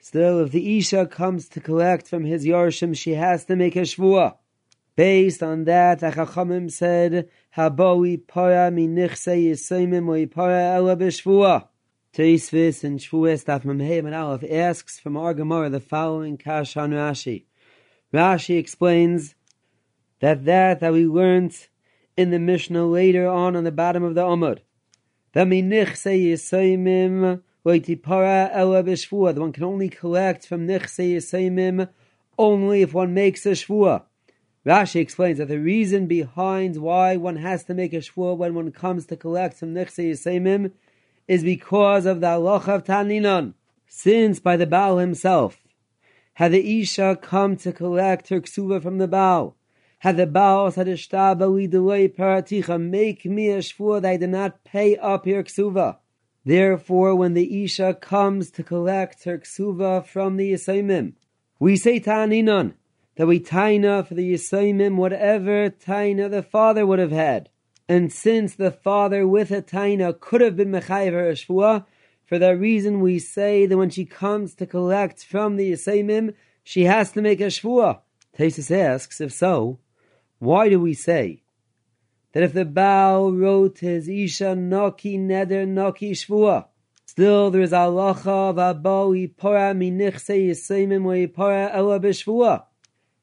still 0.00 0.40
if 0.40 0.50
the 0.50 0.78
Isha 0.78 1.06
comes 1.06 1.48
to 1.50 1.60
collect 1.60 2.08
from 2.08 2.24
his 2.24 2.44
Yorshim, 2.44 2.96
she 2.96 3.14
has 3.14 3.44
to 3.44 3.54
make 3.54 3.76
a 3.76 3.82
shvua. 3.82 4.38
Based 4.96 5.44
on 5.44 5.62
that, 5.64 6.00
the 6.00 6.10
Chachamim 6.10 6.72
said, 6.72 7.28
Haboi 7.56 8.26
para 8.26 8.72
minichse 8.72 9.48
yisaimim 9.48 10.08
or 10.08 10.26
yipara 10.26 10.74
ela 10.74 10.96
b'shvua. 10.96 11.68
Teisvis 12.16 12.82
and 12.82 12.98
Shvuas 12.98 13.44
Daf 13.44 13.62
Memheim 13.64 14.06
and 14.06 14.14
Aleph 14.14 14.42
asks 14.50 14.98
from 14.98 15.18
our 15.18 15.34
Gemara 15.34 15.68
the 15.68 15.80
following 15.80 16.38
Kash 16.38 16.74
on 16.74 16.92
Rashi. 16.92 17.44
Rashi 18.10 18.58
explains 18.58 19.34
that 20.20 20.46
that 20.46 20.80
that 20.80 20.94
we 20.94 21.06
learned 21.06 21.54
in 22.16 22.30
the 22.30 22.38
Mishnah 22.38 22.86
later 22.86 23.28
on 23.28 23.54
on 23.54 23.64
the 23.64 23.70
bottom 23.70 24.02
of 24.02 24.14
the 24.14 24.22
Amud. 24.22 24.60
That 25.34 25.46
minichse 25.46 26.06
yisaimim 26.06 27.42
loitipara 27.66 28.48
ela 28.50 28.82
b'shvua. 28.82 29.34
The 29.34 29.42
one 29.42 29.52
can 29.52 29.64
only 29.64 29.90
collect 29.90 30.46
from 30.46 30.66
nichse 30.66 31.16
yisaimim 31.16 31.90
only 32.38 32.80
if 32.80 32.94
one 32.94 33.12
makes 33.12 33.44
a 33.44 33.50
shvua. 33.50 34.04
Rashi 34.64 35.02
explains 35.02 35.36
that 35.36 35.48
the 35.48 35.60
reason 35.60 36.06
behind 36.06 36.78
why 36.78 37.18
one 37.18 37.36
has 37.36 37.64
to 37.64 37.74
make 37.74 37.92
a 37.92 37.98
shvua 37.98 38.38
when 38.38 38.54
one 38.54 38.72
comes 38.72 39.04
to 39.04 39.18
collect 39.18 39.58
from 39.58 39.74
nichse 39.74 40.02
yisaimim 40.02 40.72
is 41.28 41.42
because 41.42 42.06
of 42.06 42.20
the 42.20 42.26
halacha 42.26 42.68
of 42.68 42.84
Taninon. 42.84 43.54
Since 43.88 44.40
by 44.40 44.56
the 44.56 44.66
Baal 44.66 44.98
himself, 44.98 45.62
had 46.34 46.52
the 46.52 46.80
Isha 46.80 47.18
come 47.22 47.56
to 47.56 47.72
collect 47.72 48.28
her 48.28 48.40
ksuva 48.40 48.82
from 48.82 48.98
the 48.98 49.08
Baal, 49.08 49.56
had 50.00 50.18
the 50.18 50.26
Baal 50.26 50.70
said, 50.70 50.86
paraticha, 50.86 52.78
make 52.78 53.24
me 53.24 53.48
a 53.48 53.58
shvur 53.58 54.02
that 54.02 54.10
I 54.10 54.16
did 54.18 54.30
not 54.30 54.62
pay 54.64 54.96
up 54.96 55.26
your 55.26 55.42
ksuva. 55.42 55.96
Therefore, 56.44 57.14
when 57.16 57.34
the 57.34 57.64
Isha 57.64 57.94
comes 57.94 58.50
to 58.52 58.62
collect 58.62 59.24
her 59.24 59.38
ksuva 59.38 60.06
from 60.06 60.36
the 60.36 60.52
Yisaimim, 60.52 61.14
we 61.58 61.76
say 61.76 61.98
Taninon, 61.98 62.74
that 63.16 63.26
we 63.26 63.40
taina 63.40 64.06
for 64.06 64.14
the 64.14 64.34
Yisaimim 64.34 64.96
whatever 64.96 65.70
taina 65.70 66.30
the 66.30 66.42
father 66.42 66.86
would 66.86 66.98
have 66.98 67.12
had. 67.12 67.48
And 67.88 68.12
since 68.12 68.54
the 68.54 68.70
father 68.72 69.26
with 69.26 69.50
a 69.50 69.62
taina 69.62 70.18
could 70.18 70.40
have 70.40 70.56
been 70.56 70.72
mechayiv 70.72 71.12
her 71.12 71.32
shvua, 71.32 71.86
for 72.24 72.38
that 72.38 72.58
reason 72.58 73.00
we 73.00 73.18
say 73.20 73.66
that 73.66 73.76
when 73.76 73.90
she 73.90 74.04
comes 74.04 74.54
to 74.56 74.66
collect 74.66 75.24
from 75.24 75.56
the 75.56 75.72
Yisaimim, 75.72 76.34
she 76.64 76.84
has 76.84 77.12
to 77.12 77.22
make 77.22 77.40
a 77.40 77.44
shvua. 77.44 78.00
Tesis 78.36 78.76
asks, 78.76 79.20
if 79.20 79.32
so, 79.32 79.78
why 80.38 80.68
do 80.68 80.80
we 80.80 80.92
say 80.94 81.42
that 82.32 82.42
if 82.42 82.52
the 82.52 82.64
Baal 82.64 83.32
wrote 83.32 83.78
his 83.78 84.08
Isha 84.08 84.54
Noki 84.56 85.18
Neder 85.18 85.66
Noki 85.66 86.10
Shvua, 86.10 86.66
still 87.06 87.50
there 87.50 87.62
is 87.62 87.70
halacha 87.70 88.50
of 88.50 88.56
Abo 88.56 89.16
Yipora 89.16 89.74
Minichse 89.74 90.50
Yisaimim 90.50 91.04
Yipora 91.04 91.70
Ela 91.72 91.98
B'Shvua? 91.98 92.64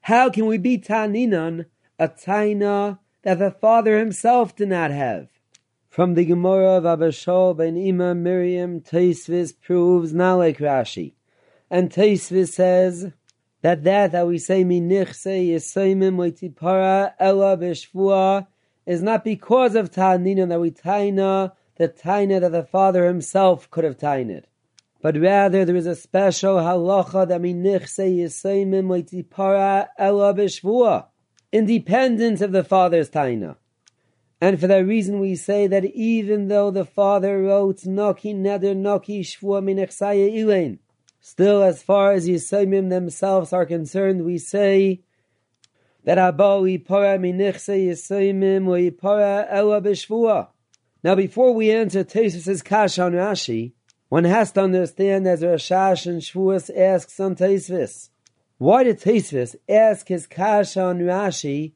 How 0.01 0.31
can 0.31 0.47
we 0.47 0.57
be 0.57 0.79
Taninan, 0.79 1.65
a 1.99 2.07
Taina 2.07 2.97
that 3.23 3.39
the 3.39 3.51
father 3.51 3.97
himself 3.97 4.55
did 4.55 4.69
not 4.69 4.91
have. 4.91 5.27
From 5.89 6.13
the 6.13 6.25
Gemara 6.25 6.77
of 6.77 6.85
Abba 6.85 7.09
Shaul 7.09 7.55
ben 7.57 7.77
Ima 7.77 8.13
Miriam, 8.15 8.81
Taisvis 8.81 9.53
proves 9.61 10.13
like 10.13 10.57
Rashi. 10.57 11.13
And 11.69 11.89
Taisvis 11.89 12.49
says 12.49 13.11
that 13.61 13.83
that 13.83 14.11
that 14.11 14.27
we 14.27 14.37
say 14.37 14.63
minichse 14.63 15.49
yisaimim 15.49 16.15
leitipara 16.17 17.13
ella 17.19 17.57
b'shvua 17.57 18.47
is 18.85 19.01
not 19.01 19.23
because 19.23 19.75
of 19.75 19.89
ta'nina 19.89 20.45
that 20.47 20.59
we 20.59 20.71
taina 20.71 21.53
the 21.77 21.87
taina 21.87 22.41
that 22.41 22.51
the 22.51 22.63
father 22.63 23.07
himself 23.07 23.71
could 23.71 23.85
have 23.85 23.97
tained. 23.97 24.43
But 25.01 25.17
rather 25.17 25.63
there 25.63 25.75
is 25.75 25.85
a 25.85 25.95
special 25.95 26.57
halacha 26.57 27.27
that 27.27 27.41
minichse 27.41 27.99
yisaimim 27.99 28.87
leitipara 28.87 29.87
ella 29.97 30.33
b'shvua 30.33 31.05
independent 31.53 32.41
of 32.41 32.51
the 32.51 32.63
father's 32.63 33.11
taina. 33.11 33.55
And 34.41 34.59
for 34.59 34.65
that 34.67 34.87
reason 34.87 35.19
we 35.19 35.35
say 35.35 35.67
that 35.67 35.85
even 35.85 36.47
though 36.47 36.71
the 36.71 36.83
father 36.83 37.43
wrote 37.43 37.81
Noki 37.81 38.35
Neder 38.35 38.75
Noki 38.75 39.21
Shvua 39.21 39.63
Minechsaya 39.63 40.33
Ilain, 40.33 40.79
still 41.21 41.61
as 41.61 41.83
far 41.83 42.11
as 42.13 42.27
Yisaimim 42.27 42.89
themselves 42.89 43.53
are 43.53 43.67
concerned, 43.67 44.25
we 44.25 44.39
say 44.39 45.01
that 46.03 46.17
Abba 46.17 46.43
Yipara 46.43 47.19
Minechse 47.19 47.87
Yisaimim 47.87 48.67
or 48.67 48.91
Yipara 48.91 49.45
Ela 49.47 49.79
B'Shvua. 49.79 50.47
Now 51.03 51.13
before 51.13 51.53
we 51.53 51.69
enter 51.69 52.03
Tesis' 52.03 52.63
Kash 52.63 52.97
on 52.97 53.11
Rashi, 53.11 53.73
one 54.09 54.23
has 54.23 54.51
to 54.53 54.61
understand 54.61 55.27
as 55.27 55.43
Rashash 55.43 56.07
and 56.07 56.19
Shvuas 56.19 56.75
asks 56.75 57.19
on 57.19 57.35
Tesis. 57.35 58.09
Why 58.63 58.85
did 58.85 59.01
Taisvis 59.01 59.57
ask 59.67 60.07
his 60.07 60.25
kasha 60.25 60.83
on 60.83 60.99
Rashi 60.99 61.73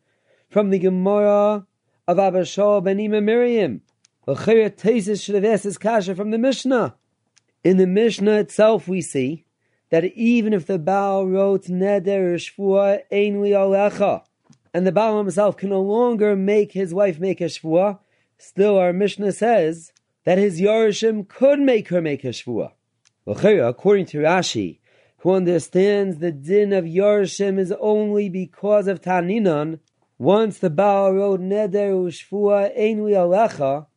from 0.50 0.69
the 0.69 0.80
Gemara 0.80 1.67
of 2.08 2.17
Abba 2.17 2.43
Shaul 2.43 2.82
ben 2.82 2.97
Ima 2.97 3.19
Miriam? 3.19 3.82
L'chayra 4.26 4.69
Taisvis 4.69 5.21
should 5.21 5.36
have 5.36 5.43
asked 5.43 5.65
his 5.65 5.78
kasha 5.78 6.15
from 6.15 6.32
the 6.32 6.38
Mishnah. 6.38 6.95
In 7.62 7.76
the 7.76 7.88
Mishnah 7.88 8.38
itself 8.38 8.88
we 8.88 9.02
see 9.02 9.43
that 9.89 10.06
even 10.06 10.54
if 10.54 10.65
the 10.65 10.80
Baal 10.80 11.28
wrote 11.28 11.65
Neder 11.65 12.36
Shvua 12.36 13.02
Ein 13.12 13.36
Alecha, 13.36 14.23
and 14.73 14.88
the 14.88 14.93
Baal 14.93 15.17
himself 15.17 15.58
can 15.58 15.71
no 15.71 15.82
longer 15.82 16.38
make 16.38 16.71
his 16.71 16.93
wife 16.93 17.19
make 17.19 17.41
a 17.41 17.50
Shvua, 17.50 18.00
still 18.38 18.78
our 18.78 18.93
Mishnah 18.93 19.34
says 19.34 19.91
that 20.23 20.38
his 20.38 20.62
Yorishim 20.62 21.28
could 21.28 21.60
make 21.60 21.89
her 21.89 22.02
make 22.02 22.23
a 22.23 22.30
Shvua. 22.30 22.71
According 23.28 24.06
to 24.06 24.19
Rashi, 24.19 24.80
who 25.28 25.34
understands 25.34 26.20
the 26.20 26.32
din 26.32 26.72
of 26.72 26.86
Yorshim 26.86 27.60
is 27.60 27.74
only 27.82 28.30
because 28.30 28.88
of 28.88 29.02
Taninon, 29.02 29.78
once 30.18 30.58
the 30.58 30.70
Baal 30.70 31.12
wrote 31.12 31.42
Neder 31.42 31.92
Ushfua 31.92 32.74
Einli 32.80 33.12
Alecha, 33.12 33.88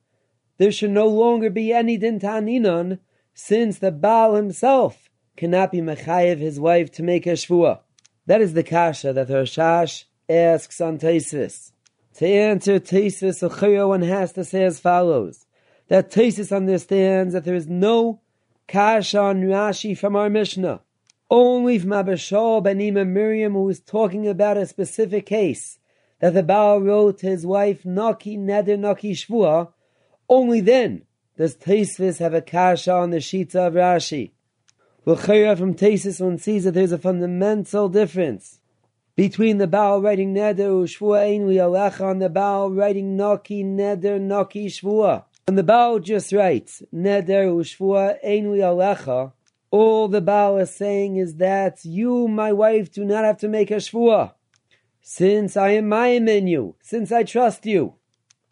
there 0.59 0.73
should 0.73 0.91
no 0.91 1.07
longer 1.07 1.49
be 1.49 1.73
any 1.73 1.97
din 1.97 2.19
Taninon, 2.19 2.99
since 3.33 3.79
the 3.79 3.93
Baal 3.93 4.35
himself 4.35 5.09
cannot 5.37 5.71
be 5.71 5.79
Mechayev 5.79 6.39
his 6.39 6.59
wife 6.59 6.91
to 6.91 7.05
make 7.05 7.29
a 7.29 7.35
Shvua. 7.35 7.79
That 8.27 8.41
is 8.41 8.55
the 8.55 8.65
kasha 8.65 9.13
that 9.13 9.29
Rashash 9.29 10.07
asks 10.29 10.81
on 10.81 10.99
Teisvis. 10.99 11.71
To 12.15 12.27
answer 12.27 12.81
Teisvis, 12.81 13.49
Achira 13.49 13.87
one 13.87 14.03
has 14.03 14.33
to 14.33 14.45
say 14.45 14.65
as 14.65 14.81
follows, 14.81 15.47
that 15.87 16.11
Teisvis 16.11 16.51
understands 16.51 17.35
that 17.35 17.45
there 17.45 17.55
is 17.55 17.69
no 17.69 18.21
kasha 18.67 19.21
on 19.21 19.43
Rashi 19.43 19.97
from 19.97 20.17
our 20.17 20.29
Mishnah 20.29 20.81
only 21.31 21.79
from 21.79 21.93
Abba 21.93 22.15
Shaul 22.15 22.63
ben 22.63 22.81
Ima 22.81 23.05
Miriam, 23.05 23.53
who 23.53 23.69
is 23.69 23.81
talking 23.81 24.27
about 24.27 24.57
a 24.57 24.67
specific 24.67 25.27
case 25.27 25.79
that 26.19 26.35
the 26.35 26.43
Baal 26.43 26.81
wrote 26.81 27.19
to 27.19 27.27
his 27.29 27.47
wife 27.47 27.85
Naki 27.85 28.37
Neder 28.37 28.79
Naki 28.79 29.13
Shvua, 29.13 29.73
only 30.29 30.61
then 30.61 31.03
does 31.37 31.57
Taisvis 31.57 32.19
have 32.19 32.35
a 32.35 32.43
kasha 32.43 32.93
on 32.93 33.11
the 33.11 33.19
Shita 33.19 33.69
of 33.69 33.75
Rashi. 33.75 34.33
L'chayra 35.07 35.57
from 35.57 35.75
Taisis 35.75 36.21
one 36.21 36.37
sees 36.37 36.65
that 36.65 36.73
there's 36.73 36.93
a 36.93 36.99
fundamental 36.99 37.89
difference 37.89 38.61
between 39.17 39.59
the 39.59 39.67
Baal 39.67 40.03
writing 40.03 40.35
Neder 40.35 40.85
Shvua 40.85 41.21
Ein 41.23 41.49
Alecha 41.49 42.11
and 42.11 42.21
the 42.21 42.29
Baal 42.29 42.71
writing 42.71 43.17
Naki 43.17 43.65
Neder 43.65 44.21
Naki 44.21 44.67
Shvua. 44.67 45.25
When 45.47 45.57
the 45.57 45.63
Baal 45.63 46.01
just 46.01 46.33
writes 46.33 46.83
Neder 46.95 47.47
Shvua 47.63 48.19
Ein 48.23 48.45
Alecha, 48.45 49.33
all 49.71 50.09
the 50.09 50.21
Baal 50.21 50.59
is 50.59 50.75
saying 50.75 51.17
is 51.17 51.37
that 51.37 51.85
you, 51.85 52.27
my 52.29 52.53
wife, 52.53 52.91
do 52.93 53.05
not 53.05 53.25
have 53.25 53.39
to 53.39 53.49
make 53.49 53.71
a 53.71 53.77
shvua, 53.77 54.35
since 55.01 55.57
I 55.57 55.71
am 55.71 55.89
my 55.89 56.09
in 56.09 56.47
you, 56.47 56.77
since 56.83 57.13
I 57.13 57.23
trust 57.23 57.67
you. 57.67 57.95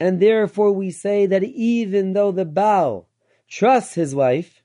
And 0.01 0.21
therefore 0.21 0.73
we 0.73 0.91
say 0.91 1.27
that 1.27 1.43
even 1.43 2.13
though 2.13 2.31
the 2.31 2.45
Baal 2.45 3.09
trusts 3.49 3.95
his 3.95 4.15
wife, 4.15 4.63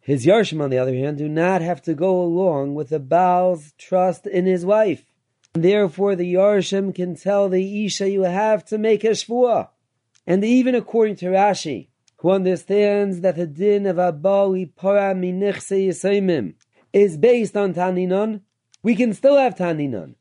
his 0.00 0.26
Yarshim, 0.26 0.60
on 0.60 0.70
the 0.70 0.78
other 0.78 0.94
hand, 0.94 1.18
do 1.18 1.28
not 1.28 1.62
have 1.62 1.80
to 1.82 1.94
go 1.94 2.20
along 2.20 2.74
with 2.74 2.88
the 2.88 2.98
Baal's 2.98 3.72
trust 3.78 4.26
in 4.26 4.46
his 4.46 4.66
wife. 4.66 5.04
And 5.54 5.64
therefore 5.64 6.16
the 6.16 6.34
Yarshim 6.34 6.92
can 6.92 7.14
tell 7.14 7.48
the 7.48 7.86
Isha 7.86 8.10
you 8.10 8.22
have 8.22 8.64
to 8.66 8.78
make 8.78 9.04
a 9.04 9.10
shvua. 9.10 9.68
And 10.26 10.44
even 10.44 10.74
according 10.74 11.16
to 11.16 11.26
Rashi, 11.26 11.88
who 12.22 12.30
understands 12.30 13.20
that 13.20 13.34
the 13.34 13.46
din 13.48 13.84
of 13.84 13.96
Abali 13.96 14.70
Para 14.76 15.12
Minichse 15.12 15.88
Yisaimim 15.88 16.54
is 16.92 17.16
based 17.16 17.56
on 17.56 17.74
Taninon, 17.74 18.42
we 18.80 18.94
can 18.94 19.12
still 19.12 19.36
have 19.36 19.56
Taninon, 19.56 20.14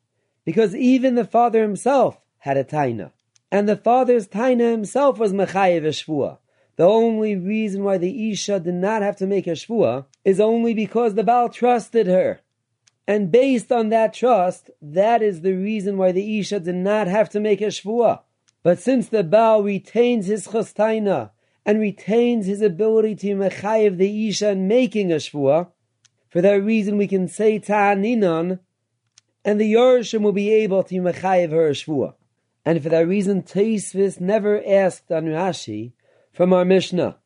because 0.43 0.75
even 0.75 1.13
the 1.13 1.23
father 1.23 1.61
himself 1.61 2.19
had 2.39 2.57
a 2.57 2.63
Taina. 2.63 3.11
And 3.51 3.69
the 3.69 3.75
father's 3.75 4.27
taina 4.27 4.71
himself 4.71 5.19
was 5.19 5.31
mechayev 5.31 5.83
shvua. 5.83 6.39
The 6.77 6.85
only 6.85 7.35
reason 7.35 7.83
why 7.83 7.99
the 7.99 8.31
Isha 8.31 8.61
did 8.61 8.73
not 8.73 9.03
have 9.03 9.17
to 9.17 9.27
make 9.27 9.45
a 9.45 9.51
shvua 9.51 10.05
is 10.25 10.39
only 10.39 10.73
because 10.73 11.13
the 11.13 11.23
Baal 11.23 11.49
trusted 11.49 12.07
her. 12.07 12.39
And 13.07 13.31
based 13.31 13.71
on 13.71 13.89
that 13.89 14.13
trust, 14.13 14.71
that 14.81 15.21
is 15.21 15.41
the 15.41 15.53
reason 15.53 15.97
why 15.97 16.13
the 16.13 16.39
Isha 16.39 16.61
did 16.61 16.75
not 16.75 17.07
have 17.07 17.29
to 17.31 17.39
make 17.39 17.61
a 17.61 17.65
shvua. 17.65 18.21
But 18.63 18.79
since 18.79 19.09
the 19.09 19.23
Baal 19.23 19.61
retains 19.61 20.25
his 20.25 20.47
chastaina 20.47 21.31
and 21.65 21.79
retains 21.79 22.45
his 22.45 22.61
ability 22.61 23.15
to 23.15 23.35
mechayev 23.35 23.97
the 23.97 24.27
Isha 24.27 24.49
in 24.49 24.67
making 24.67 25.11
a 25.11 25.15
shvua, 25.15 25.69
for 26.29 26.41
that 26.41 26.63
reason 26.63 26.97
we 26.97 27.07
can 27.07 27.27
say 27.27 27.59
ta'aninon, 27.59 28.59
and 29.43 29.59
the 29.59 29.73
Yorshim 29.73 30.21
will 30.21 30.31
be 30.31 30.51
able 30.51 30.83
to 30.83 30.95
mechayev 30.95 31.51
her 31.51 31.71
shvua. 31.71 32.15
And 32.63 32.81
for 32.81 32.89
that 32.89 33.07
reason, 33.07 33.41
Taisvis 33.41 34.21
never 34.21 34.61
asked 34.65 35.11
on 35.11 35.25
Rashi 35.25 35.93
from 36.31 36.53
our 36.53 36.63
Mishnah. 36.63 37.17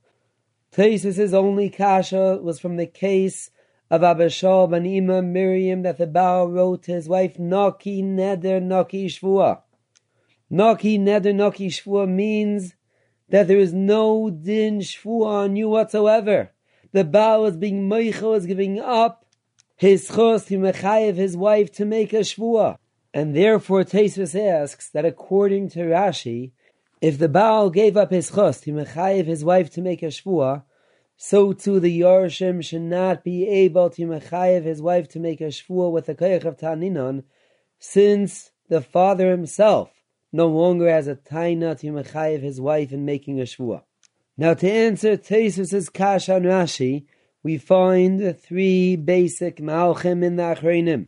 Taisvis's 0.72 1.34
only 1.34 1.70
kasha 1.70 2.40
was 2.42 2.60
from 2.60 2.78
the 2.78 2.86
case 2.86 3.52
of 3.90 4.04
Abba 4.04 4.28
Shaul 4.28 4.72
ben 4.72 4.86
Ima 4.86 5.22
Miriam 5.22 5.84
that 5.84 5.98
the 5.98 6.08
Baal 6.08 6.50
wrote 6.50 6.84
to 6.84 6.94
his 6.94 7.08
wife, 7.08 7.38
Naki 7.38 8.02
Neder 8.02 8.62
Naki 8.62 9.08
Shvua. 9.08 9.62
Naki 10.50 10.98
Neder 10.98 11.36
Naki 11.36 11.70
Shvua 11.70 12.10
means 12.10 12.76
that 13.30 13.48
there 13.48 13.58
is 13.58 13.74
no 13.74 14.30
din 14.30 14.80
Shvua 14.80 15.26
on 15.26 15.56
you 15.56 15.70
whatsoever. 15.70 16.52
The 16.92 17.04
Baal 17.04 17.44
was 17.44 17.58
being 17.58 17.90
Meichel, 17.90 18.32
was 18.32 18.46
giving 18.46 18.80
up 18.80 19.26
his 19.76 20.10
chos 20.10 20.46
to 20.46 20.58
Mechayev, 20.58 21.16
his 21.16 21.36
wife, 21.36 21.72
to 21.74 21.86
make 21.86 22.14
a 22.14 22.18
Shvua. 22.18 22.78
And 23.14 23.36
therefore 23.36 23.84
Taisvis 23.84 24.40
asks 24.40 24.90
that 24.90 25.06
according 25.06 25.70
to 25.70 25.80
Rashi, 25.80 26.52
if 27.02 27.18
the 27.18 27.30
Baal 27.30 27.70
gave 27.70 27.98
up 27.98 28.12
his 28.12 28.30
chos 28.30 28.62
to 28.62 28.72
Mechayev, 28.72 29.26
his 29.26 29.44
wife, 29.44 29.70
to 29.72 29.82
make 29.82 30.04
a 30.04 30.08
Shvua, 30.08 30.64
so 31.18 31.54
too 31.54 31.80
the 31.80 32.02
Yorshim 32.02 32.64
should 32.64 32.82
not 32.82 33.24
be 33.24 33.48
able 33.48 33.90
to 33.92 34.02
mechayev 34.04 34.64
his 34.64 34.82
wife 34.82 35.08
to 35.10 35.20
make 35.20 35.40
a 35.40 35.46
shvua 35.46 35.92
with 35.92 36.08
the 36.08 36.16
koyach 36.16 36.44
of 36.44 36.58
Taninon, 36.58 37.24
since 37.80 38.52
the 38.68 38.82
father 38.82 39.32
himself 39.32 39.92
no 40.36 40.48
longer 40.48 40.90
has 40.90 41.08
a 41.08 41.16
taina 41.16 41.80
to 41.80 41.88
mechayev 41.88 42.42
his 42.42 42.60
wife 42.60 42.92
in 42.92 43.06
making 43.06 43.40
a 43.40 43.44
shvua. 43.44 43.84
Now 44.38 44.54
to 44.54 44.70
answer 44.70 45.16
Tesis' 45.16 45.92
kasha 45.92 46.36
on 46.36 46.44
Rashi, 46.44 47.06
we 47.42 47.58
find 47.58 48.38
three 48.38 48.98
basic 48.98 49.58
malchim 49.58 50.24
in 50.24 50.36
the 50.36 50.44
Achreinim. 50.44 51.08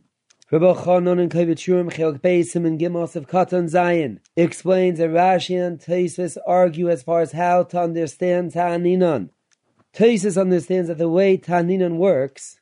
Rabbi 0.50 0.72
Chanon 0.82 1.20
and 1.20 1.30
Kovetz 1.30 1.60
Shiurim 1.60 1.92
Cheok 1.92 2.20
Beisim 2.20 2.66
and 2.66 2.80
Gimos 2.80 3.16
of 3.16 3.28
Katan 3.28 3.70
Zayin 3.70 4.20
explains 4.34 4.98
that 4.98 5.10
Rashi 5.10 5.62
and 5.62 5.78
Tesis 5.78 6.38
argue 6.46 6.88
as 6.88 7.02
far 7.02 7.20
as 7.20 7.32
how 7.32 7.64
to 7.64 7.82
understand 7.82 8.54
Ta'aninon. 8.54 9.28
Tesis 9.92 10.40
understands 10.40 10.88
that 10.88 10.96
the 10.96 11.10
way 11.10 11.36
Taninan 11.36 11.96
works 11.96 12.56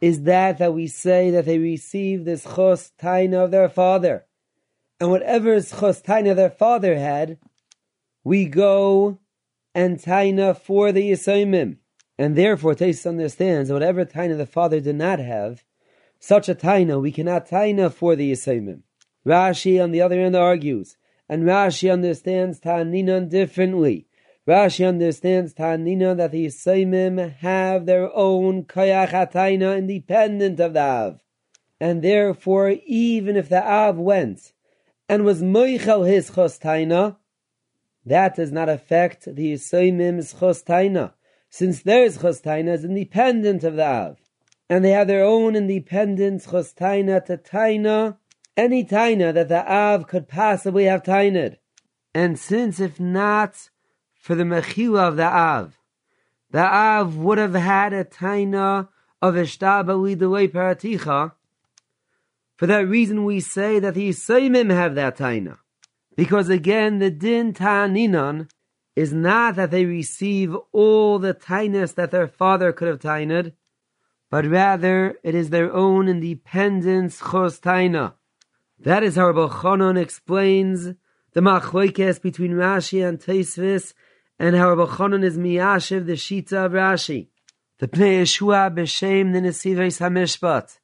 is 0.00 0.22
that 0.22 0.58
that 0.58 0.72
we 0.72 0.86
say 0.86 1.30
that 1.30 1.46
they 1.46 1.58
receive 1.58 2.24
this 2.24 2.44
chos 2.44 2.92
taina 3.00 3.44
of 3.44 3.50
their 3.50 3.68
father, 3.68 4.24
and 5.02 5.10
whatever 5.10 5.60
chos 5.60 6.00
taina 6.00 6.32
their 6.36 6.48
father 6.48 6.96
had, 6.96 7.36
we 8.22 8.44
go 8.44 9.18
and 9.74 9.98
taina 9.98 10.56
for 10.56 10.92
the 10.92 11.10
yisoimim, 11.10 11.78
and 12.16 12.36
therefore 12.36 12.76
Tesis 12.76 13.04
understands 13.04 13.68
that 13.68 13.74
whatever 13.74 14.04
taina 14.04 14.36
the 14.36 14.46
father 14.46 14.78
did 14.78 14.94
not 14.94 15.18
have, 15.18 15.64
such 16.20 16.48
a 16.48 16.54
taina 16.54 17.02
we 17.02 17.10
cannot 17.10 17.48
taina 17.48 17.92
for 17.92 18.14
the 18.14 18.30
yisoimim. 18.30 18.82
Rashi 19.26 19.82
on 19.82 19.90
the 19.90 20.00
other 20.00 20.20
end 20.20 20.36
argues, 20.36 20.96
and 21.28 21.42
Rashi 21.42 21.92
understands 21.92 22.60
Taninan 22.60 23.28
differently. 23.28 24.06
Rashi 24.46 24.86
understands 24.86 25.52
Tanina 25.52 26.16
that 26.16 26.30
the 26.30 26.46
Yisaimim 26.46 27.38
have 27.38 27.86
their 27.86 28.08
own 28.14 28.66
Kayach 28.66 29.32
independent 29.78 30.60
of 30.60 30.74
the 30.74 30.80
Av. 30.80 31.20
And 31.80 32.02
therefore, 32.02 32.76
even 32.86 33.36
if 33.36 33.48
the 33.48 33.64
Av 33.64 33.98
went 33.98 34.52
and 35.08 35.24
was 35.24 35.42
Moichel 35.42 36.08
his 36.08 36.30
Chostaina, 36.30 37.16
that 38.04 38.36
does 38.36 38.50
not 38.52 38.68
affect 38.68 39.24
the 39.24 39.54
Yisaimim's 39.54 40.34
Chostaina, 40.34 41.12
since 41.50 41.82
their 41.82 42.08
Chostaina 42.08 42.74
is 42.74 42.84
independent 42.84 43.64
of 43.64 43.76
the 43.76 43.86
Av. 43.86 44.18
And 44.68 44.84
they 44.84 44.90
have 44.90 45.06
their 45.06 45.24
own 45.24 45.54
independent 45.54 46.42
Chostaina 46.42 47.24
to 47.26 47.36
Taina, 47.36 48.16
any 48.56 48.84
Taina 48.84 49.32
that 49.34 49.48
the 49.48 49.70
Av 49.70 50.06
could 50.06 50.28
possibly 50.28 50.84
have 50.84 51.02
Tained. 51.02 51.58
And 52.14 52.38
since 52.38 52.80
if 52.80 52.98
not, 52.98 53.70
for 54.14 54.34
the 54.34 54.44
mechila 54.44 55.08
of 55.08 55.16
the 55.16 55.26
Av. 55.26 55.78
The 56.50 56.64
Av 56.64 57.16
would 57.16 57.38
have 57.38 57.54
had 57.54 57.92
a 57.92 58.04
taina 58.04 58.88
of 59.20 59.34
Ishtaba 59.34 59.96
Lidaway 59.96 60.48
Paraticha. 60.48 61.32
For 62.62 62.68
that 62.68 62.86
reason 62.86 63.24
we 63.24 63.40
say 63.40 63.80
that 63.80 63.94
the 63.94 64.10
Yisayimim 64.10 64.70
have 64.70 64.94
that 64.94 65.18
taina. 65.18 65.58
Because 66.16 66.48
again, 66.48 67.00
the 67.00 67.10
din 67.10 67.54
ta'aninan 67.54 68.48
is 68.94 69.12
not 69.12 69.56
that 69.56 69.72
they 69.72 69.84
receive 69.84 70.54
all 70.70 71.18
the 71.18 71.34
tainas 71.34 71.96
that 71.96 72.12
their 72.12 72.28
father 72.28 72.72
could 72.72 72.86
have 72.86 73.00
tained, 73.00 73.54
but 74.30 74.46
rather 74.46 75.16
it 75.24 75.34
is 75.34 75.50
their 75.50 75.72
own 75.72 76.06
independence 76.06 77.20
chos 77.20 77.58
taina. 77.58 78.14
That 78.78 79.02
is 79.02 79.16
how 79.16 79.32
Rabbi 79.32 79.98
explains 79.98 80.94
the 81.32 81.40
machlokes 81.40 82.22
between 82.22 82.52
Rashi 82.52 83.04
and 83.04 83.18
Teisvis 83.18 83.92
and 84.38 84.54
how 84.54 84.72
Rabbi 84.72 85.16
is 85.26 85.36
miyashiv 85.36 86.06
the 86.06 86.12
shita 86.12 86.66
of 86.66 86.70
Rashi. 86.70 87.26
The 87.80 87.88
Pnei 87.88 88.22
Yeshua 88.22 88.72
b'shem 88.72 89.32
the 89.32 89.40
Nesives 89.40 89.98
Hamishpat 89.98 90.78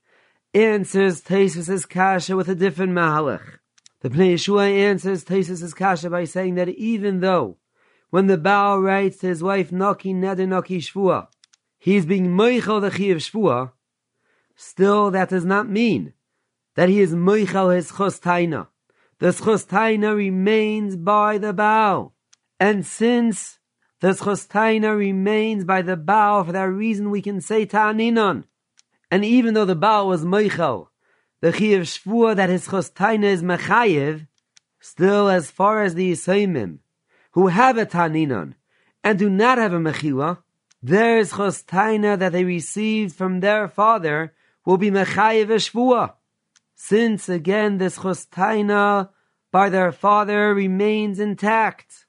answers 0.54 1.20
Tesis' 1.20 1.88
kasha 1.88 2.36
with 2.36 2.48
a 2.48 2.54
different 2.54 2.92
mahalach. 2.92 3.58
The 4.00 4.10
Pnei 4.10 4.34
Yeshua 4.34 4.70
answers 4.70 5.24
Tesis' 5.24 5.74
kasha 5.74 6.08
by 6.08 6.24
saying 6.24 6.54
that 6.54 6.68
even 6.70 7.20
though 7.20 7.58
when 8.10 8.26
the 8.26 8.38
Baal 8.38 8.80
writes 8.80 9.18
to 9.18 9.26
his 9.26 9.42
wife 9.42 9.70
Naki 9.70 10.14
Neder 10.14 10.48
Naki 10.48 10.80
Shvua, 10.80 11.28
he 11.78 11.96
is 11.96 12.06
being 12.06 12.28
moichel 12.28 12.80
the 12.80 12.90
chi 12.90 13.04
of 13.04 13.18
Shvua, 13.18 13.72
still 14.56 15.10
that 15.10 15.28
does 15.28 15.44
not 15.44 15.68
mean 15.68 16.14
that 16.74 16.88
he 16.88 17.00
is 17.00 17.14
moichel 17.14 17.74
his 17.74 17.92
chostaina. 17.92 18.68
The 19.18 19.28
chostaina 19.28 20.16
remains 20.16 20.96
by 20.96 21.38
the 21.38 21.52
Baal. 21.52 22.14
And 22.58 22.86
since 22.86 23.58
the 24.00 24.12
chostaina 24.12 24.96
remains 24.96 25.64
by 25.64 25.82
the 25.82 25.96
Baal, 25.96 26.44
for 26.44 26.52
that 26.52 26.62
reason 26.62 27.10
we 27.10 27.20
can 27.20 27.40
say 27.40 27.66
ta'aninon. 27.66 28.44
And 29.10 29.24
even 29.24 29.54
though 29.54 29.64
the 29.64 29.74
Baal 29.74 30.08
was 30.08 30.24
Meichel, 30.24 30.88
the 31.40 31.52
Chiyav 31.52 31.82
Shvua 31.82 32.36
that 32.36 32.50
his 32.50 32.68
chostaina 32.68 33.24
is 33.24 33.42
Mechayev, 33.42 34.26
still 34.80 35.28
as 35.28 35.50
far 35.50 35.82
as 35.82 35.94
the 35.94 36.12
Yisaimim, 36.12 36.78
who 37.32 37.48
have 37.48 37.78
a 37.78 37.86
ta'aninon, 37.86 38.54
and 39.02 39.18
do 39.18 39.30
not 39.30 39.58
have 39.58 39.72
a 39.72 39.78
Mechila, 39.78 40.38
their 40.82 41.22
chostaina 41.22 42.18
that 42.18 42.32
they 42.32 42.44
received 42.44 43.14
from 43.14 43.40
their 43.40 43.68
father 43.68 44.34
will 44.64 44.76
be 44.76 44.90
Mechayev 44.90 45.46
Shvua. 45.46 46.14
Since 46.74 47.28
again 47.28 47.78
this 47.78 47.98
chostaina 47.98 49.10
by 49.50 49.68
their 49.68 49.92
father 49.92 50.54
remains 50.54 51.18
intact. 51.18 52.06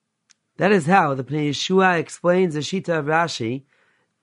That 0.57 0.71
is 0.71 0.85
how 0.85 1.13
the 1.13 1.23
Pnei 1.23 1.49
Yeshua 1.49 1.99
explains 1.99 2.53
the 2.53 2.59
Shita 2.59 2.99
of 2.99 3.05
Rashi. 3.05 3.63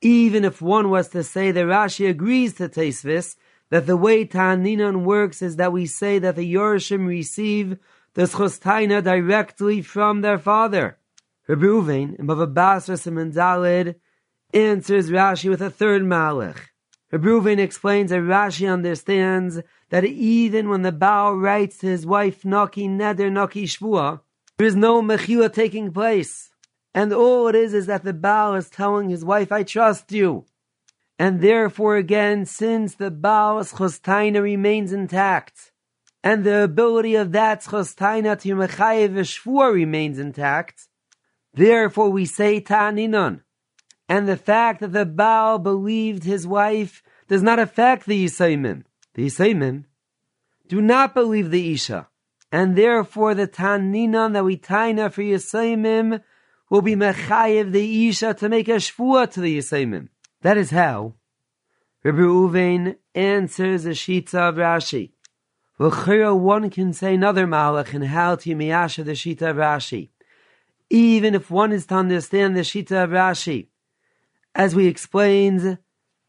Even 0.03 0.45
if 0.45 0.61
one 0.61 0.91
was 0.91 1.09
to 1.09 1.23
say 1.23 1.51
that 1.51 1.67
Rashi 1.67 2.09
agrees 2.09 2.55
to 2.55 2.69
Teisvis, 2.69 3.37
that 3.71 3.87
the 3.87 3.97
way 3.97 4.25
Ta'aninon 4.25 5.05
works 5.05 5.43
is 5.43 5.57
that 5.57 5.73
we 5.73 5.87
say 5.87 6.19
that 6.19 6.37
the 6.37 6.55
Yorshim 6.55 7.07
receive 7.07 7.79
the 8.15 8.23
Schostaina 8.23 9.03
directly 9.03 9.83
from 9.83 10.21
their 10.21 10.39
father. 10.39 10.99
Rabbi 11.49 11.63
Ruvain, 11.63 12.19
in 12.19 12.55
Basra 12.55 12.97
Simon 12.97 13.33
answers 14.55 15.11
Rashi 15.11 15.51
with 15.51 15.61
a 15.61 15.71
third 15.71 16.03
malach. 16.03 16.59
Rabbi 17.13 17.51
explains 17.61 18.11
that 18.11 18.21
Rashi 18.21 18.71
understands 18.71 19.61
that 19.91 20.05
even 20.05 20.69
when 20.69 20.83
the 20.83 20.93
Baal 20.93 21.37
writes 21.37 21.79
to 21.79 21.87
his 21.87 22.05
wife 22.05 22.45
Naki 22.45 22.89
Neder 22.89 23.31
Naki 23.31 23.65
Shvua, 23.65 24.21
there 24.59 24.67
is 24.67 24.75
no 24.75 25.03
mechila 25.03 25.53
taking 25.53 25.93
place. 25.93 26.51
And 26.97 27.13
all 27.13 27.47
it 27.49 27.55
is 27.55 27.75
is 27.75 27.85
that 27.87 28.05
the 28.05 28.15
Baal 28.15 28.55
is 28.55 28.71
telling 28.71 29.11
his 29.11 29.23
wife, 29.23 29.53
I 29.53 29.65
trust 29.65 30.11
you. 30.13 30.47
And 31.19 31.43
therefore 31.43 31.97
again, 31.97 32.47
since 32.47 32.95
the 32.95 33.11
Baal's 33.11 33.75
chostaina 33.75 34.41
remains 34.43 34.95
intact, 34.95 35.73
and 36.25 36.43
the 36.43 36.65
ability 36.65 37.15
of 37.15 37.33
that 37.33 37.61
chostaina 37.63 38.41
to 38.41 38.49
mechayev 38.57 39.11
shvur 39.11 39.75
remains 39.75 40.19
intact, 40.19 40.89
therefore 41.53 42.09
we 42.09 42.25
say 42.25 42.61
ta'aninon. 42.61 43.43
And 44.09 44.27
the 44.27 44.39
fact 44.39 44.81
that 44.81 44.95
the 44.95 45.05
Baal 45.05 45.59
believed 45.59 46.25
his 46.25 46.47
wife 46.47 47.03
does 47.29 47.43
not 47.43 47.59
affect 47.59 48.07
the 48.07 48.25
Yisaimim. 48.25 48.85
The 49.13 49.27
Yisaimim 49.27 49.85
do 50.67 50.81
not 50.81 51.13
believe 51.13 51.51
the 51.51 51.75
Isha. 51.75 52.09
and 52.51 52.75
therefore 52.75 53.35
the 53.35 53.47
Taninan 53.47 54.33
that 54.33 54.45
we 54.45 54.57
taina 54.57 55.13
for 55.13 55.23
Yisayimim 55.23 56.23
will 56.71 56.83
be 56.83 56.95
Mechayev 56.95 57.73
the 57.73 58.09
Isha 58.09 58.35
to 58.35 58.49
make 58.49 58.69
a 58.69 58.73
Shvua 58.73 59.31
to 59.33 59.41
the 59.41 59.59
Yisayimim. 59.59 60.09
That 60.43 60.57
is 60.57 60.71
how 60.71 61.15
Rabbi 62.03 62.19
Ruvain 62.19 62.97
answers 63.15 63.85
the 63.85 63.91
Shita 63.91 64.49
of 64.49 64.57
Rashi. 64.57 65.13
L'chira, 65.79 66.37
one 66.39 66.71
can 66.71 66.93
say 66.93 67.15
another 67.15 67.47
malach 67.47 67.93
in 67.95 68.03
how 68.03 68.37
to 68.37 68.51
miyasha 68.51 69.05
the 69.05 69.13
Shita 69.13 69.51
of 69.51 69.57
Rashi. 69.57 70.11
Even 70.89 71.35
if 71.35 71.51
one 71.51 71.73
is 71.73 71.87
to 71.87 71.97
understand 71.97 72.57
the 72.57 72.61
Shita 72.61 73.05
of 73.05 73.11
Rashi, 73.11 73.69
as 74.55 74.75
we 74.75 74.87
explained 74.87 75.79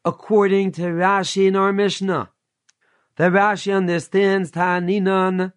according 0.03 0.71
to 0.73 0.81
Rashi 0.83 1.47
in 1.47 1.55
our 1.55 1.71
Mishnah, 1.71 2.29
that 3.17 3.31
Rashi 3.31 3.75
understands 3.75 4.51
Ta'aninan, 4.51 5.53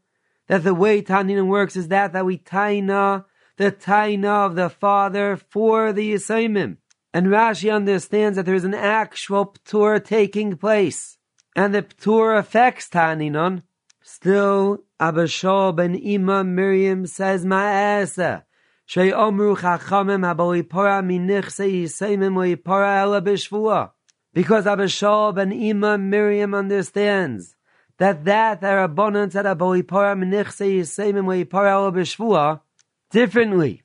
that 0.48 0.64
the 0.64 0.74
way 0.74 1.02
Ta'aninan 1.02 1.46
works 1.46 1.76
is 1.76 1.88
that 1.88 2.12
that 2.12 2.26
we 2.26 2.38
taina 2.38 3.24
the 3.60 3.70
taina 3.70 4.46
of 4.46 4.54
the 4.54 4.70
father 4.70 5.36
for 5.36 5.92
the 5.92 6.14
Yisayimim. 6.14 6.78
And 7.12 7.26
Rashi 7.26 7.70
understands 7.70 8.36
that 8.36 8.46
there 8.46 8.54
is 8.54 8.64
an 8.64 8.72
actual 8.72 9.54
ptur 9.66 10.02
taking 10.02 10.56
place, 10.56 11.18
and 11.54 11.74
the 11.74 11.82
ptur 11.82 12.38
affects 12.38 12.88
Ta'aninan. 12.88 13.62
Still, 14.02 14.84
Abba 14.98 15.24
Shaul 15.24 15.76
ben 15.76 15.94
Ima 15.94 16.42
Miriam 16.42 17.06
says 17.06 17.44
Ma'asa. 17.44 18.44
Shei 18.86 19.10
Omru 19.10 19.58
Chachamim 19.58 20.24
Habalipora 20.24 21.04
Minichse 21.04 21.70
Yisayimim 21.70 22.32
Loipora 22.32 23.00
Ela 23.00 23.20
Bishvua. 23.20 23.90
Because 24.32 24.66
Abba 24.66 24.84
Shaul 24.84 25.34
ben 25.34 25.52
Ima 25.52 25.98
Miriam 25.98 26.54
understands 26.54 27.56
that 27.98 28.24
that 28.24 28.62
that 28.62 28.88
Rabbanon 28.88 29.30
said 29.30 29.44
Abolipara 29.44 30.16
Menichse 30.16 30.78
Yisemim 30.78 31.26
Leipara 31.26 31.92
B'Shvua 31.92 32.62
differently. 33.10 33.82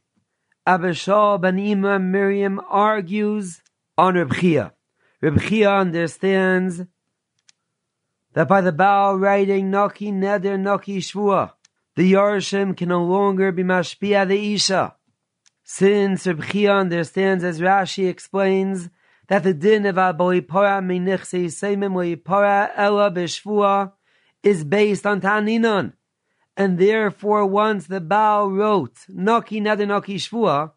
Abba 0.65 0.91
Shaul 0.91 1.41
ben 1.41 1.59
Ima 1.59 1.99
Miriam 1.99 2.61
argues 2.69 3.61
on 3.97 4.15
Reb 4.15 4.33
Chia. 4.33 4.73
Reb 5.21 5.41
Chia 5.41 5.71
understands 5.71 6.83
that 8.33 8.47
by 8.47 8.61
the 8.61 8.71
Baal 8.71 9.17
writing 9.17 9.69
Naki 9.69 10.11
Neder 10.11 10.59
Naki 10.59 10.99
Shvua, 10.99 11.53
the 11.95 12.13
Yarshim 12.13 12.75
can 12.75 12.89
no 12.89 13.03
longer 13.03 13.51
be 13.51 13.63
Mashpia 13.63 14.27
the 14.27 14.53
Isha. 14.53 14.95
Since 15.63 16.27
Reb 16.27 16.43
Chia 16.45 16.73
understands, 16.73 17.43
as 17.43 17.59
Rashi 17.59 18.07
explains, 18.07 18.89
that 19.27 19.43
the 19.43 19.53
din 19.53 19.85
of 19.85 19.95
Abolipara 19.95 20.83
Menichse 20.83 21.45
Yisemim 21.45 21.93
Leipara 21.93 22.69
Ela 22.75 23.09
B'Shvua 23.09 23.93
is 24.43 24.63
based 24.63 25.05
on 25.07 25.21
Taninon. 25.21 25.93
And 26.57 26.77
therefore, 26.77 27.45
once 27.45 27.87
the 27.87 27.99
Baal 27.99 28.49
wrote 28.49 28.95
Noki 29.09 29.61
Neder 29.61 29.85
Noki 29.85 30.15
Shvua, 30.15 30.71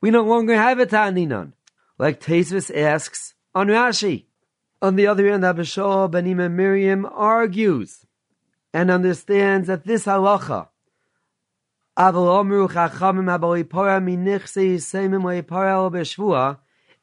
we 0.00 0.10
no 0.10 0.22
longer 0.22 0.54
have 0.54 0.78
a 0.78 0.86
Taninon. 0.86 1.52
Like 1.98 2.20
Tesvis 2.20 2.74
asks 2.74 3.34
on 3.54 3.66
Rashi. 3.66 4.26
On 4.80 4.94
the 4.94 5.08
other 5.08 5.28
hand, 5.28 5.44
Abba 5.44 5.62
Shaul 5.62 6.10
ben 6.10 6.56
Miriam 6.56 7.04
argues 7.06 8.06
and 8.72 8.90
understands 8.90 9.66
that 9.66 9.84
this 9.84 10.06
halacha, 10.06 10.68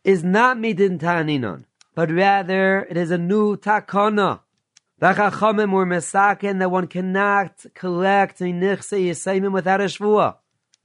is 0.05 0.23
not 0.23 0.57
midin 0.57 0.99
taninon, 0.99 1.65
but 1.93 2.09
rather 2.11 2.87
it 2.89 2.95
is 2.95 3.11
a 3.11 3.17
new 3.17 3.57
takana 3.57 4.39
the 4.99 5.07
Chachamim 5.07 5.71
were 5.71 5.85
mesaken 5.85 6.59
that 6.59 6.71
one 6.71 6.87
cannot 6.87 7.65
collect 7.73 8.39
nichse 8.39 8.97
yisayim 8.97 9.51
without 9.51 9.81
a 9.81 9.85
shvua. 9.85 10.37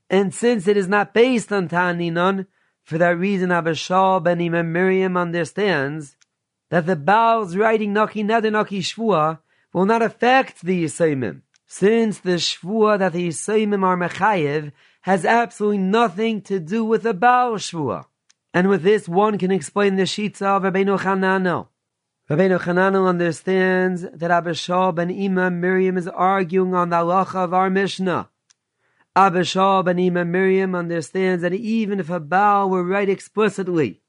And 0.08 0.34
since 0.34 0.66
it 0.66 0.76
is 0.76 0.88
not 0.88 1.14
based 1.14 1.52
on 1.52 1.68
Ta'aninon, 1.68 2.46
for 2.82 2.98
that 2.98 3.16
reason 3.16 3.52
Abba 3.52 3.72
Shaul 3.72 4.22
ben 4.22 4.40
Imam 4.40 4.72
Miriam 4.72 5.16
understands 5.16 6.16
that 6.70 6.86
the 6.86 6.96
Baal's 6.96 7.56
writing 7.56 7.92
Naki 7.92 8.24
Neder 8.24 8.50
Naki 8.50 8.80
Shvua 8.80 9.38
will 9.72 9.86
not 9.86 10.02
affect 10.02 10.62
the 10.62 10.84
Yisayimim, 10.84 11.42
since 11.66 12.18
the 12.18 12.32
Shvua 12.32 12.98
that 12.98 13.12
the 13.12 13.28
Yisayimim 13.28 13.84
are 13.84 13.96
Mechayev 13.96 14.72
has 15.02 15.24
absolutely 15.24 15.78
nothing 15.78 16.42
to 16.42 16.58
do 16.58 16.84
with 16.84 17.04
the 17.04 17.14
Baal 17.14 17.54
Shvua. 17.54 18.06
And 18.52 18.68
with 18.68 18.82
this, 18.82 19.08
one 19.08 19.38
can 19.38 19.52
explain 19.52 19.94
the 19.94 20.02
Shitza 20.02 20.56
of 20.56 20.62
Rabbeinu 20.64 20.98
Chananel. 20.98 21.69
Rabbeinu 22.30 22.60
Chananel 22.60 23.08
understands 23.08 24.06
that 24.14 24.30
Abba 24.30 24.50
Shaul 24.52 24.94
ben 24.94 25.10
Ima 25.10 25.50
Miriam 25.50 25.98
is 25.98 26.06
arguing 26.06 26.74
on 26.74 26.90
the 26.90 26.94
halacha 26.94 27.34
of 27.34 27.52
our 27.52 27.68
Mishnah. 27.68 28.28
Abba 29.16 29.40
Shaul 29.40 29.84
ben 29.84 29.98
Ima 29.98 30.24
Miriam 30.24 30.76
understands 30.76 31.42
that 31.42 31.52
even 31.52 31.98
if 31.98 32.08
a 32.08 32.20
Baal 32.20 32.70
were 32.70 32.84
right 32.84 33.08
explicitly, 33.08 34.00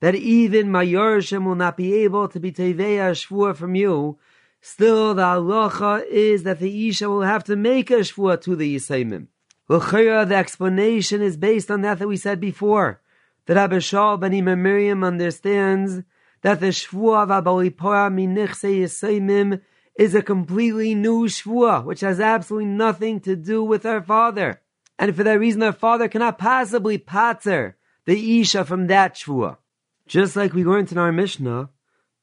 that 0.00 0.16
even 0.16 0.72
Mayorshim 0.72 1.44
will 1.44 1.54
not 1.54 1.76
be 1.76 1.94
able 2.02 2.26
to 2.26 2.40
be 2.40 2.50
Teveya 2.50 3.12
Shvua 3.12 3.54
from 3.54 3.76
you, 3.76 4.18
still 4.60 5.14
the 5.14 5.22
halacha 5.22 6.04
is 6.08 6.42
that 6.42 6.58
the 6.58 6.88
Isha 6.88 7.08
will 7.08 7.22
have 7.22 7.44
to 7.44 7.54
make 7.54 7.92
a 7.92 8.00
Shvua 8.00 8.40
to 8.42 8.56
the 8.56 8.74
Yisaimim. 8.74 9.28
L'chira, 9.68 10.28
the 10.28 10.34
explanation 10.34 11.22
is 11.22 11.36
based 11.36 11.70
on 11.70 11.82
that 11.82 12.00
that 12.00 12.08
we 12.08 12.16
said 12.16 12.40
before, 12.40 13.00
that 13.46 13.56
Abishal 13.56 14.18
ben 14.18 14.32
Ima 14.32 14.56
Miriam 14.56 15.04
understands 15.04 16.02
that 16.42 16.60
the 16.60 16.66
Shvua 16.66 17.22
of 17.22 17.28
Abalipora 17.30 18.10
Minichse 18.12 19.60
is 19.94 20.14
a 20.14 20.22
completely 20.22 20.94
new 20.94 21.26
Shvua, 21.26 21.84
which 21.84 22.00
has 22.00 22.20
absolutely 22.20 22.68
nothing 22.68 23.20
to 23.20 23.36
do 23.36 23.64
with 23.64 23.84
her 23.84 24.02
father. 24.02 24.60
And 24.98 25.14
for 25.16 25.22
that 25.22 25.38
reason, 25.38 25.62
her 25.62 25.72
father 25.72 26.08
cannot 26.08 26.38
possibly 26.38 26.98
pater 26.98 27.76
the 28.04 28.40
Isha 28.40 28.64
from 28.64 28.88
that 28.88 29.14
Shvua. 29.14 29.58
Just 30.06 30.36
like 30.36 30.52
we 30.52 30.64
learned 30.64 30.92
in 30.92 30.98
our 30.98 31.12
Mishnah, 31.12 31.70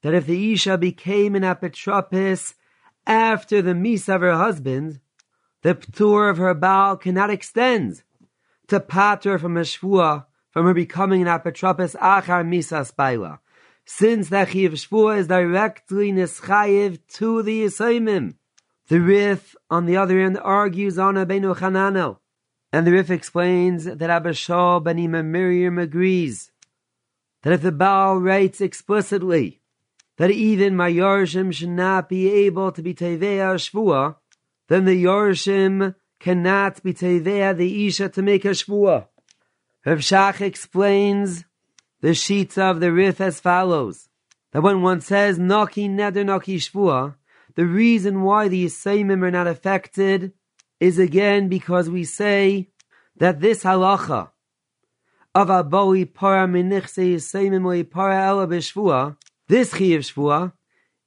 that 0.02 0.14
if 0.14 0.26
the 0.26 0.54
Isha 0.54 0.78
became 0.78 1.36
an 1.36 1.44
apotropis 1.44 2.54
after 3.08 3.62
the 3.62 3.72
Misa 3.72 4.16
of 4.16 4.22
her 4.22 4.36
husband, 4.36 5.00
the 5.62 5.76
Ptur 5.76 6.30
of 6.30 6.38
her 6.38 6.54
Baal 6.54 6.98
cannot 6.98 7.30
extend 7.30 8.04
to 8.68 8.80
pater 8.80 9.40
from 9.40 9.58
a 9.58 9.62
Shvua 9.62 10.26
from 10.52 10.66
her 10.66 10.74
becoming 10.74 11.22
an 11.22 11.28
apotropis 11.28 11.96
achar 11.96 12.46
Misa 12.46 12.90
Spaila 12.90 13.40
since 13.92 14.30
the 14.30 14.46
Chiv 14.46 14.74
Shvua 14.74 15.18
is 15.18 15.28
directly 15.28 16.12
Nischayev 16.12 17.00
to 17.16 17.42
the 17.42 17.64
Yisaimim. 17.64 18.36
The 18.88 19.02
Rif, 19.02 19.56
on 19.72 19.88
the 19.88 19.98
other 19.98 20.22
hand, 20.22 20.38
argues 20.38 21.00
on 21.00 21.16
Abenu 21.16 21.58
Chananel, 21.58 22.20
and 22.72 22.86
the 22.86 22.92
Rif 22.92 23.10
explains 23.10 23.86
that 23.86 24.10
Abba 24.10 24.30
Shaul 24.30 24.84
ben 24.84 25.32
Miriam 25.32 25.80
agrees 25.80 26.52
that 27.42 27.52
if 27.52 27.64
the 27.64 27.72
Baal 27.72 28.18
writes 28.18 28.62
explicitly 28.62 29.60
that 30.18 30.30
even 30.30 30.76
my 30.76 30.92
Yorshim 30.92 31.52
should 31.52 31.70
not 31.70 32.08
be 32.08 32.32
able 32.32 32.72
to 32.72 32.84
be 32.84 32.94
Teveya 32.94 33.56
Shvua, 33.56 34.18
then 34.68 34.86
the 34.86 35.04
Yorshim 35.04 35.96
cannot 36.20 36.84
be 36.84 36.94
Teveya 36.94 37.58
the 37.58 37.88
Isha 37.88 38.10
to 38.10 38.22
make 38.22 38.46
a 38.46 38.50
Shvua. 38.50 39.08
Rav 39.84 39.98
Shach 39.98 40.42
explains 40.42 41.44
the 42.02 42.14
sheets 42.14 42.58
of 42.58 42.80
the 42.80 42.92
Rif 42.92 43.20
as 43.20 43.40
follows. 43.40 44.10
That 44.52 44.62
when 44.62 44.82
one 44.82 45.02
says 45.02 45.38
Naki 45.38 45.88
Neder 45.88 46.26
Naki 46.26 46.58
Shvua, 46.58 47.16
the 47.56 47.66
reason 47.66 48.24
why 48.24 48.48
the 48.48 48.66
Yisayimim 48.66 49.22
are 49.24 49.32
not 49.32 49.48
affected 49.48 50.34
is 50.80 50.98
again 50.98 51.50
because 51.50 51.90
we 51.90 52.04
say 52.04 52.70
that 53.18 53.42
this 53.42 53.64
halacha 53.64 54.30
of 55.36 55.50
Aboi 55.50 56.12
Para 56.12 56.48
Minichse 56.48 57.16
Yisayimim 57.16 57.90
Para 57.90 58.16
Ela 58.16 58.48
B'Shvua, 58.48 59.18
this 59.48 59.74
Chiyav 59.74 60.00
Shvua, 60.00 60.54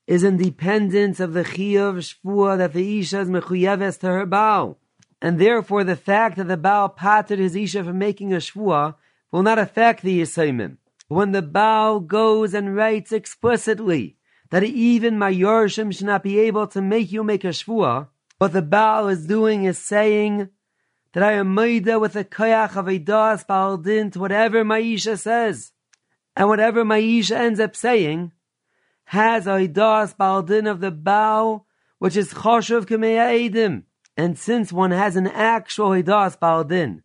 is 0.07 0.24
independent 0.24 1.20
of 1.20 1.32
the 1.32 1.45
Chiyav 1.45 2.16
Shvua 2.24 2.59
that 2.59 2.74
the 2.74 3.01
Isha 3.01 3.20
is 3.20 3.30
Mechuyeves 3.30 3.99
to 4.01 4.09
her 4.09 4.26
Baal. 4.26 4.78
And 5.20 5.38
therefore 5.38 5.84
the 5.84 5.97
fact 5.97 6.36
that 6.36 6.49
the 6.49 6.57
Baal 6.57 6.88
patted 6.88 7.38
his 7.38 7.57
Isha 7.57 7.84
from 7.84 7.99
making 7.99 8.34
a 8.34 8.38
Shvua 8.38 8.97
will 9.30 9.43
not 9.43 9.59
affect 9.59 10.03
the 10.03 10.20
Yisayimim 10.20 10.76
when 11.14 11.32
the 11.32 11.42
Baal 11.42 12.00
goes 12.00 12.54
and 12.54 12.74
writes 12.74 13.12
explicitly 13.12 14.16
that 14.50 14.62
even 14.64 15.18
my 15.18 15.32
Yorshim 15.32 15.94
should 15.94 16.06
not 16.06 16.22
be 16.22 16.38
able 16.40 16.66
to 16.68 16.80
make 16.80 17.12
you 17.12 17.22
make 17.22 17.44
a 17.44 17.48
Shvua, 17.48 18.08
what 18.38 18.52
the 18.52 18.62
Baal 18.62 19.08
is 19.08 19.26
doing 19.26 19.64
is 19.64 19.78
saying 19.78 20.48
that 21.12 21.22
I 21.22 21.32
am 21.32 21.54
Maida 21.54 21.98
with 21.98 22.14
the 22.14 22.24
Koyach 22.24 22.76
of 22.76 22.88
a 22.88 22.98
Das 22.98 23.44
to 23.44 24.10
whatever 24.16 24.64
Maisha 24.64 25.18
says. 25.18 25.72
And 26.34 26.48
whatever 26.48 26.84
Maisha 26.84 27.36
ends 27.36 27.60
up 27.60 27.76
saying 27.76 28.32
has 29.06 29.46
a 29.46 29.66
Das 29.66 30.14
Baal 30.14 30.42
Din 30.42 30.66
of 30.66 30.80
the 30.80 30.90
Baal, 30.90 31.66
which 31.98 32.16
is 32.16 32.32
Choshev 32.32 32.86
Kameya 32.86 33.50
Edim. 33.50 33.84
And 34.16 34.38
since 34.38 34.72
one 34.72 34.90
has 34.90 35.16
an 35.16 35.26
actual 35.26 35.90
Hidas 35.90 36.38
Baal 36.38 36.64
Din 36.64 37.02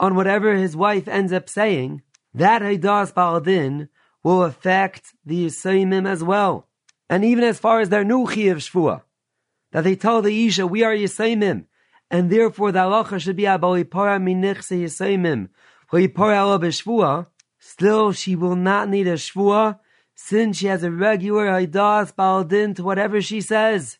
on 0.00 0.16
whatever 0.16 0.54
his 0.54 0.76
wife 0.76 1.06
ends 1.06 1.32
up 1.32 1.48
saying, 1.48 2.02
that 2.34 2.62
Haidas 2.62 3.12
Baladin 3.12 3.88
will 4.22 4.42
affect 4.42 5.14
the 5.24 5.46
Yisayimim 5.46 6.08
as 6.08 6.22
well. 6.22 6.68
And 7.08 7.24
even 7.24 7.44
as 7.44 7.58
far 7.58 7.80
as 7.80 7.88
their 7.88 8.04
new 8.04 8.26
Chiyav 8.26 8.56
Shvua, 8.56 9.02
that 9.72 9.84
they 9.84 9.96
tell 9.96 10.22
the 10.22 10.46
Isha, 10.46 10.66
we 10.66 10.82
are 10.82 10.94
Yisayimim, 10.94 11.66
and 12.10 12.30
therefore 12.30 12.72
the 12.72 12.80
halacha 12.80 13.20
should 13.20 13.36
be 13.36 13.42
aboipara 13.44 14.20
minichse 14.20 14.80
yisaimim, 14.82 15.48
hoipara 15.92 16.38
ala 16.38 16.58
b'shvua, 16.58 17.26
still 17.58 18.12
she 18.12 18.36
will 18.36 18.56
not 18.56 18.88
need 18.88 19.06
a 19.06 19.14
shvua, 19.14 19.78
since 20.14 20.58
she 20.58 20.66
has 20.66 20.82
a 20.82 20.90
regular 20.90 21.46
haidas 21.46 22.14
baldin 22.14 22.74
to 22.74 22.84
whatever 22.84 23.20
she 23.20 23.40
says. 23.40 23.98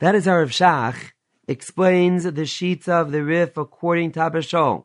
That 0.00 0.14
is 0.14 0.26
our 0.26 0.46
Shach 0.46 1.12
explains 1.48 2.24
the 2.24 2.46
sheets 2.46 2.88
of 2.88 3.12
the 3.12 3.22
Rif 3.22 3.56
according 3.56 4.12
to 4.12 4.20
Abba 4.20 4.40
Shaul. 4.40 4.84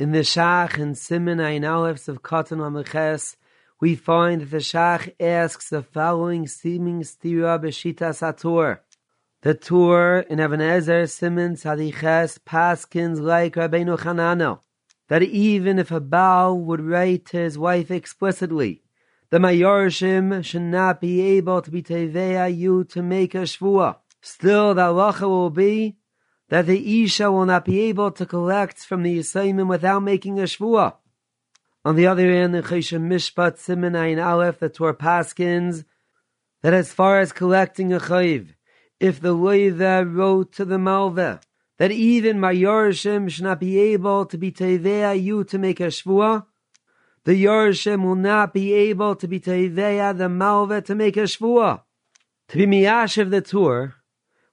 In 0.00 0.12
the 0.12 0.20
Shach 0.20 0.78
and 0.78 0.96
Simon 0.96 1.40
Ein 1.40 1.62
Aleph 1.62 2.08
of 2.08 2.22
Katan 2.22 2.56
Lameches, 2.56 3.36
we 3.82 3.94
find 3.94 4.40
that 4.40 4.50
the 4.50 4.56
Shach 4.56 5.12
asks 5.20 5.68
the 5.68 5.82
following 5.82 6.46
seeming 6.46 7.02
stira 7.02 7.62
b'shita 7.62 8.08
satur. 8.14 8.78
The 9.42 9.52
Tur 9.52 10.20
in 10.20 10.40
Even 10.40 10.60
HaEzer 10.60 11.10
Simon 11.10 11.54
Tzadiches 11.54 12.38
paskins 12.38 13.20
like 13.20 13.56
Rabbeinu 13.56 13.98
Chananel, 13.98 14.60
that 15.08 15.22
even 15.22 15.78
if 15.78 15.90
a 15.90 16.00
Baal 16.00 16.58
would 16.58 16.80
write 16.80 17.26
to 17.26 17.36
his 17.36 17.58
wife 17.58 17.90
explicitly, 17.90 18.80
the 19.28 19.36
Mayorshim 19.36 20.42
should 20.42 20.62
not 20.62 21.02
be 21.02 21.20
able 21.20 21.60
to 21.60 21.70
be 21.70 21.82
Teveya 21.82 22.48
you 22.48 22.84
to 22.84 23.02
make 23.02 23.34
a 23.34 23.42
Shvuah. 23.42 23.96
Still, 24.22 24.72
the 24.72 24.80
halacha 24.80 25.28
will 25.28 25.50
be 25.50 25.96
that 26.50 26.66
the 26.66 27.04
Isha 27.04 27.30
will 27.30 27.46
not 27.46 27.64
be 27.64 27.80
able 27.82 28.10
to 28.10 28.26
collect 28.26 28.80
from 28.80 29.02
the 29.04 29.18
Yisayimim 29.18 29.68
without 29.68 30.00
making 30.00 30.38
a 30.38 30.42
Shvuah. 30.42 30.94
On 31.84 31.94
the 31.94 32.08
other 32.08 32.30
hand, 32.30 32.54
in 32.54 32.62
Choshen 32.64 33.08
Mishpat 33.08 33.56
Simen 33.56 33.92
Ayin 33.92 34.22
Aleph, 34.22 34.58
the 34.58 34.68
Torah 34.68 34.94
Paskins, 34.94 35.84
that 36.62 36.74
as 36.74 36.92
far 36.92 37.20
as 37.20 37.32
collecting 37.32 37.92
a 37.92 38.00
Chayiv, 38.00 38.48
if 38.98 39.20
the 39.20 39.34
Loiva 39.34 40.04
wrote 40.12 40.52
to 40.54 40.64
the 40.64 40.78
Malva, 40.78 41.40
that 41.78 41.92
even 41.92 42.40
my 42.40 42.52
Yorshim 42.52 43.30
should 43.30 43.44
not 43.44 43.60
be 43.60 43.78
able 43.78 44.26
to 44.26 44.36
be 44.36 44.50
Tevea 44.50 45.22
you 45.22 45.44
to 45.44 45.56
make 45.56 45.78
a 45.78 45.84
Shvuah, 45.84 46.44
the 47.24 47.44
Yorshim 47.44 48.02
will 48.02 48.16
not 48.16 48.52
be 48.52 48.72
able 48.72 49.14
to 49.14 49.28
be 49.28 49.38
Tevea 49.38 50.18
the 50.18 50.28
Malva 50.28 50.82
to 50.82 50.96
make 50.96 51.16
a 51.16 51.20
Shvuah. 51.20 51.82
To 52.48 52.56
be 52.56 52.66
Miyashiv 52.66 53.30
the 53.30 53.40
Torah, 53.40 53.94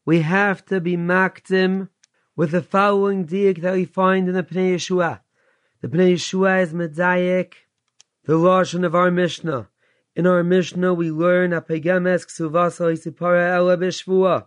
we 0.08 0.22
have 0.22 0.64
to 0.64 0.80
be 0.80 0.95
makdim 0.95 1.89
with 2.34 2.51
the 2.51 2.62
following 2.62 3.28
diak 3.28 3.60
that 3.60 3.74
we 3.74 3.84
find 3.84 4.30
in 4.30 4.36
the 4.36 4.41
Pnei 4.41 4.76
Yeshua. 4.76 5.20
The 5.82 5.89
Pnei 5.89 6.14
Yeshua 6.14 6.64
is 6.64 6.72
medayik, 6.72 7.51
the 8.24 8.36
lashon 8.36 8.86
of 8.86 8.95
our 8.95 9.12
Mishnah. 9.12 9.68
In 10.16 10.26
our 10.26 10.45
Mishnah, 10.45 10.93
we 10.93 11.12
learn 11.12 11.51
a 11.51 11.62
pegemes 11.62 12.26
ksuvasa 12.26 12.93
isipara 12.95 13.53
ela 13.53 13.76
b'shvua. 13.76 14.45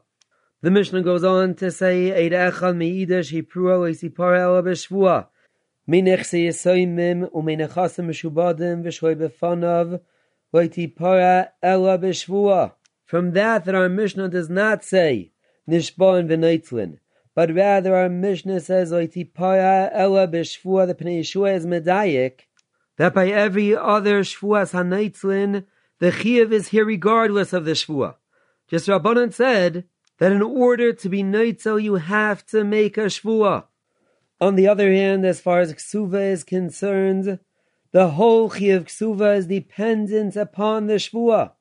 The 0.63 0.71
Mishnah 0.71 1.03
goes 1.03 1.25
on 1.25 1.55
to 1.57 1.71
say, 1.71 2.11
Eid 2.11 2.33
echad 2.33 2.77
meidash 2.79 3.31
hiprua 3.31 3.91
isipara 3.91 4.39
ela 4.39 4.63
b'shvua. 4.63 5.27
Minech 5.87 6.25
se 6.25 6.47
yisoymim 6.47 7.31
umenechasim 7.33 8.07
meshubadim 8.09 8.83
v'shoy 8.83 9.15
befanav 9.15 10.01
loitipara 10.55 11.49
ela 11.63 11.99
b'shvua. 11.99 12.73
From 13.05 13.33
that, 13.33 13.67
that 13.67 13.75
our 13.75 13.91
Mishnah 13.91 14.31
does 14.31 14.49
not 14.49 14.83
say, 14.83 15.33
nishbon 15.71 16.29
v'neitzlin. 16.29 16.99
But 17.35 17.55
rather 17.55 17.95
our 17.95 18.09
Mishnah 18.09 18.61
says, 18.61 18.93
Oitipaya 18.93 19.91
ela 19.93 20.27
b'shvua, 20.27 20.87
the 20.87 20.95
Pnei 20.95 21.21
Yeshua 21.21 21.55
is 21.55 21.65
medayik, 21.65 22.41
that 22.97 23.15
by 23.15 23.29
every 23.29 23.75
other 23.75 24.21
shvuas 24.21 24.73
haneitzlin, 24.73 25.65
the 26.01 26.11
chiyuv 26.11 26.53
is 26.53 26.69
here 26.69 26.85
regardless 26.85 27.53
of 27.53 27.65
the 27.65 27.73
shvua. 27.73 28.17
Just 28.69 28.89
Rabbanan 28.89 29.33
said 29.33 29.85
that 30.19 30.33
in 30.33 30.43
order 30.43 30.93
to 30.93 31.09
be 31.09 31.23
neitzel, 31.23 31.83
you 31.83 31.95
have 31.95 32.45
to 32.47 32.65
make 32.65 32.99
a 32.99 33.07
shvua. 33.07 33.65
On 34.41 34.55
the 34.55 34.69
other 34.69 34.93
hand, 34.93 35.25
as 35.25 35.41
far 35.41 35.61
as 35.61 35.73
ksuva 35.73 36.33
is 36.33 36.45
concerned, 36.45 37.39
the 37.93 38.11
whole 38.11 38.51
chiyuv 38.51 38.85
ksuva 38.85 39.37
is 39.37 39.47
dependent 39.47 40.37
upon 40.37 40.87
the 40.87 40.95
shvua. 40.95 41.53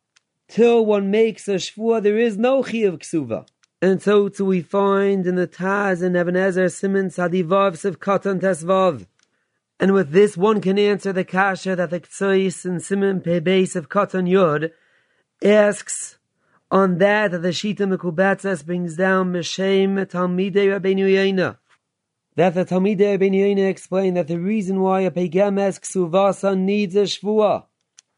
Till 0.48 0.86
one 0.86 1.12
makes 1.12 1.48
a 1.48 1.56
shvua, 1.56 2.02
there 2.02 2.18
is 2.18 2.38
no 2.38 2.64
chiyuv 2.64 3.00
ksuva. 3.00 3.48
And 3.82 4.02
so 4.02 4.28
too 4.28 4.44
we 4.44 4.62
find 4.62 5.26
in 5.26 5.36
the 5.36 5.48
Taz 5.48 6.02
and 6.02 6.18
Even 6.18 6.36
HaEzer 6.36 6.70
Simon 6.70 7.08
Sadivav 7.08 7.78
Sivkatan 7.78 8.42
Tesvav. 8.42 9.06
And 9.80 9.94
with 9.94 10.12
this 10.12 10.36
one 10.36 10.60
can 10.60 10.78
answer 10.78 11.14
the 11.14 11.24
kasha 11.24 11.78
that 11.78 11.90
the 11.90 12.02
Ktsois 12.02 12.66
and 12.66 12.84
Simon 12.84 13.22
Pebeis 13.22 13.78
of 13.78 13.88
Katan 13.88 14.30
Yud 14.30 14.72
asks 15.42 16.18
on 16.70 16.98
that 16.98 17.32
that 17.32 17.42
the 17.42 17.50
Shita 17.50 17.88
Mekubatzas 17.88 18.66
brings 18.66 18.98
down 18.98 19.32
Meshem 19.32 19.96
Talmidei 20.06 20.78
Rabbeinu 20.78 21.10
Yaina. 21.10 21.58
That 22.36 22.56
the 22.56 22.66
Talmidei 22.66 23.18
Rabbeinu 23.18 23.56
Yaina 23.56 23.70
explain 23.70 24.16
that 24.16 24.28
the 24.28 24.40
reason 24.40 24.82
why 24.82 25.02
a 25.02 25.12
Pegemes 25.12 25.80
Ksuvasa 25.80 26.58
needs 26.58 26.98
a 26.98 27.04
Shvua. 27.04 27.64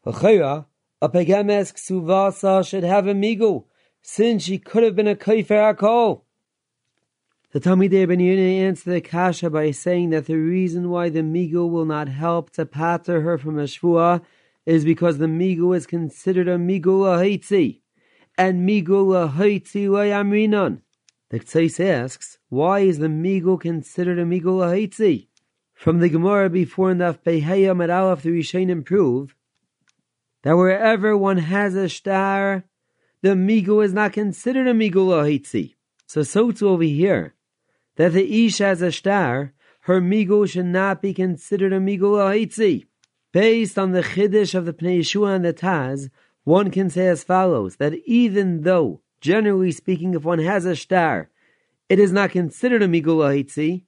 A 0.04 0.10
a 0.10 1.08
Pegemes 1.08 1.72
Ksuvasa 1.72 2.68
should 2.68 2.82
have 2.82 3.06
a 3.06 3.14
Migu 3.14 3.64
since 4.02 4.42
she 4.42 4.58
could 4.58 4.82
have 4.82 4.96
been 4.96 5.08
a 5.08 5.14
kaifer 5.14 5.74
akol. 5.74 6.22
The 7.52 7.60
Talmidei 7.60 8.08
Ben 8.08 8.20
answered 8.20 8.92
the 8.92 9.00
kasha 9.00 9.50
by 9.50 9.70
saying 9.70 10.10
that 10.10 10.26
the 10.26 10.36
reason 10.36 10.90
why 10.90 11.08
the 11.08 11.20
migu 11.20 11.68
will 11.70 11.84
not 11.84 12.08
help 12.08 12.50
to 12.52 12.66
pater 12.66 13.20
her 13.20 13.38
from 13.38 13.58
a 13.58 13.64
shvua 13.64 14.22
is 14.64 14.84
because 14.84 15.18
the 15.18 15.26
migu 15.26 15.76
is 15.76 15.86
considered 15.86 16.48
a 16.48 16.56
migu 16.56 16.84
lahaitzi, 16.86 17.80
and 18.38 18.68
migu 18.68 19.06
lahaitzi 19.06 19.86
layamrinon. 19.86 20.80
The 21.28 21.40
Ktseis 21.40 21.78
asks, 21.84 22.38
why 22.48 22.80
is 22.80 22.98
the 22.98 23.08
migu 23.08 23.60
considered 23.60 24.18
a 24.18 24.24
migu 24.24 24.44
lahaitzi? 24.44 25.28
From 25.74 25.98
the 25.98 26.08
Gemara 26.08 26.48
before 26.48 26.90
in 26.90 26.98
the 26.98 27.18
Peheyam 27.26 27.82
at 27.82 27.90
Aleph, 27.90 28.22
the 28.22 28.30
Rishonim 28.30 28.84
prove 28.84 29.34
that 30.42 30.56
wherever 30.56 31.16
one 31.16 31.38
has 31.38 31.74
a 31.74 31.88
star, 31.88 32.64
the 33.22 33.30
migu 33.30 33.84
is 33.84 33.92
not 33.92 34.12
considered 34.12 34.66
a 34.66 34.74
migu 34.74 34.94
lahitzi. 34.94 35.74
So 36.06 36.22
so 36.22 36.50
too 36.50 36.68
over 36.68 36.82
here, 36.82 37.34
that 37.96 38.12
the 38.12 38.46
ish 38.46 38.58
has 38.58 38.82
a 38.82 38.92
star, 38.92 39.54
her 39.82 40.00
migu 40.00 40.48
should 40.48 40.66
not 40.66 41.00
be 41.00 41.14
considered 41.14 41.72
a 41.72 41.78
migu 41.78 42.00
lahitzi. 42.00 42.86
Based 43.32 43.78
on 43.78 43.92
the 43.92 44.02
chiddush 44.02 44.54
of 44.54 44.66
the 44.66 44.72
Pnei 44.72 45.00
Yeshua 45.00 45.36
and 45.36 45.44
the 45.44 45.54
Taz, 45.54 46.10
one 46.44 46.70
can 46.70 46.90
say 46.90 47.06
as 47.06 47.24
follows, 47.24 47.76
that 47.76 47.94
even 48.04 48.62
though, 48.62 49.00
generally 49.20 49.72
speaking, 49.72 50.14
if 50.14 50.24
one 50.24 50.40
has 50.40 50.66
a 50.66 50.76
star, 50.76 51.30
it 51.88 51.98
is 51.98 52.12
not 52.12 52.30
considered 52.30 52.82
a 52.82 52.88
migu 52.88 53.04
lahitzi, 53.06 53.84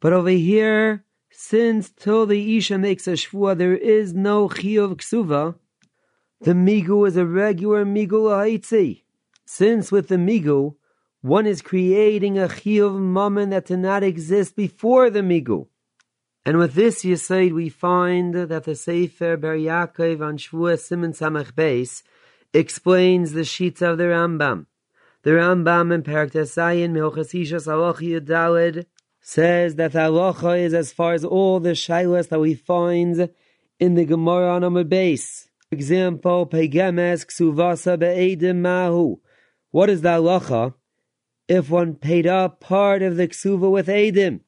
but 0.00 0.12
over 0.12 0.30
here, 0.30 1.04
since 1.30 1.90
till 1.90 2.26
the 2.26 2.56
Isha 2.56 2.78
makes 2.78 3.06
a 3.08 3.12
shvua, 3.12 3.56
there 3.56 3.76
is 3.76 4.14
no 4.14 4.48
chiyuv 4.48 4.96
ksuva, 4.96 5.56
the 6.40 6.52
migu 6.52 7.06
is 7.06 7.16
a 7.16 7.26
regular 7.26 7.84
migu 7.84 8.30
ha'itzi. 8.30 9.02
Since 9.44 9.90
with 9.90 10.08
the 10.08 10.16
migu, 10.16 10.76
one 11.20 11.46
is 11.46 11.62
creating 11.62 12.38
a 12.38 12.46
chiyuv 12.46 13.00
mammon 13.00 13.50
that 13.50 13.66
did 13.66 13.80
not 13.80 14.04
exist 14.04 14.54
before 14.54 15.10
the 15.10 15.20
migu. 15.20 15.66
And 16.44 16.58
with 16.58 16.74
this 16.74 17.04
yisaid, 17.04 17.52
we 17.52 17.68
find 17.68 18.34
that 18.34 18.64
the 18.64 18.76
Sefer 18.76 19.36
Ber 19.36 19.58
Yaakov 19.58 20.20
on 20.22 20.38
Shvuah 20.38 20.78
Simon 20.78 21.12
Samach 21.12 21.52
Beis 21.52 22.02
explains 22.54 23.32
the 23.32 23.44
sheets 23.44 23.82
of 23.82 23.98
the 23.98 24.04
Rambam. 24.04 24.66
The 25.24 25.30
Rambam 25.30 25.92
in 25.92 26.02
Perak 26.02 26.32
Tesayin 26.32 26.92
Halacha 26.92 28.20
Yudalid 28.20 28.86
says 29.20 29.74
that 29.74 29.92
the 29.92 29.98
halacha 29.98 30.58
is 30.58 30.72
as 30.72 30.92
far 30.92 31.12
as 31.12 31.24
all 31.24 31.58
the 31.58 31.70
shilas 31.70 32.28
that 32.28 32.40
we 32.40 32.54
find 32.54 33.28
in 33.80 33.94
the 33.94 34.04
Gemara 34.04 34.54
on 34.54 34.62
Amud 34.62 34.88
Beis 34.88 35.47
example, 35.70 36.46
Pegemes 36.46 37.26
Ksuvasa 37.26 37.98
Be'edim 37.98 38.62
Mahu. 38.62 39.20
What 39.70 39.90
is 39.90 40.00
the 40.00 40.08
halacha 40.10 40.74
if 41.46 41.70
one 41.70 41.94
paid 41.94 42.26
up 42.26 42.60
part 42.60 43.02
of 43.02 43.16
the 43.16 43.28
Ksuva 43.28 43.70
with 43.70 43.86
Edim? 43.88 44.40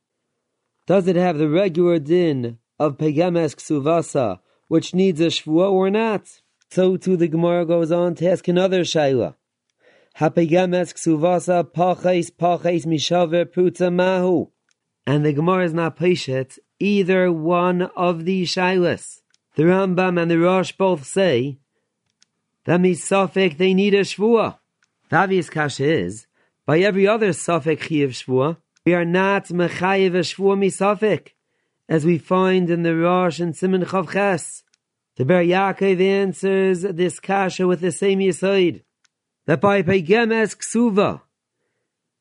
Does 0.87 1.07
it 1.07 1.17
have 1.17 1.39
the 1.39 1.49
regular 1.49 1.99
din 1.99 2.59
of 2.79 2.99
Pegemes 2.99 3.55
Ksuvasa, 3.55 4.41
which 4.69 4.95
needs 4.95 5.21
a 5.21 5.27
Shvua 5.27 5.71
or 5.71 5.91
not? 5.91 6.41
So 6.71 6.97
too 6.97 7.17
the 7.17 7.29
Gemara 7.29 7.67
goes 7.67 7.93
on 7.93 8.15
to 8.17 8.31
ask 8.31 8.49
another 8.49 8.81
Shaila. 8.81 9.35
Hapegemes 10.19 10.95
Ksuvasa 10.95 11.65
Pachais 11.65 12.31
Pachais 12.31 12.87
Mishaver 12.87 13.45
Pruta 13.45 13.93
Mahu. 13.93 14.51
And 15.07 15.25
the 15.25 15.33
Gemara 15.33 15.65
is 15.65 15.75
not 15.75 15.97
patient 15.97 16.59
either 16.79 17.31
one 17.31 17.83
of 17.83 18.25
these 18.25 18.51
Shailas. 18.51 19.20
The 19.57 19.65
Rambam 19.65 20.21
and 20.21 20.31
the 20.31 20.39
Rosh 20.39 20.73
both 20.73 21.05
say 21.05 21.59
that 22.65 22.97
Suffolk 22.97 23.57
they 23.57 23.75
need 23.75 23.95
a 23.95 24.03
Shvua. 24.03 24.59
The 25.09 25.17
obvious 25.17 25.51
kasha 25.51 25.85
is, 25.85 26.27
by 26.67 26.79
every 26.79 27.09
other 27.09 27.33
Suffolk 27.33 27.83
Chiv 27.83 28.11
Shvua, 28.11 28.59
we 28.85 28.95
are 28.95 29.05
not 29.05 29.47
Mechayiv 29.47 30.15
a 30.15 30.21
Shvua 30.21 30.57
misafik, 30.57 31.31
as 31.89 32.05
we 32.05 32.17
find 32.19 32.71
in 32.71 32.85
the 32.85 32.97
Rosh 32.97 33.41
and 33.41 33.57
Simon 33.57 33.85
Chavches. 33.85 34.63
The 35.17 35.25
Ber 35.25 35.45
Yaakov 35.45 36.01
answers 36.01 36.83
this 36.83 37.19
kasha 37.19 37.67
with 37.67 37.81
the 37.81 37.93
same 37.93 38.21
yisoid, 38.21 38.83
that 39.47 39.61
by 39.61 39.83
Pegemes 39.83 40.57
Ksuva, 40.57 41.23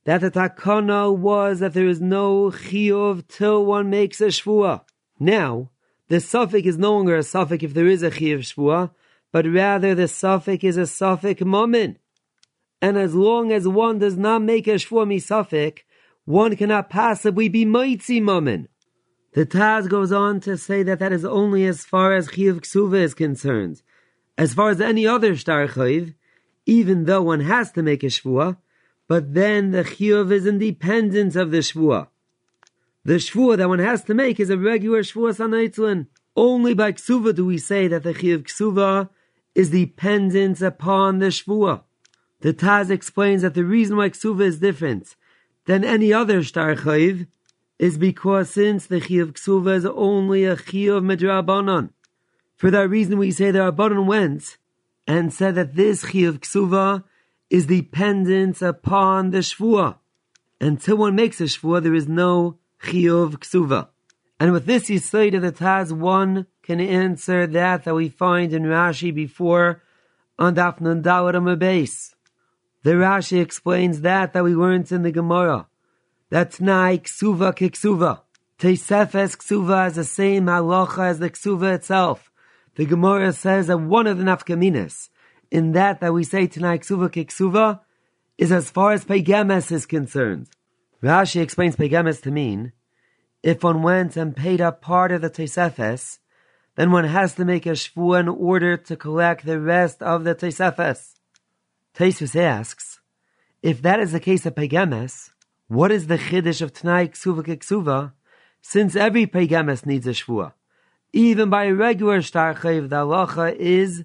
that 0.05 0.21
the 0.21 0.32
takana 0.32 1.15
was 1.15 1.59
that 1.59 1.73
there 1.73 1.88
is 1.88 2.01
no 2.01 2.49
chiyuv 2.49 3.27
till 3.27 3.65
one 3.65 3.91
makes 3.91 4.19
a 4.19 4.27
shvua. 4.27 4.82
Now, 5.19 5.69
the 6.10 6.20
suffix 6.20 6.68
is 6.68 6.78
no 6.78 6.93
longer 6.93 7.16
a 7.16 7.24
suffix 7.24 7.64
if 7.64 7.74
there 7.74 7.88
is 7.88 8.03
a 8.03 8.12
chiyuv 8.12 8.39
shvua, 8.39 8.91
but 9.32 9.45
rather 9.47 9.95
the 9.95 10.07
suffix 10.07 10.64
is 10.64 10.78
a 10.78 10.86
suffix 10.86 11.41
moment. 11.41 11.97
And 12.82 12.97
as 12.97 13.16
long 13.16 13.51
as 13.51 13.68
one 13.68 13.99
does 13.99 14.18
not 14.18 14.41
make 14.41 14.68
a 14.68 14.76
shvua 14.76 15.07
misafik, 15.07 15.80
one 16.26 16.55
cannot 16.55 16.89
possibly 16.89 17.47
be 17.47 17.64
mitzi 17.66 18.20
moment. 18.20 18.70
The 19.34 19.45
Taz 19.45 19.88
goes 19.88 20.12
on 20.12 20.39
to 20.41 20.57
say 20.57 20.82
that 20.84 20.99
that 20.99 21.14
is 21.14 21.24
only 21.24 21.66
as 21.66 21.86
far 21.86 22.16
as 22.16 22.28
chiyuv 22.30 22.62
ksuva 22.62 23.01
is 23.01 23.14
concerned. 23.14 23.82
As 24.38 24.53
far 24.53 24.70
as 24.70 24.82
any 24.82 25.05
other 25.05 25.34
shtar 25.34 25.68
chayiv, 25.68 26.16
even 26.66 27.05
though 27.05 27.22
one 27.22 27.41
has 27.41 27.72
to 27.74 27.84
make 27.84 28.03
a 28.03 28.07
shvua, 28.07 28.57
but 29.07 29.34
then 29.34 29.72
the 29.72 29.84
chiyuv 29.84 30.32
is 30.32 30.45
independent 30.45 31.36
of 31.36 31.51
the 31.51 31.60
shvua. 31.60 32.09
The 33.05 33.13
shvua 33.13 33.57
that 33.57 33.69
one 33.69 33.79
has 33.79 34.03
to 34.05 34.13
make 34.13 34.39
is 34.39 34.49
a 34.49 34.57
regular 34.57 35.03
shvua 35.03 35.35
sanaitzlin. 35.35 36.07
Only 36.35 36.73
by 36.73 36.91
ksuva 36.91 37.33
do 37.33 37.45
we 37.45 37.57
say 37.57 37.87
that 37.87 38.03
the 38.03 38.13
chiyuv 38.13 38.43
ksuva 38.43 39.09
is 39.55 39.69
dependent 39.71 40.61
upon 40.61 41.19
the 41.19 41.27
shvua. 41.27 41.83
The 42.41 42.53
Taz 42.53 42.89
explains 42.89 43.41
that 43.41 43.53
the 43.53 43.65
reason 43.65 43.97
why 43.97 44.09
ksuva 44.09 44.41
is 44.41 44.59
different 44.59 45.15
than 45.65 45.83
any 45.83 46.13
other 46.13 46.41
shtar 46.41 46.75
chayiv 46.75 47.27
is 47.77 47.97
because 47.97 48.49
since 48.49 48.85
the 48.85 48.99
chiyuv 48.99 49.33
ksuva 49.33 49.75
is 49.77 49.85
only 49.85 50.43
a 50.45 50.55
chiyuv 50.55 51.03
midrabanan. 51.03 51.91
For 52.57 52.69
that 52.71 52.89
reason 52.89 53.17
we 53.17 53.31
say 53.31 53.51
the 53.51 53.59
Rabbanon 53.59 54.05
went 54.05 54.57
and 55.07 55.33
said 55.33 55.55
that 55.55 55.75
this 55.75 56.03
chiyuv 56.03 56.39
ksuva 56.39 57.05
is 57.49 57.65
dependent 57.65 58.61
upon 58.61 59.31
the 59.31 59.39
shvua. 59.39 59.97
Until 60.59 60.97
one 60.97 61.15
makes 61.15 61.39
a 61.39 61.45
shvua, 61.45 61.81
there 61.81 61.95
is 61.95 62.07
no 62.07 62.59
chiyuv 62.82 63.38
ksuva. 63.38 63.89
And 64.39 64.51
with 64.51 64.65
this 64.65 64.89
yisoid 64.89 65.36
of 65.36 65.41
the 65.41 65.51
Taz, 65.51 65.91
one 65.91 66.47
can 66.63 66.80
answer 66.80 67.45
that 67.47 67.84
that 67.84 67.95
we 67.95 68.09
find 68.09 68.53
in 68.53 68.63
Rashi 68.63 69.13
before 69.13 69.84
on 70.38 70.55
Daf 70.55 70.80
Nundawar 70.80 71.59
base. 71.59 72.15
The 72.84 72.91
Rashi 72.91 73.41
explains 73.41 74.01
that 74.01 74.34
that 74.34 74.43
we 74.43 74.55
learned 74.55 74.91
in 74.91 75.03
the 75.03 75.11
Gemara. 75.11 75.67
That's 76.30 76.61
nai 76.61 76.99
ksuva 76.99 77.53
kiksuva. 77.53 78.21
Teisefes 78.59 79.36
ksuva 79.36 79.88
is 79.88 79.95
the 79.95 80.03
same 80.03 80.45
halacha 80.45 81.09
as 81.09 81.19
the 81.19 81.30
ksuva 81.30 81.75
itself. 81.75 82.32
The 82.75 82.86
Gemara 82.86 83.34
says 83.34 83.67
that 83.67 83.80
one 83.80 84.07
of 84.07 84.17
the 84.17 84.23
nafkaminas 84.23 85.09
in 85.51 85.73
that 85.73 85.99
that 85.99 86.13
we 86.13 86.23
say 86.23 86.47
tonight 86.47 86.82
ksuva 86.82 87.09
kiksuva 87.09 87.82
is 88.38 88.51
as 88.51 88.69
far 88.69 88.93
as 88.93 89.03
pegemes 89.03 89.71
is 89.71 89.86
concerned. 89.86 90.47
Rashi 91.01 91.41
explains 91.41 91.77
pegemes 91.77 92.21
to 92.23 92.31
mean 92.31 92.73
if 93.41 93.63
one 93.63 93.81
went 93.83 94.17
and 94.17 94.35
paid 94.35 94.59
up 94.59 94.81
part 94.81 95.13
of 95.13 95.21
the 95.21 95.29
tesefes, 95.29 96.19
then 96.75 96.91
one 96.91 97.05
has 97.05 97.35
to 97.35 97.45
make 97.45 97.65
a 97.65 97.71
shvu 97.71 98.19
in 98.19 98.27
order 98.27 98.75
to 98.75 98.95
collect 98.97 99.45
the 99.45 99.61
rest 99.61 100.01
of 100.03 100.25
the 100.25 100.35
tesefes. 100.35 101.15
Tesis 101.95 102.35
asks, 102.35 102.99
if 103.61 103.81
that 103.81 104.01
is 104.01 104.11
the 104.11 104.19
case 104.19 104.45
of 104.45 104.55
pegemes, 104.55 105.29
what 105.67 105.91
is 105.91 106.07
the 106.07 106.17
chiddush 106.17 106.61
of 106.61 106.73
tonight 106.73 107.13
ksuva 107.13 107.43
kiksuva? 107.43 108.13
Since 108.61 108.97
every 108.97 109.25
pegemes 109.25 109.85
needs 109.85 110.05
a 110.05 110.11
shvua, 110.11 110.51
even 111.13 111.49
by 111.49 111.65
a 111.65 111.73
regular 111.73 112.21
shtar 112.21 112.53
chayiv, 112.55 112.89
the 112.89 112.97
halacha 112.97 113.55
is 113.55 114.03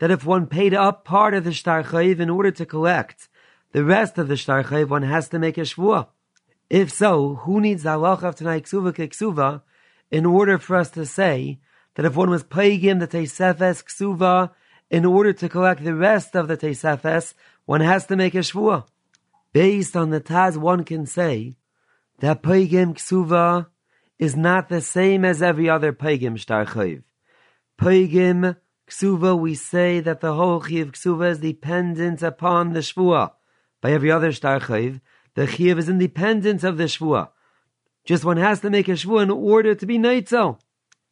that 0.00 0.10
if 0.10 0.26
one 0.26 0.48
paid 0.48 0.74
up 0.74 1.04
part 1.04 1.34
of 1.34 1.44
the 1.44 1.52
shtar 1.52 1.84
chayiv 1.84 2.18
in 2.18 2.30
order 2.30 2.50
to 2.50 2.66
collect 2.66 3.28
the 3.70 3.84
rest 3.84 4.18
of 4.18 4.26
the 4.26 4.36
shtar 4.36 4.64
chayiv, 4.64 4.88
one 4.88 5.02
has 5.02 5.28
to 5.28 5.38
make 5.38 5.56
a 5.56 5.60
shvua. 5.60 6.08
If 6.72 6.90
so, 6.90 7.34
who 7.34 7.60
needs 7.60 7.82
the 7.82 7.90
halacha 7.90 8.22
of 8.22 8.36
Tanai 8.36 8.62
Ksuva 8.62 8.94
Ksuva 8.94 9.60
in 10.10 10.24
order 10.24 10.56
for 10.56 10.76
us 10.76 10.88
to 10.92 11.04
say 11.04 11.60
that 11.96 12.06
if 12.06 12.16
one 12.16 12.30
was 12.30 12.44
paying 12.44 12.98
the 12.98 13.06
Teisefes 13.06 13.84
Ksuva 13.84 14.52
in 14.90 15.04
order 15.04 15.34
to 15.34 15.50
collect 15.50 15.84
the 15.84 15.94
rest 15.94 16.34
of 16.34 16.48
the 16.48 16.56
Teisefes, 16.56 17.34
one 17.66 17.82
has 17.82 18.06
to 18.06 18.16
make 18.16 18.34
a 18.34 18.38
shvua. 18.38 18.86
Based 19.52 19.94
on 19.94 20.08
the 20.08 20.20
Taz, 20.22 20.56
one 20.56 20.82
can 20.84 21.04
say 21.04 21.56
that 22.20 22.42
Paygim 22.42 22.94
Ksuva 22.94 23.66
is 24.18 24.34
not 24.34 24.70
the 24.70 24.80
same 24.80 25.26
as 25.26 25.42
every 25.42 25.68
other 25.68 25.92
Paygim 25.92 26.38
Shtar 26.38 26.64
Chayiv. 26.64 27.02
Paygim 27.78 28.56
Ksuva, 28.88 29.38
we 29.38 29.54
say 29.54 30.00
that 30.00 30.22
the 30.22 30.32
whole 30.32 30.62
Chiv 30.62 30.92
Ksuva 30.92 31.32
is 31.32 31.38
dependent 31.40 32.22
upon 32.22 32.72
the 32.72 32.80
Shvua. 32.80 33.32
By 33.82 33.92
every 33.92 34.10
other 34.10 34.32
Shtar 34.32 34.58
Chayiv, 34.58 35.02
the 35.34 35.46
Chiv 35.46 35.78
is 35.78 35.88
independent 35.88 36.64
of 36.64 36.76
the 36.76 36.84
Shvua. 36.84 37.30
Just 38.04 38.24
one 38.24 38.36
has 38.36 38.60
to 38.60 38.70
make 38.70 38.88
a 38.88 38.92
Shvua 38.92 39.22
in 39.22 39.30
order 39.30 39.74
to 39.74 39.86
be 39.86 39.98
Neitzel. 39.98 40.60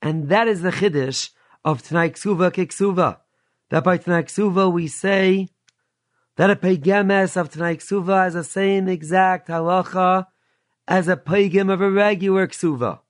And 0.02 0.28
that 0.28 0.48
is 0.48 0.62
the 0.62 0.70
Chiddush 0.70 1.30
of 1.64 1.82
Tanai 1.82 2.10
Ksuva 2.10 2.50
Kiksuva. 2.50 3.18
That 3.70 3.84
by 3.84 3.98
Tanai 3.98 4.24
Ksuva 4.24 4.72
we 4.72 4.88
say 4.88 5.48
that 6.36 6.50
a 6.50 6.56
Pegemes 6.56 7.36
of 7.36 7.50
Tanai 7.50 7.76
Ksuva 7.76 8.24
has 8.24 8.34
the 8.34 8.44
same 8.44 8.88
exact 8.88 9.48
halacha 9.48 10.26
as 10.88 11.06
a 11.08 11.16
Pegem 11.16 11.72
of 11.72 11.80
a 11.80 11.90
regular 11.90 12.46
Ksuva. 12.46 13.00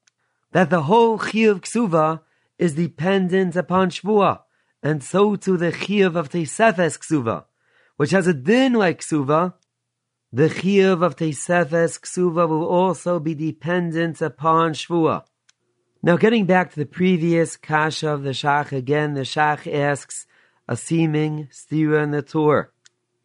That 0.53 0.71
the 0.71 0.83
whole 0.83 1.19
Chiv 1.19 1.63
Ksuva 1.63 2.21
is 2.59 2.75
dependent 2.75 3.57
upon 3.57 3.91
Shvua 3.91 4.41
and 4.83 5.03
so 5.03 5.37
to 5.37 5.57
the 5.57 5.73
chiyuv 5.73 6.17
of 6.17 6.31
Teisefes 6.31 6.99
Ksuva, 6.99 7.45
which 7.97 8.11
has 8.13 8.27
a 8.27 8.35
din 8.35 8.73
like 8.73 9.01
Ksuva, 9.01 9.55
the 10.33 10.49
chiyuv 10.49 11.03
of 11.03 11.17
Teisefes 11.17 11.99
Ksuva 11.99 12.49
will 12.49 12.65
also 12.65 13.19
be 13.19 13.35
dependent 13.35 14.21
upon 14.21 14.75
Shvua. 14.75 15.25
Now 16.03 16.17
getting 16.17 16.47
back 16.47 16.71
to 16.71 16.79
the 16.79 16.87
previous 16.87 17.57
kasha 17.57 18.11
of 18.11 18.23
the 18.23 18.31
Shach 18.31 18.71
again, 18.71 19.15
the 19.15 19.23
Shach 19.23 19.73
asks 19.73 20.27
a 20.69 20.77
seeming 20.77 21.49
stira 21.53 22.05
in 22.05 22.13
the 22.13 22.23
Torah. 22.23 22.69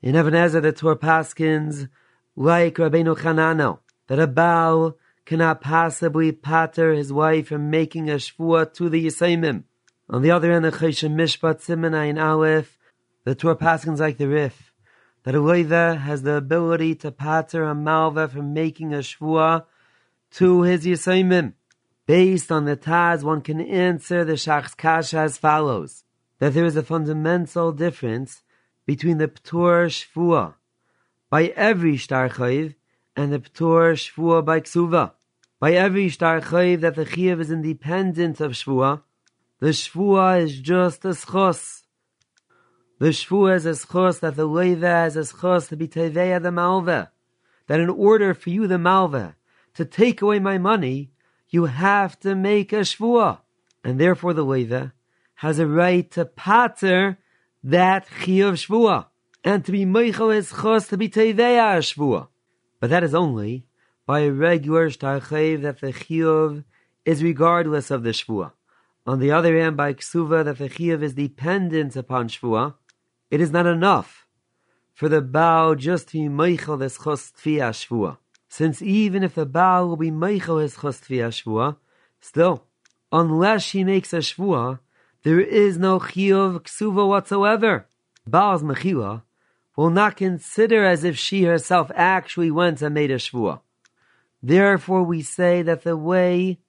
In 0.02 0.16
Even 0.16 0.34
HaEzer, 0.34 0.64
the 0.64 0.72
Torah 0.72 0.98
paskins, 0.98 1.90
like 2.36 2.76
Rabbeinu 2.76 3.16
Chananel, 3.16 3.80
that 4.08 4.20
a 4.20 4.26
Baal 4.26 4.98
cannot 5.26 5.62
possibly 5.62 6.32
pater 6.32 6.92
his 6.92 7.14
wife 7.14 7.48
from 7.50 7.70
making 7.70 8.10
a 8.10 8.16
shvua 8.16 8.74
to 8.74 8.90
the 8.90 9.06
Yisaimim. 9.06 9.64
On 10.10 10.24
the 10.24 10.32
other 10.32 10.52
hand, 10.52 10.66
the 10.66 10.72
Choshen 10.72 11.14
Mishpat 11.14 11.64
Simonai 11.64 12.10
and 12.10 12.20
Aleph, 12.20 12.78
the 13.26 13.36
Torah 13.36 13.56
Paskins 13.56 14.00
like 14.00 14.18
the 14.18 14.28
Rif, 14.28 14.65
that 15.26 15.36
a 15.36 15.40
loiva 15.40 16.00
has 16.00 16.22
the 16.22 16.36
ability 16.36 16.96
to 16.96 17.12
pater 17.12 17.64
a 17.66 17.76
malva 17.76 18.28
from 18.28 18.54
making 18.54 18.94
a 18.94 19.00
shvua 19.00 19.66
to 20.32 20.62
his 20.62 20.86
Yisaimim. 20.86 21.54
Based 22.06 22.52
on 22.52 22.66
the 22.66 22.78
Taz, 22.78 23.24
one 23.24 23.42
can 23.42 23.60
answer 23.60 24.24
the 24.24 24.38
Shach's 24.38 24.76
Kasha 24.76 25.18
as 25.18 25.40
follows, 25.40 26.04
that 26.38 26.54
there 26.54 26.66
is 26.66 26.76
a 26.76 26.84
fundamental 26.84 27.72
difference 27.72 28.44
between 28.86 29.18
the 29.18 29.28
Ptur 29.28 29.88
Shvua 29.88 30.54
by 31.32 31.48
every 31.56 31.98
Shtar 31.98 32.30
Chayiv 32.30 32.76
and 33.16 33.34
the 33.34 33.40
Ptur 33.40 33.94
Shvua 33.96 34.46
by 34.46 34.60
Ksuva. 34.60 35.14
By 35.60 35.74
every 35.74 36.10
Shtar 36.10 36.42
Chayiv 36.42 36.82
that 36.82 36.94
the 36.94 37.06
Chiyav 37.06 37.40
is 37.40 37.50
independent 37.50 38.40
of 38.40 38.52
Shvua, 38.52 39.02
the 39.60 39.68
shvua 39.70 40.44
is 40.44 40.60
just 40.60 41.06
a 41.06 41.10
schos. 41.10 41.85
The 42.98 43.08
shvua 43.08 43.56
is 43.56 43.66
a 43.66 43.72
schos 43.72 44.22
that 44.22 44.38
the 44.38 44.46
leiva 44.46 45.06
is 45.06 45.18
a 45.18 45.22
schos 45.22 45.68
to 45.68 45.76
be 45.76 45.86
teveya 45.86 46.42
the 46.42 46.52
malva. 46.52 47.12
That 47.68 47.82
in 47.82 47.90
order 47.90 48.34
for 48.34 48.50
you, 48.50 48.68
the 48.68 48.78
malva, 48.78 49.36
to 49.74 49.84
take 49.84 50.22
away 50.22 50.40
my 50.40 50.58
money, 50.58 51.12
you 51.50 51.66
have 51.66 52.18
to 52.22 52.36
make 52.36 52.72
a 52.72 52.82
shvua. 52.82 53.40
And 53.84 54.00
therefore 54.00 54.34
the 54.34 54.46
leiva 54.46 54.94
has 55.36 55.60
a 55.60 55.68
right 55.68 56.10
to 56.12 56.24
pater 56.24 57.18
that 57.66 58.08
chiyuv 58.22 58.66
shvua. 58.66 59.08
And 59.44 59.66
to 59.66 59.74
be 59.74 59.86
meichel 59.86 60.34
is 60.34 60.54
chos 60.54 60.88
to 60.88 60.98
be 60.98 61.10
teveya 61.10 61.76
a 61.76 61.80
shvua. 61.80 62.30
But 62.80 62.92
that 62.92 63.04
is 63.04 63.14
only 63.14 63.66
by 64.06 64.22
a 64.22 64.32
regular 64.32 64.90
shtar 64.90 65.20
that 65.20 65.82
the 65.82 65.92
chiyuv 65.92 66.64
is 67.04 67.22
regardless 67.22 67.92
of 67.92 68.04
the 68.04 68.12
shvua. 68.12 68.54
On 69.06 69.20
the 69.20 69.32
other 69.32 69.60
hand, 69.60 69.76
by 69.76 69.94
ksuva, 69.94 70.46
that 70.46 70.58
the 70.58 70.70
chiyuv 70.70 71.04
is 71.04 71.14
dependent 71.14 71.96
upon 71.96 72.30
shvua, 72.30 72.76
it 73.32 73.42
is 73.42 73.52
not 73.52 73.66
enough 73.66 74.28
for 74.94 75.10
the 75.10 75.22
bow 75.22 75.76
just 75.76 76.10
to 76.10 76.14
be 76.14 76.30
meichel 76.30 76.80
this 76.80 76.98
chos 76.98 77.32
shvua. 77.32 78.18
Since 78.48 78.82
even 78.82 79.24
if 79.24 79.36
the 79.36 79.46
bow 79.46 79.86
will 79.86 79.98
be 79.98 80.12
meichel 80.12 80.62
his 80.62 80.78
chos 80.78 81.02
shvua, 81.02 81.78
still, 82.22 82.66
unless 83.12 83.64
she 83.64 83.84
makes 83.84 84.14
a 84.14 84.18
shvua, 84.18 84.80
there 85.24 85.42
is 85.42 85.78
no 85.78 86.00
chiyuv 86.00 86.62
ksuva 86.62 87.08
whatsoever. 87.08 87.88
Baal's 88.28 88.64
mechila 88.64 89.24
will 89.76 89.90
not 89.90 90.16
consider 90.16 90.86
as 90.86 91.04
if 91.04 91.18
she 91.18 91.44
herself 91.44 91.92
actually 91.94 92.52
went 92.52 92.82
and 92.82 92.94
made 92.94 93.12
a 93.12 93.16
shvua. 93.16 93.60
Therefore, 94.42 95.04
we 95.04 95.22
say 95.22 95.62
that 95.64 95.84
the 95.84 95.98
way 95.98 96.60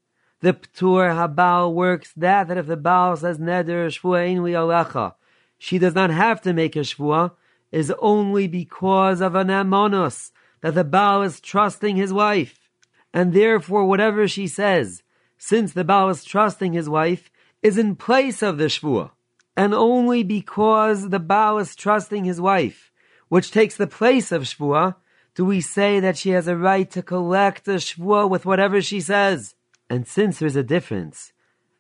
the 0.41 0.53
Ptur 0.53 1.15
Habal 1.15 1.73
works 1.73 2.13
that, 2.17 2.49
that 2.49 2.57
if 2.57 2.67
the 2.67 2.77
Baal 2.77 3.17
says 3.17 3.39
Neder 3.39 3.87
Shvua 3.89 4.27
Ein 4.27 4.39
Alecha, 4.39 5.15
she 5.59 5.79
does 5.79 5.95
not 5.95 6.11
have 6.11 6.41
to 6.43 6.53
make 6.53 6.77
a 6.77 6.81
Shvua, 6.81 7.33
is 7.73 7.93
only 7.99 8.47
because 8.47 9.21
of 9.21 9.35
an 9.35 9.49
amonos, 9.49 10.31
that 10.61 10.75
the 10.75 10.85
Baal 10.85 11.23
is 11.23 11.41
trusting 11.41 11.97
his 11.97 12.13
wife, 12.13 12.71
and 13.13 13.33
therefore 13.33 13.85
whatever 13.85 14.27
she 14.29 14.47
says, 14.47 15.03
since 15.39 15.73
the 15.73 15.85
Baal 15.85 16.09
is 16.09 16.25
trusting 16.25 16.73
his 16.73 16.89
wife, 16.89 17.31
is 17.63 17.79
in 17.79 17.97
place 17.97 18.43
of 18.43 18.59
the 18.59 18.67
Shvuah. 18.67 19.11
And 19.57 19.73
only 19.73 20.23
because 20.23 21.09
the 21.09 21.19
Baal 21.19 21.59
is 21.59 21.75
trusting 21.75 22.25
his 22.25 22.41
wife, 22.41 22.93
which 23.29 23.51
takes 23.51 23.77
the 23.77 23.87
place 23.87 24.31
of 24.33 24.43
Shvuah, 24.43 24.97
do 25.35 25.45
we 25.45 25.61
say 25.61 26.01
that 26.01 26.17
she 26.17 26.31
has 26.31 26.49
a 26.49 26.57
right 26.57 26.91
to 26.91 27.03
collect 27.03 27.69
a 27.69 27.73
Shvuah 27.73 28.29
with 28.29 28.47
whatever 28.47 28.81
she 28.81 29.01
says. 29.01 29.55
And 29.91 30.07
since 30.07 30.39
there's 30.39 30.57
a 30.57 30.63
difference, 30.63 31.33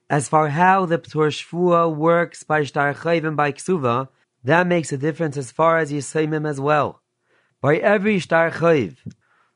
as 0.08 0.28
far 0.28 0.48
how 0.48 0.86
the 0.86 0.98
Ptur 0.98 1.94
works 1.94 2.42
by 2.42 2.62
Shtar 2.62 2.94
Chayv 2.94 3.26
and 3.26 3.36
by 3.36 3.52
Ksuva, 3.52 4.08
that 4.44 4.66
makes 4.66 4.92
a 4.92 4.98
difference 4.98 5.36
as 5.36 5.50
far 5.50 5.78
as 5.78 5.92
Yisayimim 5.92 6.48
as 6.48 6.60
well. 6.60 7.02
By 7.60 7.76
every 7.76 8.18
Shtar 8.18 8.50
Chayv, 8.50 8.96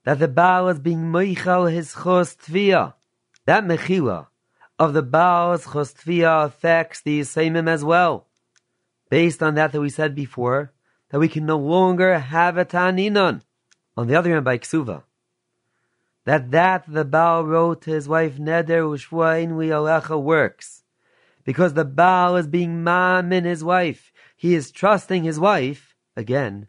that 0.04 0.18
the 0.18 0.28
Baal 0.28 0.68
is 0.68 0.80
being 0.80 1.12
Meichel 1.12 1.72
his 1.72 1.94
Chos 1.94 2.34
Tviyah, 2.34 2.94
that 3.46 3.64
Mechila 3.64 4.26
of 4.78 4.92
the 4.92 5.02
Baal's 5.02 5.66
Chos 5.66 5.92
Tviyah 5.92 6.46
affects 6.46 7.00
the 7.02 7.20
Yisayimim 7.20 7.68
as 7.68 7.84
well. 7.84 8.26
Based 9.08 9.42
on 9.42 9.54
that 9.54 9.72
that 9.72 9.80
we 9.80 9.90
said 9.90 10.14
before, 10.14 10.72
that 11.10 11.20
we 11.20 11.28
can 11.28 11.46
no 11.46 11.58
longer 11.58 12.18
have 12.18 12.56
a 12.56 12.64
Taninon. 12.64 13.42
On 13.96 14.06
the 14.06 14.16
other 14.16 14.32
hand, 14.32 14.44
by 14.44 14.58
Ksuva, 14.58 15.02
that 16.24 16.50
that 16.50 16.84
the 16.86 17.04
Baal 17.04 17.44
wrote 17.44 17.82
to 17.82 17.90
his 17.90 18.08
wife 18.08 18.36
Neder 18.36 18.82
Ushvain 18.82 19.56
we 19.56 19.68
Alecha 19.68 20.20
works. 20.20 20.82
Because 21.44 21.74
the 21.74 21.84
Baal 21.84 22.36
is 22.36 22.46
being 22.46 22.84
mam 22.84 23.32
in 23.32 23.44
his 23.44 23.64
wife. 23.64 24.12
He 24.36 24.54
is 24.54 24.70
trusting 24.70 25.24
his 25.24 25.40
wife, 25.40 25.96
again. 26.16 26.68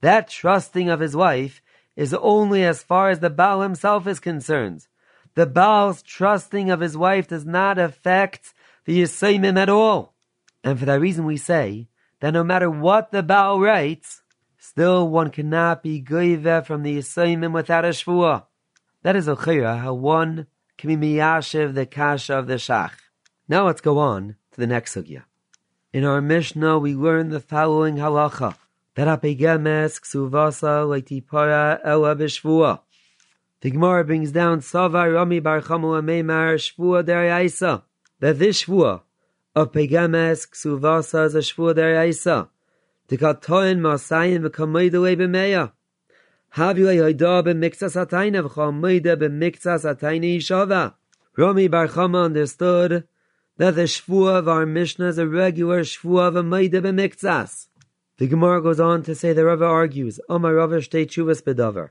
That 0.00 0.28
trusting 0.28 0.88
of 0.88 1.00
his 1.00 1.16
wife 1.16 1.62
is 1.96 2.14
only 2.14 2.64
as 2.64 2.82
far 2.82 3.10
as 3.10 3.20
the 3.20 3.30
Baal 3.30 3.60
himself 3.60 4.06
is 4.06 4.20
concerned. 4.20 4.86
The 5.34 5.46
Baal's 5.46 6.02
trusting 6.02 6.70
of 6.70 6.80
his 6.80 6.96
wife 6.96 7.28
does 7.28 7.44
not 7.44 7.78
affect 7.78 8.54
the 8.84 9.02
Yisayimim 9.02 9.58
at 9.58 9.68
all. 9.68 10.14
And 10.64 10.78
for 10.78 10.84
that 10.84 11.00
reason 11.00 11.24
we 11.24 11.36
say 11.36 11.88
that 12.20 12.32
no 12.32 12.44
matter 12.44 12.70
what 12.70 13.10
the 13.10 13.22
Baal 13.22 13.60
writes, 13.60 14.22
still 14.58 15.08
one 15.08 15.30
cannot 15.30 15.82
be 15.82 16.02
goyve 16.02 16.66
from 16.66 16.82
the 16.82 16.98
Yisayimim 16.98 17.52
without 17.52 17.84
a 17.84 17.88
Shvuah. 17.88 18.44
That 19.02 19.16
is 19.16 19.26
Ochira, 19.26 19.80
how 19.80 19.94
one 19.94 20.46
can 20.78 20.88
be 20.88 21.14
miyashiv 21.14 21.74
the 21.74 21.86
kasha 21.86 22.38
of 22.38 22.46
the 22.46 22.54
shach. 22.54 22.92
Now 23.48 23.66
let's 23.66 23.80
go 23.80 23.98
on 23.98 24.36
to 24.52 24.60
the 24.60 24.66
next 24.66 24.94
sugya. 24.94 25.24
In 25.92 26.04
our 26.04 26.20
Mishnah, 26.20 26.78
we 26.78 26.94
learn 26.94 27.30
the 27.30 27.40
following 27.40 27.96
halacha 27.96 28.56
that 28.94 29.08
apegemes 29.08 30.00
ksuvasa 30.00 30.86
leitipara 30.86 31.80
ela 31.84 32.14
b'shvua. 32.14 32.80
The 33.62 33.70
Gemara 33.70 34.04
brings 34.04 34.32
down 34.32 34.58
Savar 34.58 35.14
Rami 35.14 35.38
Bar 35.38 35.60
Chama 35.60 36.02
Ameimar 36.02 36.54
Shvua 36.56 37.04
Deraisa. 37.04 37.82
That 38.18 38.38
this 38.38 38.64
Shvua 38.64 39.02
of 39.54 39.70
Pegemes 39.70 40.48
Ksuvasa 40.48 41.26
is 41.26 41.34
a 41.36 41.38
Shvua 41.38 41.74
Deraisa. 41.74 42.48
The 43.06 43.18
Katoin 43.18 43.78
Masayim 43.78 44.48
V'kamoidele 44.48 45.16
B'meya. 45.16 45.72
Havile 46.56 46.98
Hoida 47.00 47.42
b'miktzas 47.42 47.96
hatayna 47.96 48.46
v'chamoida 48.46 49.16
b'miktzas 49.16 49.86
hatayna 49.86 50.36
yishava. 50.36 50.92
Rami 51.34 51.66
Bar 51.66 51.88
Chama 51.88 52.26
understood 52.26 53.08
that 53.56 53.74
the 53.74 53.84
shvua 53.84 54.40
of 54.40 54.48
our 54.48 54.66
Mishnah 54.66 55.06
is 55.06 55.16
a 55.16 55.26
regular 55.26 55.80
shvua 55.80 56.28
of 56.28 56.36
a 56.36 56.42
maida 56.42 56.82
b'miktzas. 56.82 57.68
The 58.18 58.26
Gemara 58.26 58.60
goes 58.60 58.80
on 58.80 59.02
to 59.04 59.14
say 59.14 59.32
the 59.32 59.46
Rava 59.46 59.64
argues, 59.64 60.20
Omar 60.28 60.56
Rava 60.56 60.76
shtei 60.76 61.06
tshuvas 61.06 61.42
bedavar. 61.42 61.88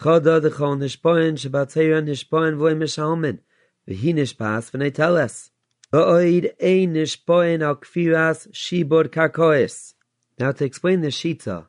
Chada 0.00 0.40
d'chol 0.40 0.78
nishpoin 0.78 1.36
shabatzeira 1.36 2.02
nishpoin 2.02 2.56
v'oy 2.56 2.74
mishalmin. 2.74 3.40
V'hi 3.86 4.14
nishpas 4.14 4.70
v'nei 4.70 4.90
teles. 4.90 5.50
V'oid 5.92 6.54
ein 6.62 6.94
nishpoin 6.94 7.60
al 7.60 7.76
kfiras 7.76 8.50
shibod 8.52 9.08
karkois. 9.08 9.92
Now 10.38 10.52
to 10.52 10.64
explain 10.64 11.02
the 11.02 11.08
shita 11.08 11.66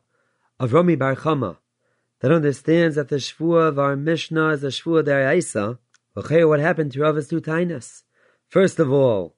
of 0.58 0.72
Rami 0.72 0.96
Bar 0.96 1.16
Chama, 1.16 1.58
that 2.20 2.30
understands 2.30 2.96
that 2.96 3.08
the 3.08 3.16
Shvua 3.16 3.68
of 3.68 3.78
our 3.78 3.96
Mishnah 3.96 4.50
is 4.50 4.64
a 4.64 4.68
Shvua 4.68 5.02
Daraisa, 5.02 5.78
okay, 6.16 6.44
what 6.44 6.60
happened 6.60 6.92
to 6.92 7.00
Rava's 7.00 7.28
two 7.28 7.40
tainas? 7.40 8.02
First 8.48 8.78
of 8.78 8.92
all, 8.92 9.34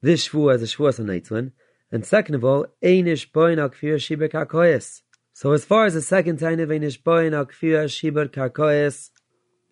this 0.00 0.28
Shvua 0.28 0.56
is 0.56 0.62
a 0.62 0.66
Shvua 0.66 0.98
Sanaitzlin, 0.98 1.52
and 1.90 2.06
second 2.06 2.34
of 2.34 2.44
all, 2.44 2.66
Einish 2.82 3.30
Boin 3.30 3.58
Al 3.58 3.68
Kfir 3.68 3.96
Shibir. 3.96 5.02
So 5.34 5.52
as 5.52 5.64
far 5.64 5.84
as 5.84 5.94
the 5.94 6.00
second 6.00 6.38
taina 6.38 6.62
of 6.62 6.70
Einish 6.70 7.02
Boin 7.02 7.34
Al 7.34 7.46
Kfir 7.46 7.84
Shibir 7.84 8.28
Karkoyes, 8.28 9.10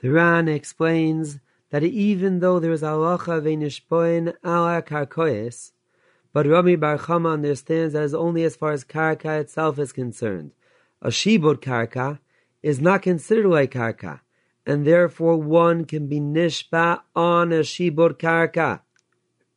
the 0.01 0.11
Ran 0.11 0.49
explains 0.49 1.39
that 1.71 1.83
even 1.83 2.41
though 2.41 2.59
there 2.59 2.73
is 2.73 2.83
halacha 2.83 3.39
of 3.39 3.45
Einish 3.45 3.81
Boin 3.89 4.35
Al 4.45 4.83
Karkoyes, 4.83 5.73
but 6.33 6.47
Rami 6.47 6.77
Bar 6.77 6.99
Chama 6.99 7.33
understands 7.33 7.95
that 7.95 8.03
is 8.03 8.15
only 8.15 8.45
as 8.45 8.55
far 8.55 8.73
as 8.73 8.85
Karka 8.85 9.41
itself 9.41 9.79
is 9.79 9.93
concerned 9.93 10.53
a 11.03 11.09
shibud 11.09 11.57
karka 11.57 12.19
is 12.63 12.81
not 12.81 13.03
considered 13.03 13.47
like 13.47 13.73
karka, 13.73 14.21
and 14.67 14.87
therefore 14.87 15.37
one 15.37 15.85
can 15.85 16.07
be 16.07 16.21
nishba 16.21 17.01
on 17.17 17.53
a 17.53 17.61
shibud 17.61 18.19
karka. 18.19 18.81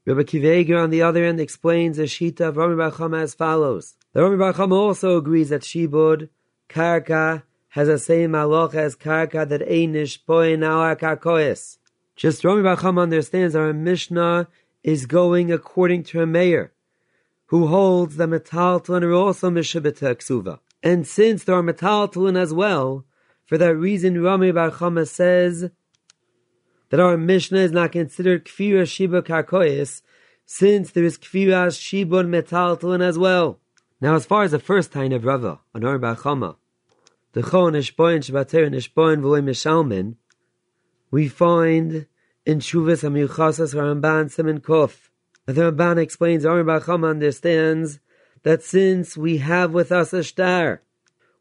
Rabbi 0.06 0.24
Kiveger, 0.24 0.82
on 0.82 0.90
the 0.90 1.02
other 1.02 1.24
end, 1.24 1.40
explains 1.40 1.98
the 1.98 2.04
shita 2.04 2.42
of 2.42 2.58
Rami 2.58 2.76
Bar 2.76 3.16
as 3.16 3.34
follows. 3.34 3.96
The 4.14 4.22
Rami 4.22 4.38
Bar 4.38 4.54
also 4.72 5.18
agrees 5.18 5.50
that 5.50 5.62
shibud 5.62 6.30
karka 6.70 7.44
has 7.70 7.88
the 7.88 7.98
same 7.98 8.32
halacha 8.32 8.76
as 8.76 8.96
karka 8.96 9.48
that 9.48 9.62
einish 9.62 10.20
poin. 10.26 10.62
Just 12.16 12.44
Rami 12.44 12.64
Bar 12.64 13.00
understands 13.00 13.56
our 13.56 13.74
Mishnah 13.74 14.48
is 14.84 15.06
going 15.06 15.52
according 15.52 16.04
to 16.04 16.22
a 16.22 16.26
mayor, 16.26 16.74
who 17.48 17.68
holds 17.68 18.18
that 18.18 18.30
metalton 18.30 19.04
are 19.04 19.14
also 19.14 19.50
mishabita 19.50 20.16
ksuva. 20.16 20.60
And 20.84 21.08
since 21.08 21.46
there 21.46 21.56
are 21.56 21.64
metaltalin 21.64 22.38
as 22.38 22.54
well, 22.54 23.06
for 23.46 23.58
that 23.58 23.76
reason 23.76 24.22
Rami 24.22 24.52
Bar 24.52 24.70
Chama 24.72 25.08
says 25.08 25.72
that 26.90 27.00
our 27.00 27.18
Mishnah 27.18 27.60
is 27.60 27.72
not 27.72 27.94
considered 27.94 28.46
Kfira 28.46 28.86
Shiba 28.86 29.22
Karkois, 29.22 30.02
since 30.46 30.92
there 30.92 31.06
is 31.06 31.18
Kfira 31.18 31.70
Shibun 31.70 32.28
metaltalin 32.28 33.02
as 33.02 33.18
well. 33.18 33.60
Now 34.02 34.16
as 34.16 34.26
far 34.26 34.44
as 34.44 34.52
the 34.52 34.60
first 34.60 34.92
time 34.92 35.14
of 35.14 35.24
Rava, 35.24 35.62
on 35.74 35.82
Rami 35.82 36.00
Bar 36.00 36.18
Chama, 36.18 36.58
the 37.32 37.42
Chon 37.42 37.74
Ishboin 37.74 38.20
Shabbater 38.20 38.66
and 38.66 38.76
Ishboin 38.76 39.22
V'loi 39.22 39.42
Mishalmin, 39.42 40.16
we 41.12 41.30
find 41.30 42.08
in 42.46 42.60
Shuvas 42.60 43.10
HaMiuchasas 43.10 43.74
Ramban 43.74 44.30
Simon 44.30 44.60
Kof, 44.60 45.10
the 45.46 45.54
Ramban 45.54 45.98
explains 45.98 46.44
Rami 46.44 46.64
Bar 46.64 46.82
Chama 46.82 47.12
understands 47.12 48.02
that 48.44 48.62
since 48.62 49.18
we 49.18 49.38
have 49.38 49.72
with 49.72 49.92
us 49.92 50.14
a 50.14 50.24
star, 50.24 50.82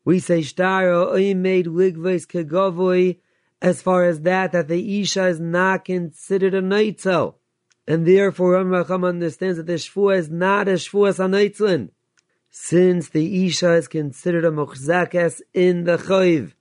we 0.04 0.18
say 0.18 0.42
star 0.42 1.12
made 1.34 1.66
ligves 1.66 2.26
kegavoy 2.26 3.18
as 3.60 3.80
far 3.80 4.04
as 4.04 4.22
that 4.22 4.52
that 4.52 4.68
the 4.68 5.00
isha 5.00 5.26
is 5.26 5.38
not 5.38 5.84
considered 5.84 6.54
a 6.54 6.62
neitzel, 6.62 7.34
and 7.86 8.06
therefore 8.06 8.64
Ram 8.64 9.04
understands 9.04 9.56
that 9.56 9.66
the 9.66 9.74
shvua 9.74 10.18
is 10.18 10.30
not 10.30 10.66
a 10.66 10.72
shvua 10.72 11.14
saneitzlin, 11.14 11.90
since 12.50 13.08
the 13.08 13.46
isha 13.46 13.74
is 13.74 13.86
considered 13.86 14.44
a 14.44 14.50
muchzakes 14.50 15.40
in 15.54 15.84
the 15.84 15.96
chayv. 15.96 16.54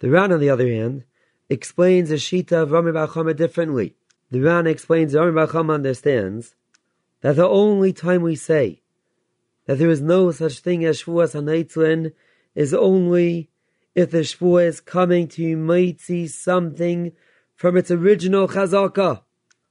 The 0.00 0.10
Ran, 0.10 0.30
on 0.30 0.40
the 0.40 0.50
other 0.50 0.68
hand, 0.68 1.04
explains 1.48 2.10
the 2.10 2.16
shita 2.16 2.62
of 2.62 2.70
Rami 2.70 3.34
differently. 3.34 3.96
The 4.30 4.40
Ran 4.40 4.66
explains 4.66 5.14
Rami 5.14 5.32
Bar 5.32 5.46
Chama 5.46 5.74
understands 5.74 6.54
that 7.22 7.36
the 7.36 7.48
only 7.48 7.94
time 7.94 8.20
we 8.20 8.36
say 8.36 8.82
that 9.66 9.78
there 9.78 9.90
is 9.90 10.00
no 10.00 10.30
such 10.30 10.60
thing 10.60 10.84
as 10.84 11.02
Shavuos 11.02 11.34
HaNeitzlin 11.34 12.12
is 12.54 12.72
only 12.72 13.50
if 13.94 14.10
the 14.10 14.18
Shavuot 14.18 14.66
is 14.66 14.80
coming 14.80 15.28
to 15.28 15.56
Maitzi 15.56 16.28
something 16.28 17.12
from 17.54 17.76
its 17.76 17.90
original 17.90 18.48
Chazaka, 18.48 19.22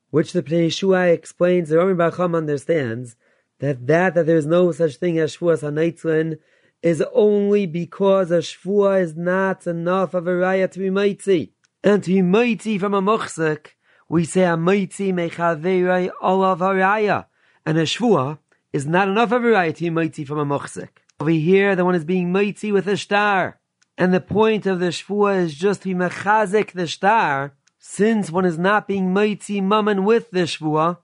which 0.09 0.33
the 0.33 0.43
Pnei 0.43 1.13
explains, 1.13 1.69
the 1.69 1.77
Rami 1.77 1.93
Bar 1.93 2.11
Chama 2.11 2.37
understands, 2.37 3.15
that 3.59 3.87
that, 3.87 4.15
that 4.15 4.25
there 4.25 4.37
is 4.37 4.45
no 4.45 4.71
such 4.71 4.97
thing 4.97 5.17
as 5.17 5.37
Shavuos 5.37 5.61
HaNeitzlin 5.61 6.39
is 6.81 7.03
only 7.13 7.65
because 7.65 8.31
a 8.31 8.39
Shavuot 8.39 9.01
is 9.01 9.15
not 9.15 9.65
enough 9.65 10.13
of 10.13 10.27
a 10.27 10.31
raya 10.31 10.69
to 10.71 10.79
be 10.79 10.89
Maitzi. 10.89 11.51
And 11.83 12.03
to 12.03 12.11
be 12.11 12.21
Maitzi 12.21 12.79
from 12.79 12.93
a 12.93 13.01
Muchzik, 13.01 13.77
we 14.09 14.25
say 14.25 14.43
a 14.43 14.57
Maitzi 14.57 15.13
Mechaverei 15.13 16.11
Olav 16.21 16.59
Haraya, 16.59 17.25
and 17.65 17.77
a 17.77 17.83
Shavuot 17.83 18.39
is 18.75 18.85
not 18.85 19.07
enough 19.07 19.31
of 19.31 19.39
a 19.43 19.47
variety 19.47 19.89
mighty 19.89 20.25
from 20.25 20.39
a 20.39 20.45
muchzik. 20.45 21.01
Over 21.21 21.29
here, 21.29 21.77
the 21.77 21.85
one 21.85 21.95
is 21.95 22.03
being 22.03 22.29
mighty 22.29 22.73
with 22.73 22.87
a 22.87 22.97
star. 22.97 23.57
And 23.97 24.13
the 24.13 24.19
point 24.19 24.65
of 24.65 24.81
the 24.81 24.91
shvua 24.97 25.37
is 25.45 25.55
just 25.55 25.83
to 25.83 25.87
be 25.89 25.95
mechazik 25.95 26.73
the 26.73 26.85
star, 26.85 27.53
since 27.79 28.29
one 28.29 28.43
is 28.43 28.57
not 28.57 28.85
being 28.85 29.13
mighty 29.13 29.61
mammon 29.61 30.03
with 30.03 30.29
the 30.31 30.45
shvua, 30.53 30.97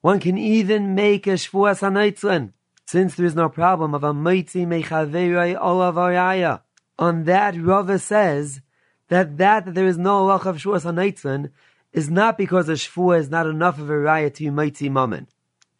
one 0.00 0.18
can 0.18 0.36
even 0.36 0.96
make 0.96 1.28
a 1.28 1.36
shvua 1.44 1.78
sanaitzlin, 1.78 2.52
since 2.84 3.14
there 3.14 3.26
is 3.26 3.36
no 3.36 3.48
problem 3.48 3.94
of 3.94 4.02
a 4.02 4.12
mighty 4.12 4.66
mechaverei 4.66 5.56
olav 5.56 5.94
araya. 5.94 6.62
On 6.98 7.24
that, 7.24 7.54
Rava 7.56 8.00
says 8.00 8.60
that 9.08 9.38
that, 9.38 9.66
that 9.66 9.74
there 9.74 9.86
is 9.86 9.98
no 9.98 10.26
halach 10.26 10.46
of 10.46 10.56
Shavuos 10.56 10.84
HaNeitzin 10.84 11.50
is 11.92 12.10
not 12.10 12.36
because 12.36 12.66
the 12.66 12.72
Shavuot 12.72 13.20
is 13.20 13.30
not 13.30 13.46
enough 13.46 13.78
of 13.78 13.88
a 13.88 13.98
riot 13.98 14.34
to 14.34 14.44
be 14.44 14.50
mighty 14.50 14.88
mammon, 14.88 15.28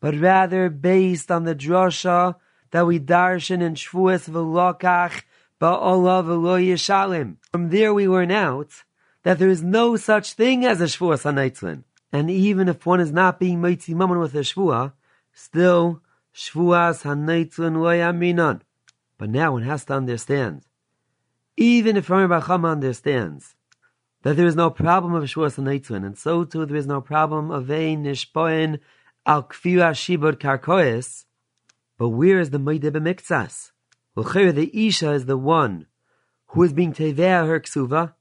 but 0.05 0.15
rather 0.21 0.69
based 0.69 1.31
on 1.31 1.45
the 1.45 1.55
drasha 1.55 2.35
that 2.73 2.87
we 2.87 3.01
darshan 3.01 3.63
in 3.63 3.75
Shavuos 3.75 4.29
v'lokach 4.29 5.23
ba'olav 5.59 6.27
v'lo 6.27 6.63
yishalim. 6.63 7.37
From 7.51 7.71
there 7.71 7.95
we 7.95 8.07
learn 8.07 8.31
out 8.31 8.85
that 9.23 9.39
there 9.39 9.49
is 9.49 9.63
no 9.63 9.97
such 9.97 10.35
thing 10.35 10.67
as 10.67 10.83
a 10.83 10.85
Shavuos 10.85 11.23
HaNeitzin. 11.23 11.85
And 12.13 12.31
even 12.31 12.69
if 12.69 12.85
one 12.85 13.01
is 13.01 13.13
not 13.13 13.41
being 13.41 13.63
mighty 13.63 13.95
mammon 13.95 14.19
with 14.19 14.35
a 14.35 14.41
Shavuah, 14.41 14.93
still 15.33 16.03
Shavuos 16.35 17.05
HaNeitzin 17.05 17.81
lo 17.81 17.89
yaminon. 17.89 18.61
But 19.17 19.31
now 19.31 19.53
one 19.53 19.63
has 19.63 19.87
to 19.87 19.95
understand 19.95 20.67
even 21.57 21.97
if 21.97 22.11
Rami 22.11 22.29
Bachama 22.29 22.73
understands 22.73 23.55
that 24.21 24.37
there 24.37 24.47
is 24.47 24.55
no 24.55 24.69
problem 24.69 25.15
of 25.15 25.25
Shavuos 25.25 25.57
and 25.57 26.05
and 26.05 26.19
so 26.19 26.45
too 26.45 26.67
there 26.67 26.77
is 26.77 26.87
no 26.87 27.01
problem 27.01 27.51
of 27.51 27.71
a 27.71 27.97
nishpoin 27.97 28.81
al 29.27 29.45
kfira 29.45 29.93
shibud 29.93 30.35
karkois, 30.35 31.25
but 31.99 32.11
where 32.11 32.41
is 32.41 32.51
the 32.51 32.59
Maide 32.59 32.93
b'miktsas? 32.93 33.71
Well, 34.15 34.25
the 34.25 34.71
Isha 34.87 35.13
is 35.13 35.27
the 35.27 35.37
one 35.37 35.87
who 36.49 36.63
is 36.63 36.73
being 36.73 36.93
tevea 36.93 37.47
her 37.47 37.61
ksuva, 37.61 38.15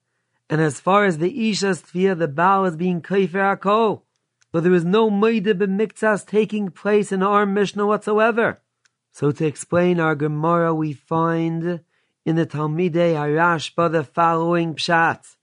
and 0.50 0.62
as 0.62 0.80
far 0.80 1.06
as 1.06 1.18
the 1.18 1.50
Isha's 1.50 1.82
tefiyah, 1.82 2.18
the 2.18 2.28
Baal 2.28 2.66
is 2.66 2.76
being 2.76 3.02
kaifer 3.02 3.58
akol. 3.58 4.04
So 4.52 4.60
there 4.60 4.74
is 4.74 4.86
no 4.86 5.10
Maide 5.10 5.46
b'miktsas 5.46 6.26
taking 6.26 6.70
place 6.70 7.12
in 7.12 7.24
our 7.24 7.46
Mishnah 7.46 7.88
whatsoever. 7.88 8.62
So 9.12 9.32
to 9.32 9.46
explain 9.46 10.00
our 10.00 10.16
Gemara, 10.16 10.74
we 10.74 10.94
find 10.94 11.82
in 12.26 12.36
the 12.36 12.46
Talmidei 12.46 13.14
Harashba 13.14 13.92
the 13.92 14.04
following 14.04 14.76
pshat 14.76 15.36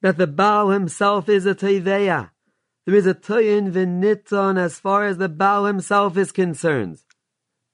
that 0.00 0.18
the 0.18 0.26
Baal 0.26 0.70
himself 0.70 1.28
is 1.28 1.46
a 1.46 1.54
Teveya. 1.54 2.30
There 2.88 2.96
is 2.96 3.06
a 3.06 3.12
Toyin 3.12 3.70
Viniton 3.70 4.58
as 4.58 4.80
far 4.80 5.04
as 5.04 5.18
the 5.18 5.28
Baal 5.28 5.66
himself 5.66 6.16
is 6.16 6.32
concerned. 6.32 6.96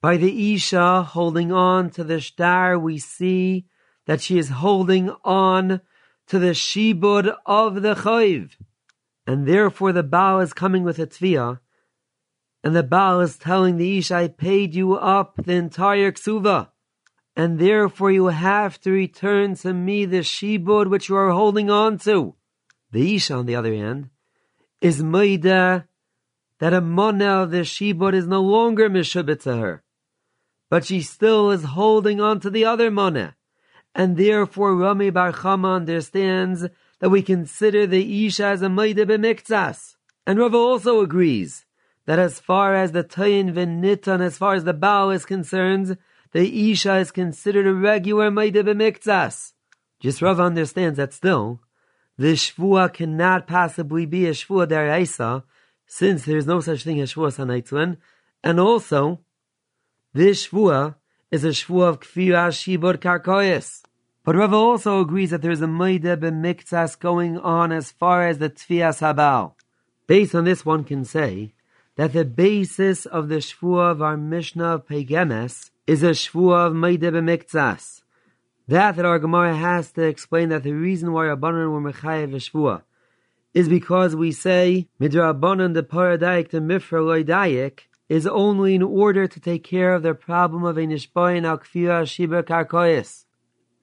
By 0.03 0.17
the 0.17 0.55
Isha 0.55 1.05
holding 1.05 1.53
on 1.53 1.91
to 1.91 2.03
the 2.03 2.21
star, 2.21 2.77
we 2.77 2.99
see 2.99 3.67
that 4.07 4.21
she 4.21 4.39
is 4.39 4.49
holding 4.49 5.11
on 5.23 5.83
to 6.27 6.39
the 6.41 6.53
Shibud 6.53 7.33
of 7.47 7.83
the 7.83 7.95
Chayv. 7.95 8.57
And 9.25 9.47
therefore 9.47 9.93
the 9.93 10.03
Baal 10.03 10.41
is 10.41 10.53
coming 10.53 10.83
with 10.83 10.99
a 10.99 11.07
Tviyah, 11.07 11.61
and 12.65 12.75
the 12.75 12.83
Baal 12.83 13.21
is 13.21 13.37
telling 13.37 13.77
the 13.77 13.99
Isha, 13.99 14.17
I 14.17 14.27
paid 14.27 14.75
you 14.75 14.95
up 14.95 15.37
the 15.37 15.53
entire 15.53 16.11
Ksuva 16.11 16.71
and 17.37 17.61
therefore 17.61 18.11
you 18.11 18.27
have 18.27 18.81
to 18.81 18.91
return 18.91 19.55
to 19.55 19.73
me 19.73 20.07
the 20.07 20.25
shibud 20.25 20.91
which 20.91 21.09
you 21.09 21.15
are 21.15 21.31
holding 21.31 21.71
on 21.71 21.99
to. 21.99 22.35
The 22.91 23.15
Isha, 23.15 23.35
on 23.35 23.47
the 23.47 23.55
other 23.55 23.75
hand, 23.75 24.11
is 24.85 25.03
Maida 25.03 25.89
that 26.61 26.74
a 26.74 26.76
of 26.76 27.51
the 27.51 27.64
shibud 27.64 28.12
is 28.12 28.26
no 28.26 28.43
longer 28.43 28.91
mishubit 28.91 29.41
to 29.41 29.57
her, 29.57 29.82
but 30.68 30.85
she 30.85 31.01
still 31.01 31.51
is 31.51 31.64
holding 31.64 32.20
on 32.20 32.39
to 32.41 32.51
the 32.51 32.66
other 32.66 32.91
mana, 32.91 33.35
and 33.95 34.18
therefore 34.18 34.76
Rami 34.76 35.09
Bar 35.09 35.32
Chama 35.32 35.76
understands 35.76 36.66
that 37.01 37.09
we 37.09 37.22
consider 37.22 37.87
the 37.87 38.26
Isha 38.26 38.45
as 38.45 38.61
a 38.61 38.68
Maida 38.68 39.07
b'miktzas. 39.07 39.97
And 40.26 40.39
Rava 40.39 40.59
also 40.59 41.01
agrees 41.01 41.64
that 42.05 42.18
as 42.18 42.39
far 42.39 42.74
as 42.74 42.93
the 42.93 43.05
Tayin 43.05 43.55
v'nitan, 43.55 44.20
as 44.20 44.37
far 44.37 44.53
as 44.53 44.64
the 44.64 44.74
Baal 44.74 45.11
is 45.11 45.24
concerned, 45.24 45.97
the 46.32 46.72
Isha 46.72 46.97
is 46.97 47.11
considered 47.11 47.66
a 47.66 47.72
regular 47.72 48.30
Maida 48.30 48.62
b'miktzas. 48.62 49.55
Just 49.99 50.20
Rav 50.20 50.39
understands 50.39 50.99
that 50.99 51.14
still, 51.14 51.61
the 52.17 52.35
Shvua 52.35 52.93
cannot 52.93 53.47
possibly 53.47 54.07
be 54.07 54.27
a 54.27 54.31
Shvua 54.31 54.67
deraisa, 54.67 55.43
since 55.87 56.25
there 56.25 56.37
is 56.37 56.47
no 56.47 56.61
such 56.61 56.85
thing 56.85 57.01
as 57.01 57.15
Shvua 57.15 57.35
Sanaitzlan, 57.35 57.97
and 58.43 58.61
also, 58.61 59.21
this 60.12 60.49
Shvua 60.49 60.97
is 61.31 61.45
a 61.45 61.49
Shvua 61.49 61.89
of 61.89 62.01
Kfira 62.01 62.49
Shibur 62.51 62.97
Karkoyes. 62.97 63.83
But 64.23 64.37
Rav 64.37 64.55
also 64.55 65.01
agrees 65.01 65.31
that 65.31 65.43
there 65.43 65.51
is 65.51 65.61
a 65.61 65.67
Maida 65.67 66.17
b'miktzas 66.17 66.99
going 66.99 67.37
on 67.39 67.73
as 67.73 67.91
far 67.91 68.27
as 68.27 68.39
the 68.39 68.49
Tfias 68.49 69.01
Habal. 69.01 69.55
Based 70.07 70.35
on 70.35 70.45
this, 70.45 70.65
one 70.65 70.85
can 70.85 71.05
say 71.05 71.55
that 71.97 72.12
the 72.12 72.25
basis 72.25 73.05
of 73.07 73.29
the 73.29 73.37
Shvua 73.37 73.91
of 73.91 74.03
our 74.03 74.17
Mishnah 74.17 74.77
of 74.77 74.87
Pegemes 74.87 75.71
is 75.87 76.03
a 76.03 76.11
shvua 76.11 76.69
of 76.69 76.75
Maide 76.75 77.03
b'miktzas. 77.03 78.04
That 78.67 78.97
that 78.97 79.05
our 79.05 79.19
Gemara 79.19 79.55
has 79.55 79.93
to 79.93 80.03
explain 80.03 80.49
that 80.49 80.62
the 80.62 80.73
reason 80.73 81.12
why 81.12 81.25
Rabbanan 81.25 81.71
were 81.71 81.93
mechayev 81.93 82.31
shvua 82.31 82.83
is 83.53 83.69
because 83.69 84.17
we 84.17 84.33
say 84.33 84.89
midrabanan 85.01 85.75
the 85.75 85.83
paradaik 85.83 86.49
to 86.51 86.61
mifra 86.61 87.79
is 88.09 88.27
only 88.27 88.75
in 88.75 88.83
order 88.83 89.27
to 89.27 89.41
take 89.41 89.65
care 89.65 89.95
of 89.95 90.03
the 90.03 90.15
problem 90.15 90.65
of 90.65 90.77
a 90.77 90.81
nishboyin 90.81 91.45
al 91.45 91.59
kfira 91.59 92.07
shiba 92.09 92.43
karkois, 92.43 93.25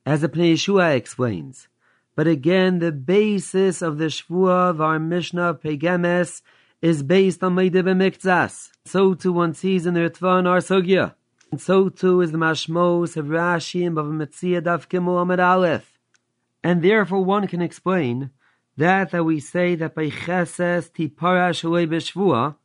as 0.06 0.22
the 0.22 0.30
Pnei 0.30 0.54
Yehoshua 0.54 0.96
explains. 0.96 1.68
But 2.16 2.28
again, 2.28 2.80
the 2.80 2.92
basis 2.92 3.82
of 3.82 3.98
the 3.98 4.06
shvua 4.06 4.72
of 4.72 4.82
our 4.82 5.00
Mishnah 5.00 5.56
Pegemes 5.64 6.42
is 6.82 7.04
based 7.04 7.44
on 7.44 7.56
Maide 7.56 7.74
b'miktzas. 7.74 8.72
So 8.86 9.14
too 9.14 9.32
one 9.32 9.54
sees 9.54 9.86
in 9.86 9.94
the 9.94 10.02
Ritva 10.02 10.40
and 10.40 10.48
our 10.48 10.58
Sugya. 10.58 11.14
And 11.52 11.60
so 11.60 11.90
too 11.90 12.22
is 12.22 12.32
the 12.32 12.38
mashmos 12.38 13.18
of 13.18 13.26
Rashi 13.26 13.86
and 13.86 13.96
Bava 13.96 14.12
Metzia 14.12 14.62
Daf 14.62 14.88
Gimel 14.88 15.22
Amid 15.22 15.42
Aleph. 15.42 16.00
And 16.64 16.82
therefore 16.82 17.26
one 17.26 17.46
can 17.48 17.62
explain 17.62 18.32
that 18.78 19.12
that 19.12 19.26
we 19.26 19.42
say 19.42 19.76
that 19.76 19.94
by 19.94 20.10
Cheses 20.10 20.90
Tipara 20.90 21.52
Shalei 21.52 21.88
B'Shvua 21.88 22.56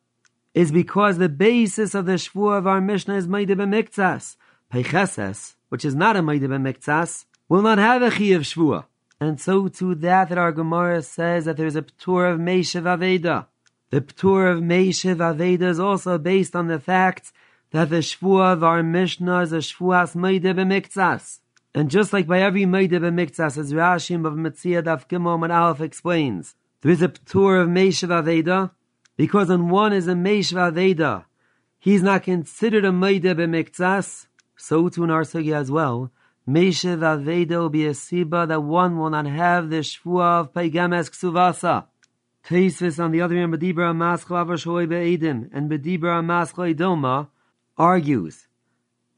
is 0.54 0.70
because 0.70 1.18
the 1.18 1.28
basis 1.28 1.96
of 1.96 2.06
the 2.06 2.12
Shvua 2.12 2.58
of 2.58 2.66
our 2.68 2.80
Mishnah 2.80 3.16
is 3.16 3.26
Maida 3.26 3.56
B'Miktzas. 3.56 4.36
Cheses, 4.72 5.56
which 5.68 5.84
is 5.84 5.96
not 5.96 6.16
a 6.16 6.22
Maida 6.22 6.46
B'Miktzas, 6.46 7.24
will 7.48 7.62
not 7.62 7.78
have 7.78 8.02
a 8.02 8.10
Chi 8.10 8.26
of 8.26 8.42
Shvua. 8.42 8.84
And 9.20 9.40
so 9.40 9.66
too 9.66 9.96
that 9.96 10.28
that 10.28 10.38
our 10.38 10.52
Gemara 10.52 11.02
says 11.02 11.46
that 11.46 11.56
there 11.56 11.66
is 11.66 11.76
a 11.76 11.82
Ptur 11.82 12.32
of 12.32 12.38
Meishev 12.38 12.82
Aveda. 12.82 13.46
The 13.90 14.00
Ptur 14.00 14.52
of 14.52 14.62
Meishev 14.62 15.16
Aveda 15.16 15.62
is 15.62 15.80
also 15.80 16.18
based 16.18 16.54
on 16.54 16.68
the 16.68 16.78
fact 16.78 17.32
that 17.70 17.90
the 17.90 17.96
Shvua 17.96 18.52
of 18.52 18.64
our 18.64 18.82
Mishnah 18.82 19.40
is 19.40 19.52
a 19.52 19.58
Shvuas 19.58 20.14
Meide 20.14 20.54
b'miktzas. 20.54 21.40
And 21.74 21.90
just 21.90 22.12
like 22.12 22.26
by 22.26 22.40
every 22.40 22.64
Meide 22.64 22.92
b'miktzas, 22.92 23.58
as 23.58 23.72
Rashim 23.72 24.26
of 24.26 24.34
Metzia 24.34 24.82
Daf 24.82 25.08
Gimel 25.08 25.42
and 25.42 25.52
Aleph 25.52 25.80
explains, 25.80 26.54
there 26.80 26.92
is 26.92 27.02
a 27.02 27.08
Ptur 27.08 27.62
of 27.62 27.68
Meishav 27.68 28.08
Aveda, 28.08 28.70
because 29.16 29.50
on 29.50 29.68
one 29.68 29.92
is 29.92 30.06
a 30.08 30.12
Meishav 30.12 30.72
Aveda, 30.72 31.24
he's 31.78 32.02
not 32.02 32.22
considered 32.22 32.84
a 32.84 32.92
Meide 32.92 33.24
b'miktzas, 33.24 34.26
so 34.56 34.88
too 34.88 35.04
in 35.04 35.10
our 35.10 35.22
Sugya 35.22 35.56
as 35.56 35.70
well, 35.70 36.12
Meishav 36.48 36.98
Aveda 36.98 37.58
will 37.58 37.68
be 37.68 37.86
a 37.86 37.90
Siba 37.90 38.46
that 38.46 38.62
one 38.62 38.96
will 38.96 39.10
not 39.10 39.26
have 39.26 39.68
the 39.68 39.80
Shvua 39.80 40.40
of 40.40 40.52
Peigames 40.52 41.10
Ksuvasa. 41.10 41.86
Teisvis 42.46 43.02
on 43.02 43.10
the 43.10 43.20
other 43.20 43.34
hand, 43.34 43.52
Bedibra 43.52 43.92
Maschel 43.92 44.40
Avar 44.40 44.54
Sholei 44.54 44.88
Be'edim, 44.88 45.50
and 45.52 45.68
Bedibra 45.68 46.22
Maschel 46.24 46.72
Idoma, 46.72 47.26
argues 47.76 48.48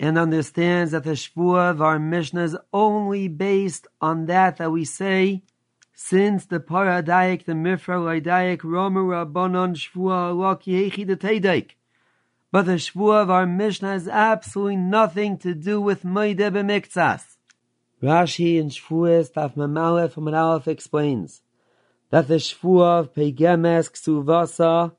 and 0.00 0.18
understands 0.18 0.92
that 0.92 1.04
the 1.04 1.10
Shvua 1.10 1.70
of 1.70 1.82
our 1.82 1.98
Mishnah 1.98 2.44
is 2.44 2.56
only 2.72 3.28
based 3.28 3.86
on 4.00 4.26
that 4.26 4.58
that 4.58 4.70
we 4.70 4.84
say, 4.84 5.42
since 5.94 6.46
the 6.46 6.60
Paradaik, 6.60 7.44
the 7.44 7.52
Mifra 7.52 7.98
Laidaik, 7.98 8.62
Romer 8.62 9.02
Rabbanon 9.02 9.74
Shvua 9.74 10.36
Loki 10.36 10.90
Hechi 10.90 11.06
the 11.06 11.16
Teidaik. 11.16 11.70
But 12.52 12.66
the 12.66 12.72
Shvua 12.72 13.22
of 13.22 13.30
our 13.30 13.46
Mishnah 13.46 13.90
has 13.90 14.08
absolutely 14.08 14.76
nothing 14.76 15.38
to 15.38 15.54
do 15.54 15.80
with 15.80 16.04
Maide 16.04 16.38
B'miktzas. 16.38 17.36
Rashi 18.02 18.58
in 18.60 18.68
Shvuas 18.68 19.32
Taf 19.32 19.56
Mamalef 19.56 20.16
Aleph 20.16 20.68
explains 20.68 21.42
that 22.10 22.28
the 22.28 22.36
Shvua 22.36 23.00
of 23.00 23.14
Pegemes 23.14 23.90
Ksuvasa 23.90 24.92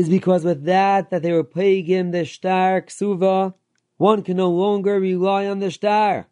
is 0.00 0.08
because 0.08 0.44
with 0.44 0.64
that, 0.64 1.10
that 1.10 1.22
they 1.22 1.30
were 1.30 1.46
him 1.54 2.10
the 2.10 2.24
star 2.24 2.80
ksuva, 2.80 3.54
one 3.98 4.22
can 4.22 4.38
no 4.38 4.50
longer 4.50 4.98
rely 4.98 5.46
on 5.46 5.58
the 5.58 5.70
star. 5.70 6.26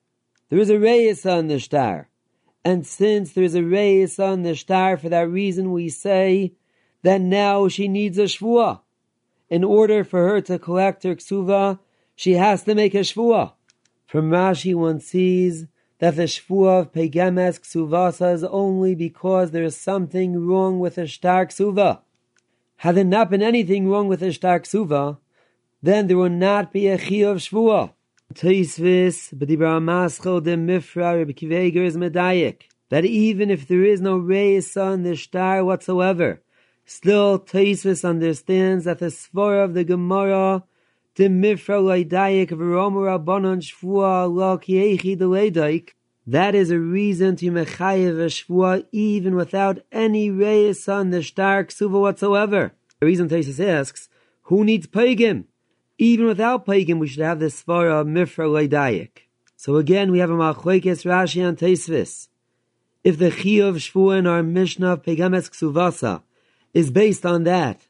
There 0.49 0.59
is 0.59 0.71
a 0.71 0.79
reis 0.79 1.27
on 1.27 1.49
the 1.49 1.61
star. 1.61 2.09
And 2.65 2.87
since 2.87 3.33
there 3.33 3.45
is 3.45 3.55
a 3.55 3.63
reis 3.63 4.19
on 4.19 4.43
the 4.43 4.57
star, 4.57 4.97
for 4.97 5.11
that 5.11 5.29
reason 5.29 5.71
we 5.71 5.91
say 5.91 6.55
that 7.03 7.21
now 7.21 7.69
she 7.69 7.89
needs 7.89 8.17
a 8.19 8.23
shvua. 8.23 8.81
In 9.51 9.65
order 9.65 10.03
for 10.03 10.27
her 10.29 10.41
to 10.43 10.59
collect 10.59 11.03
her 11.03 11.15
ksuva, 11.15 11.79
she 12.17 12.33
has 12.33 12.63
to 12.65 12.75
make 12.75 12.95
a 12.95 13.01
shvua. 13.01 13.53
From 14.07 14.31
Rashi 14.31 14.75
one 14.75 15.01
sees 15.01 15.67
that 15.99 16.17
the 16.17 16.23
shvua 16.23 16.81
of 16.81 16.93
Pegemes 16.93 17.61
ksuvasa 17.61 18.33
is 18.33 18.45
only 18.45 18.95
because 18.95 19.51
there 19.51 19.65
is 19.65 19.77
something 19.77 20.47
wrong 20.47 20.79
with 20.79 20.95
the 20.95 21.07
star 21.07 21.45
ksuva. 21.45 22.01
Had 22.83 22.95
there 22.95 23.03
not 23.03 23.29
been 23.29 23.43
anything 23.43 23.89
wrong 23.89 24.07
with 24.07 24.21
the 24.21 24.33
Shtar 24.33 24.61
Ksuva, 24.61 25.19
then 25.83 26.07
there 26.07 26.17
would 26.17 26.31
not 26.31 26.73
be 26.73 26.87
a 26.87 26.97
Chi 26.97 27.27
of 27.27 27.39
Shvua. 27.39 27.93
Teisvis, 28.33 29.35
B'dibra 29.35 29.83
Maschel 29.83 30.41
de 30.41 30.57
Mifra, 30.57 31.19
Rabbi 31.19 31.33
Akiva 31.33 31.67
Eiger 31.67 31.83
is 31.83 31.97
Medayik, 31.97 32.69
that 32.91 33.05
even 33.05 33.51
if 33.51 33.67
there 33.67 33.83
is 33.83 34.01
no 34.01 34.17
race 34.17 34.77
on 34.77 35.03
the 35.03 35.17
star 35.17 35.65
whatsoever, 35.65 36.41
still 36.85 37.41
Teisvis 37.41 38.09
understands 38.09 38.85
that 38.85 39.01
the 39.01 39.07
svara 39.07 39.65
of 39.65 39.75
the 39.75 39.83
Gemara, 39.83 40.63
de 41.17 41.29
Mifra 41.29 41.83
Leidayik, 41.83 42.51
V'romu 42.51 43.19
Rabbanon 43.19 43.61
Shvua, 43.61 44.33
Lo 44.33 44.57
Kiechi 44.57 45.19
de 45.19 45.25
Leidaik, 45.25 45.95
that 46.29 46.55
is 46.55 46.71
a 46.71 46.79
reason 46.79 47.37
to 47.37 47.51
mechayev 47.51 48.21
a 48.21 48.29
shvua 48.29 48.85
even 48.93 49.35
without 49.35 49.79
any 49.91 50.31
reis 50.31 50.87
on 50.87 51.09
the 51.09 51.23
star 51.23 51.65
ksuva 51.65 51.99
whatsoever. 52.03 52.73
The 53.01 53.07
reason 53.07 53.31
Tesis 53.31 53.59
asks, 53.67 54.11
who 54.43 54.63
needs 54.63 54.87
pagan? 54.87 55.47
Even 55.97 56.27
without 56.27 56.67
pagan, 56.67 56.99
we 56.99 57.09
should 57.09 57.23
have 57.23 57.41
this 57.41 57.63
svara 57.63 58.05
mifra 58.07 58.47
leidayik. 58.47 59.25
So 59.57 59.77
again, 59.77 60.13
we 60.13 60.19
have 60.19 60.29
a 60.29 60.35
machlekes 60.35 61.07
Rashi 61.07 61.47
on 61.47 61.57
Teisvis. 61.57 62.29
If 63.03 63.19
the 63.19 63.31
chiyuv 63.31 63.77
shvua 63.77 64.19
in 64.19 64.27
our 64.27 64.43
Mishnah 64.43 64.93
of 64.93 65.03
Pegames 65.05 65.49
Ksuvasa 65.49 66.23
is 66.75 66.91
based 66.91 67.25
on 67.25 67.45
that, 67.45 67.87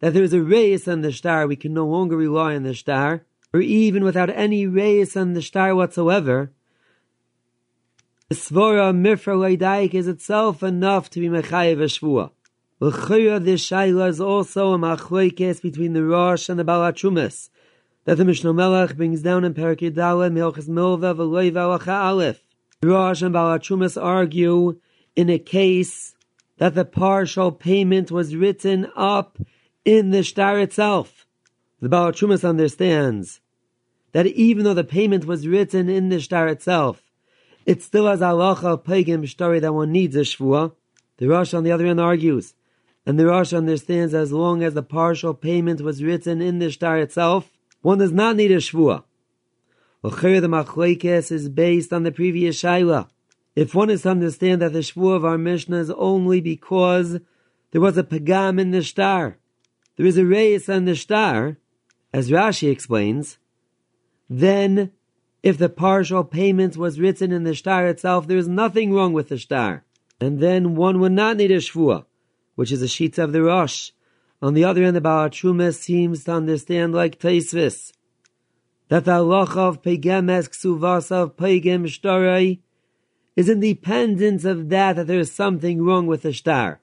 that 0.00 0.14
there 0.14 0.22
is 0.22 0.32
a 0.32 0.40
reis 0.40 0.88
on 0.88 1.02
the 1.02 1.12
star, 1.12 1.46
we 1.46 1.56
can 1.56 1.74
no 1.74 1.86
longer 1.86 2.16
rely 2.16 2.54
on 2.54 2.62
the 2.62 2.74
star, 2.74 3.26
or 3.52 3.60
even 3.60 4.04
without 4.04 4.30
any 4.30 4.66
reis 4.66 5.18
on 5.18 5.34
the 5.34 5.42
star 5.42 5.74
whatsoever, 5.74 6.50
the 8.34 8.40
svara 8.40 8.92
mifra 8.92 9.36
leidaik 9.36 9.94
is 9.94 10.08
itself 10.08 10.64
enough 10.64 11.08
to 11.08 11.20
be 11.20 11.28
mechayev 11.28 11.80
a 11.80 11.84
shvua. 11.84 12.32
L'chira 12.80 13.42
this 13.42 13.64
shaila 13.64 14.08
is 14.08 14.20
also 14.20 14.72
a 14.72 14.78
machlekes 14.78 15.62
between 15.62 15.92
the 15.92 16.02
Rosh 16.02 16.48
and 16.48 16.58
the 16.58 16.64
Balachumas, 16.64 17.50
that 18.06 18.16
the 18.16 18.24
Mishnah 18.24 18.52
Melech 18.52 18.96
brings 18.96 19.22
down 19.22 19.44
in 19.44 19.54
Perek 19.54 19.78
Yidale, 19.78 20.32
Milchas 20.32 20.68
Milva, 20.68 21.14
V'loi 21.14 21.52
V'alacha 21.52 21.92
Aleph. 21.92 22.40
The 22.80 22.88
Rosh 22.88 23.22
and 23.22 23.32
Balachumas 23.32 24.02
argue 24.02 24.80
in 25.14 25.30
a 25.30 25.38
case 25.38 26.16
that 26.58 26.74
the 26.74 26.84
partial 26.84 27.52
payment 27.52 28.10
was 28.10 28.34
written 28.34 28.90
up 28.96 29.38
in 29.84 30.10
the 30.10 30.24
star 30.24 30.58
itself. 30.58 31.24
The 31.80 31.88
Balachumas 31.88 32.48
understands 32.48 33.40
that 34.10 34.26
even 34.26 34.64
though 34.64 34.74
the 34.74 34.82
payment 34.82 35.24
was 35.24 35.46
written 35.46 35.88
in 35.88 36.08
the 36.08 36.20
star 36.20 36.48
itself, 36.48 37.03
it 37.66 37.82
still 37.82 38.06
has 38.06 38.20
halacha 38.20 38.82
pagan 38.82 39.26
story 39.26 39.60
that 39.60 39.72
one 39.72 39.92
needs 39.92 40.16
a 40.16 40.20
shvua. 40.20 40.72
The 41.16 41.28
Rosh 41.28 41.54
on 41.54 41.64
the 41.64 41.72
other 41.72 41.86
hand 41.86 42.00
argues, 42.00 42.54
and 43.06 43.18
the 43.18 43.26
Rosh 43.26 43.52
understands 43.52 44.14
as 44.14 44.32
long 44.32 44.62
as 44.62 44.74
the 44.74 44.82
partial 44.82 45.34
payment 45.34 45.80
was 45.80 46.02
written 46.02 46.42
in 46.42 46.58
the 46.58 46.72
star 46.72 46.98
itself, 46.98 47.50
one 47.82 47.98
does 47.98 48.12
not 48.12 48.36
need 48.36 48.50
a 48.50 48.56
shvua. 48.56 49.04
L'chir 50.02 50.40
the 50.40 50.48
machlekes 50.48 51.30
is 51.30 51.48
based 51.48 51.92
on 51.92 52.02
the 52.02 52.12
previous 52.12 52.60
shaila. 52.60 53.08
If 53.56 53.74
one 53.74 53.90
is 53.90 54.02
to 54.02 54.10
understand 54.10 54.60
that 54.60 54.72
the 54.72 54.80
shvua 54.80 55.16
of 55.16 55.24
our 55.24 55.38
Mishnah 55.38 55.78
is 55.78 55.90
only 55.90 56.40
because 56.40 57.20
there 57.70 57.80
was 57.80 57.96
a 57.96 58.02
pagam 58.02 58.60
in 58.60 58.72
the 58.72 58.82
star, 58.82 59.38
there 59.96 60.06
is 60.06 60.18
a 60.18 60.24
reis 60.24 60.68
on 60.68 60.84
the 60.84 60.96
star, 60.96 61.56
as 62.12 62.30
Rashi 62.30 62.70
explains, 62.70 63.38
then 64.28 64.90
if 65.44 65.58
the 65.58 65.68
partial 65.68 66.24
payment 66.24 66.74
was 66.74 66.98
written 66.98 67.30
in 67.30 67.44
the 67.44 67.54
star 67.54 67.86
itself, 67.86 68.26
there 68.26 68.38
is 68.38 68.48
nothing 68.48 68.94
wrong 68.94 69.12
with 69.12 69.28
the 69.28 69.38
star. 69.38 69.84
And 70.18 70.40
then 70.40 70.74
one 70.74 71.00
would 71.00 71.12
not 71.12 71.36
need 71.36 71.50
a 71.50 71.58
shvua, 71.58 72.06
which 72.54 72.72
is 72.72 72.80
a 72.80 72.88
sheet 72.88 73.18
of 73.18 73.32
the 73.32 73.42
Rosh. 73.42 73.90
On 74.40 74.54
the 74.54 74.64
other 74.64 74.82
hand, 74.82 74.96
the 74.96 75.02
Baal 75.02 75.30
seems 75.30 76.24
to 76.24 76.32
understand 76.32 76.94
like 76.94 77.20
Taisvis, 77.20 77.92
that 78.88 79.04
the 79.04 79.10
halacha 79.10 79.58
of 79.58 79.82
Pegemes 79.82 80.48
Ksuvas 80.48 81.12
of 81.12 81.36
Pegem 81.36 81.84
Shtarei 81.84 82.60
is 83.36 83.50
independent 83.50 84.46
of 84.46 84.70
that, 84.70 84.96
that 84.96 85.06
there 85.06 85.20
is 85.20 85.30
something 85.30 85.84
wrong 85.84 86.06
with 86.06 86.22
the 86.22 86.32
star. 86.32 86.80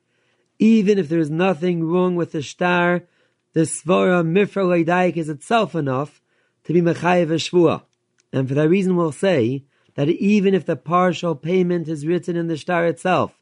Even 0.59 0.99
if 0.99 1.09
there 1.09 1.17
is 1.17 1.31
nothing 1.31 1.83
wrong 1.83 2.15
with 2.15 2.31
the 2.31 2.43
star, 2.43 3.05
the 3.53 3.61
Svara 3.61 4.23
Mifra 4.23 5.17
is 5.17 5.29
itself 5.29 5.73
enough 5.73 6.21
to 6.65 6.73
be 6.73 6.81
Mechayev 6.81 7.29
Shvua. 7.29 7.85
And 8.33 8.47
for 8.47 8.53
that 8.55 8.69
reason, 8.69 8.95
we'll 8.95 9.11
say 9.11 9.63
that 9.95 10.09
even 10.09 10.53
if 10.53 10.65
the 10.65 10.75
partial 10.75 11.35
payment 11.35 11.87
is 11.87 12.05
written 12.07 12.35
in 12.35 12.47
the 12.47 12.57
star 12.57 12.85
itself, 12.85 13.33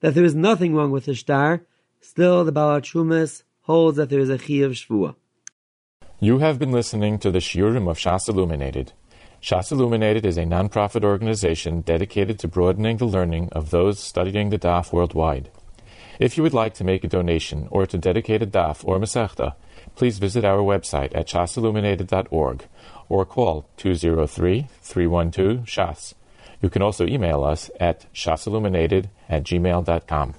that 0.00 0.14
there 0.14 0.24
is 0.24 0.34
nothing 0.34 0.74
wrong 0.74 0.90
with 0.90 1.06
the 1.06 1.14
star, 1.14 1.62
still 2.00 2.44
the 2.44 2.52
Baal 2.52 2.80
Shumas 2.80 3.42
holds 3.62 3.96
that 3.96 4.10
there 4.10 4.20
is 4.20 4.30
a 4.30 4.38
chi 4.38 4.54
of 4.54 4.72
shvua. 4.72 5.16
You 6.20 6.38
have 6.38 6.58
been 6.58 6.72
listening 6.72 7.18
to 7.18 7.30
the 7.30 7.40
Shiurim 7.40 7.90
of 7.90 7.98
Shas 7.98 8.28
Illuminated. 8.28 8.92
Shas 9.42 9.70
Illuminated 9.70 10.24
is 10.24 10.38
a 10.38 10.46
non-profit 10.46 11.04
organization 11.04 11.82
dedicated 11.82 12.38
to 12.38 12.48
broadening 12.48 12.96
the 12.96 13.04
learning 13.04 13.48
of 13.52 13.70
those 13.70 13.98
studying 13.98 14.50
the 14.50 14.58
Daf 14.58 14.92
worldwide. 14.92 15.50
If 16.18 16.36
you 16.36 16.42
would 16.42 16.54
like 16.54 16.72
to 16.74 16.84
make 16.84 17.04
a 17.04 17.08
donation 17.08 17.68
or 17.70 17.84
to 17.86 17.98
dedicate 17.98 18.42
a 18.42 18.46
Daf 18.46 18.82
or 18.84 18.98
Masechta, 18.98 19.54
please 19.94 20.18
visit 20.18 20.44
our 20.44 20.60
website 20.60 21.14
at 21.14 21.28
shasilluminated.org 21.28 22.66
or 23.08 23.24
call 23.24 23.66
203-312-SHAS. 23.78 26.14
You 26.62 26.70
can 26.70 26.82
also 26.82 27.06
email 27.06 27.44
us 27.44 27.70
at 27.78 28.06
shasilluminated 28.14 29.10
at 29.28 29.44
gmail.com. 29.44 30.34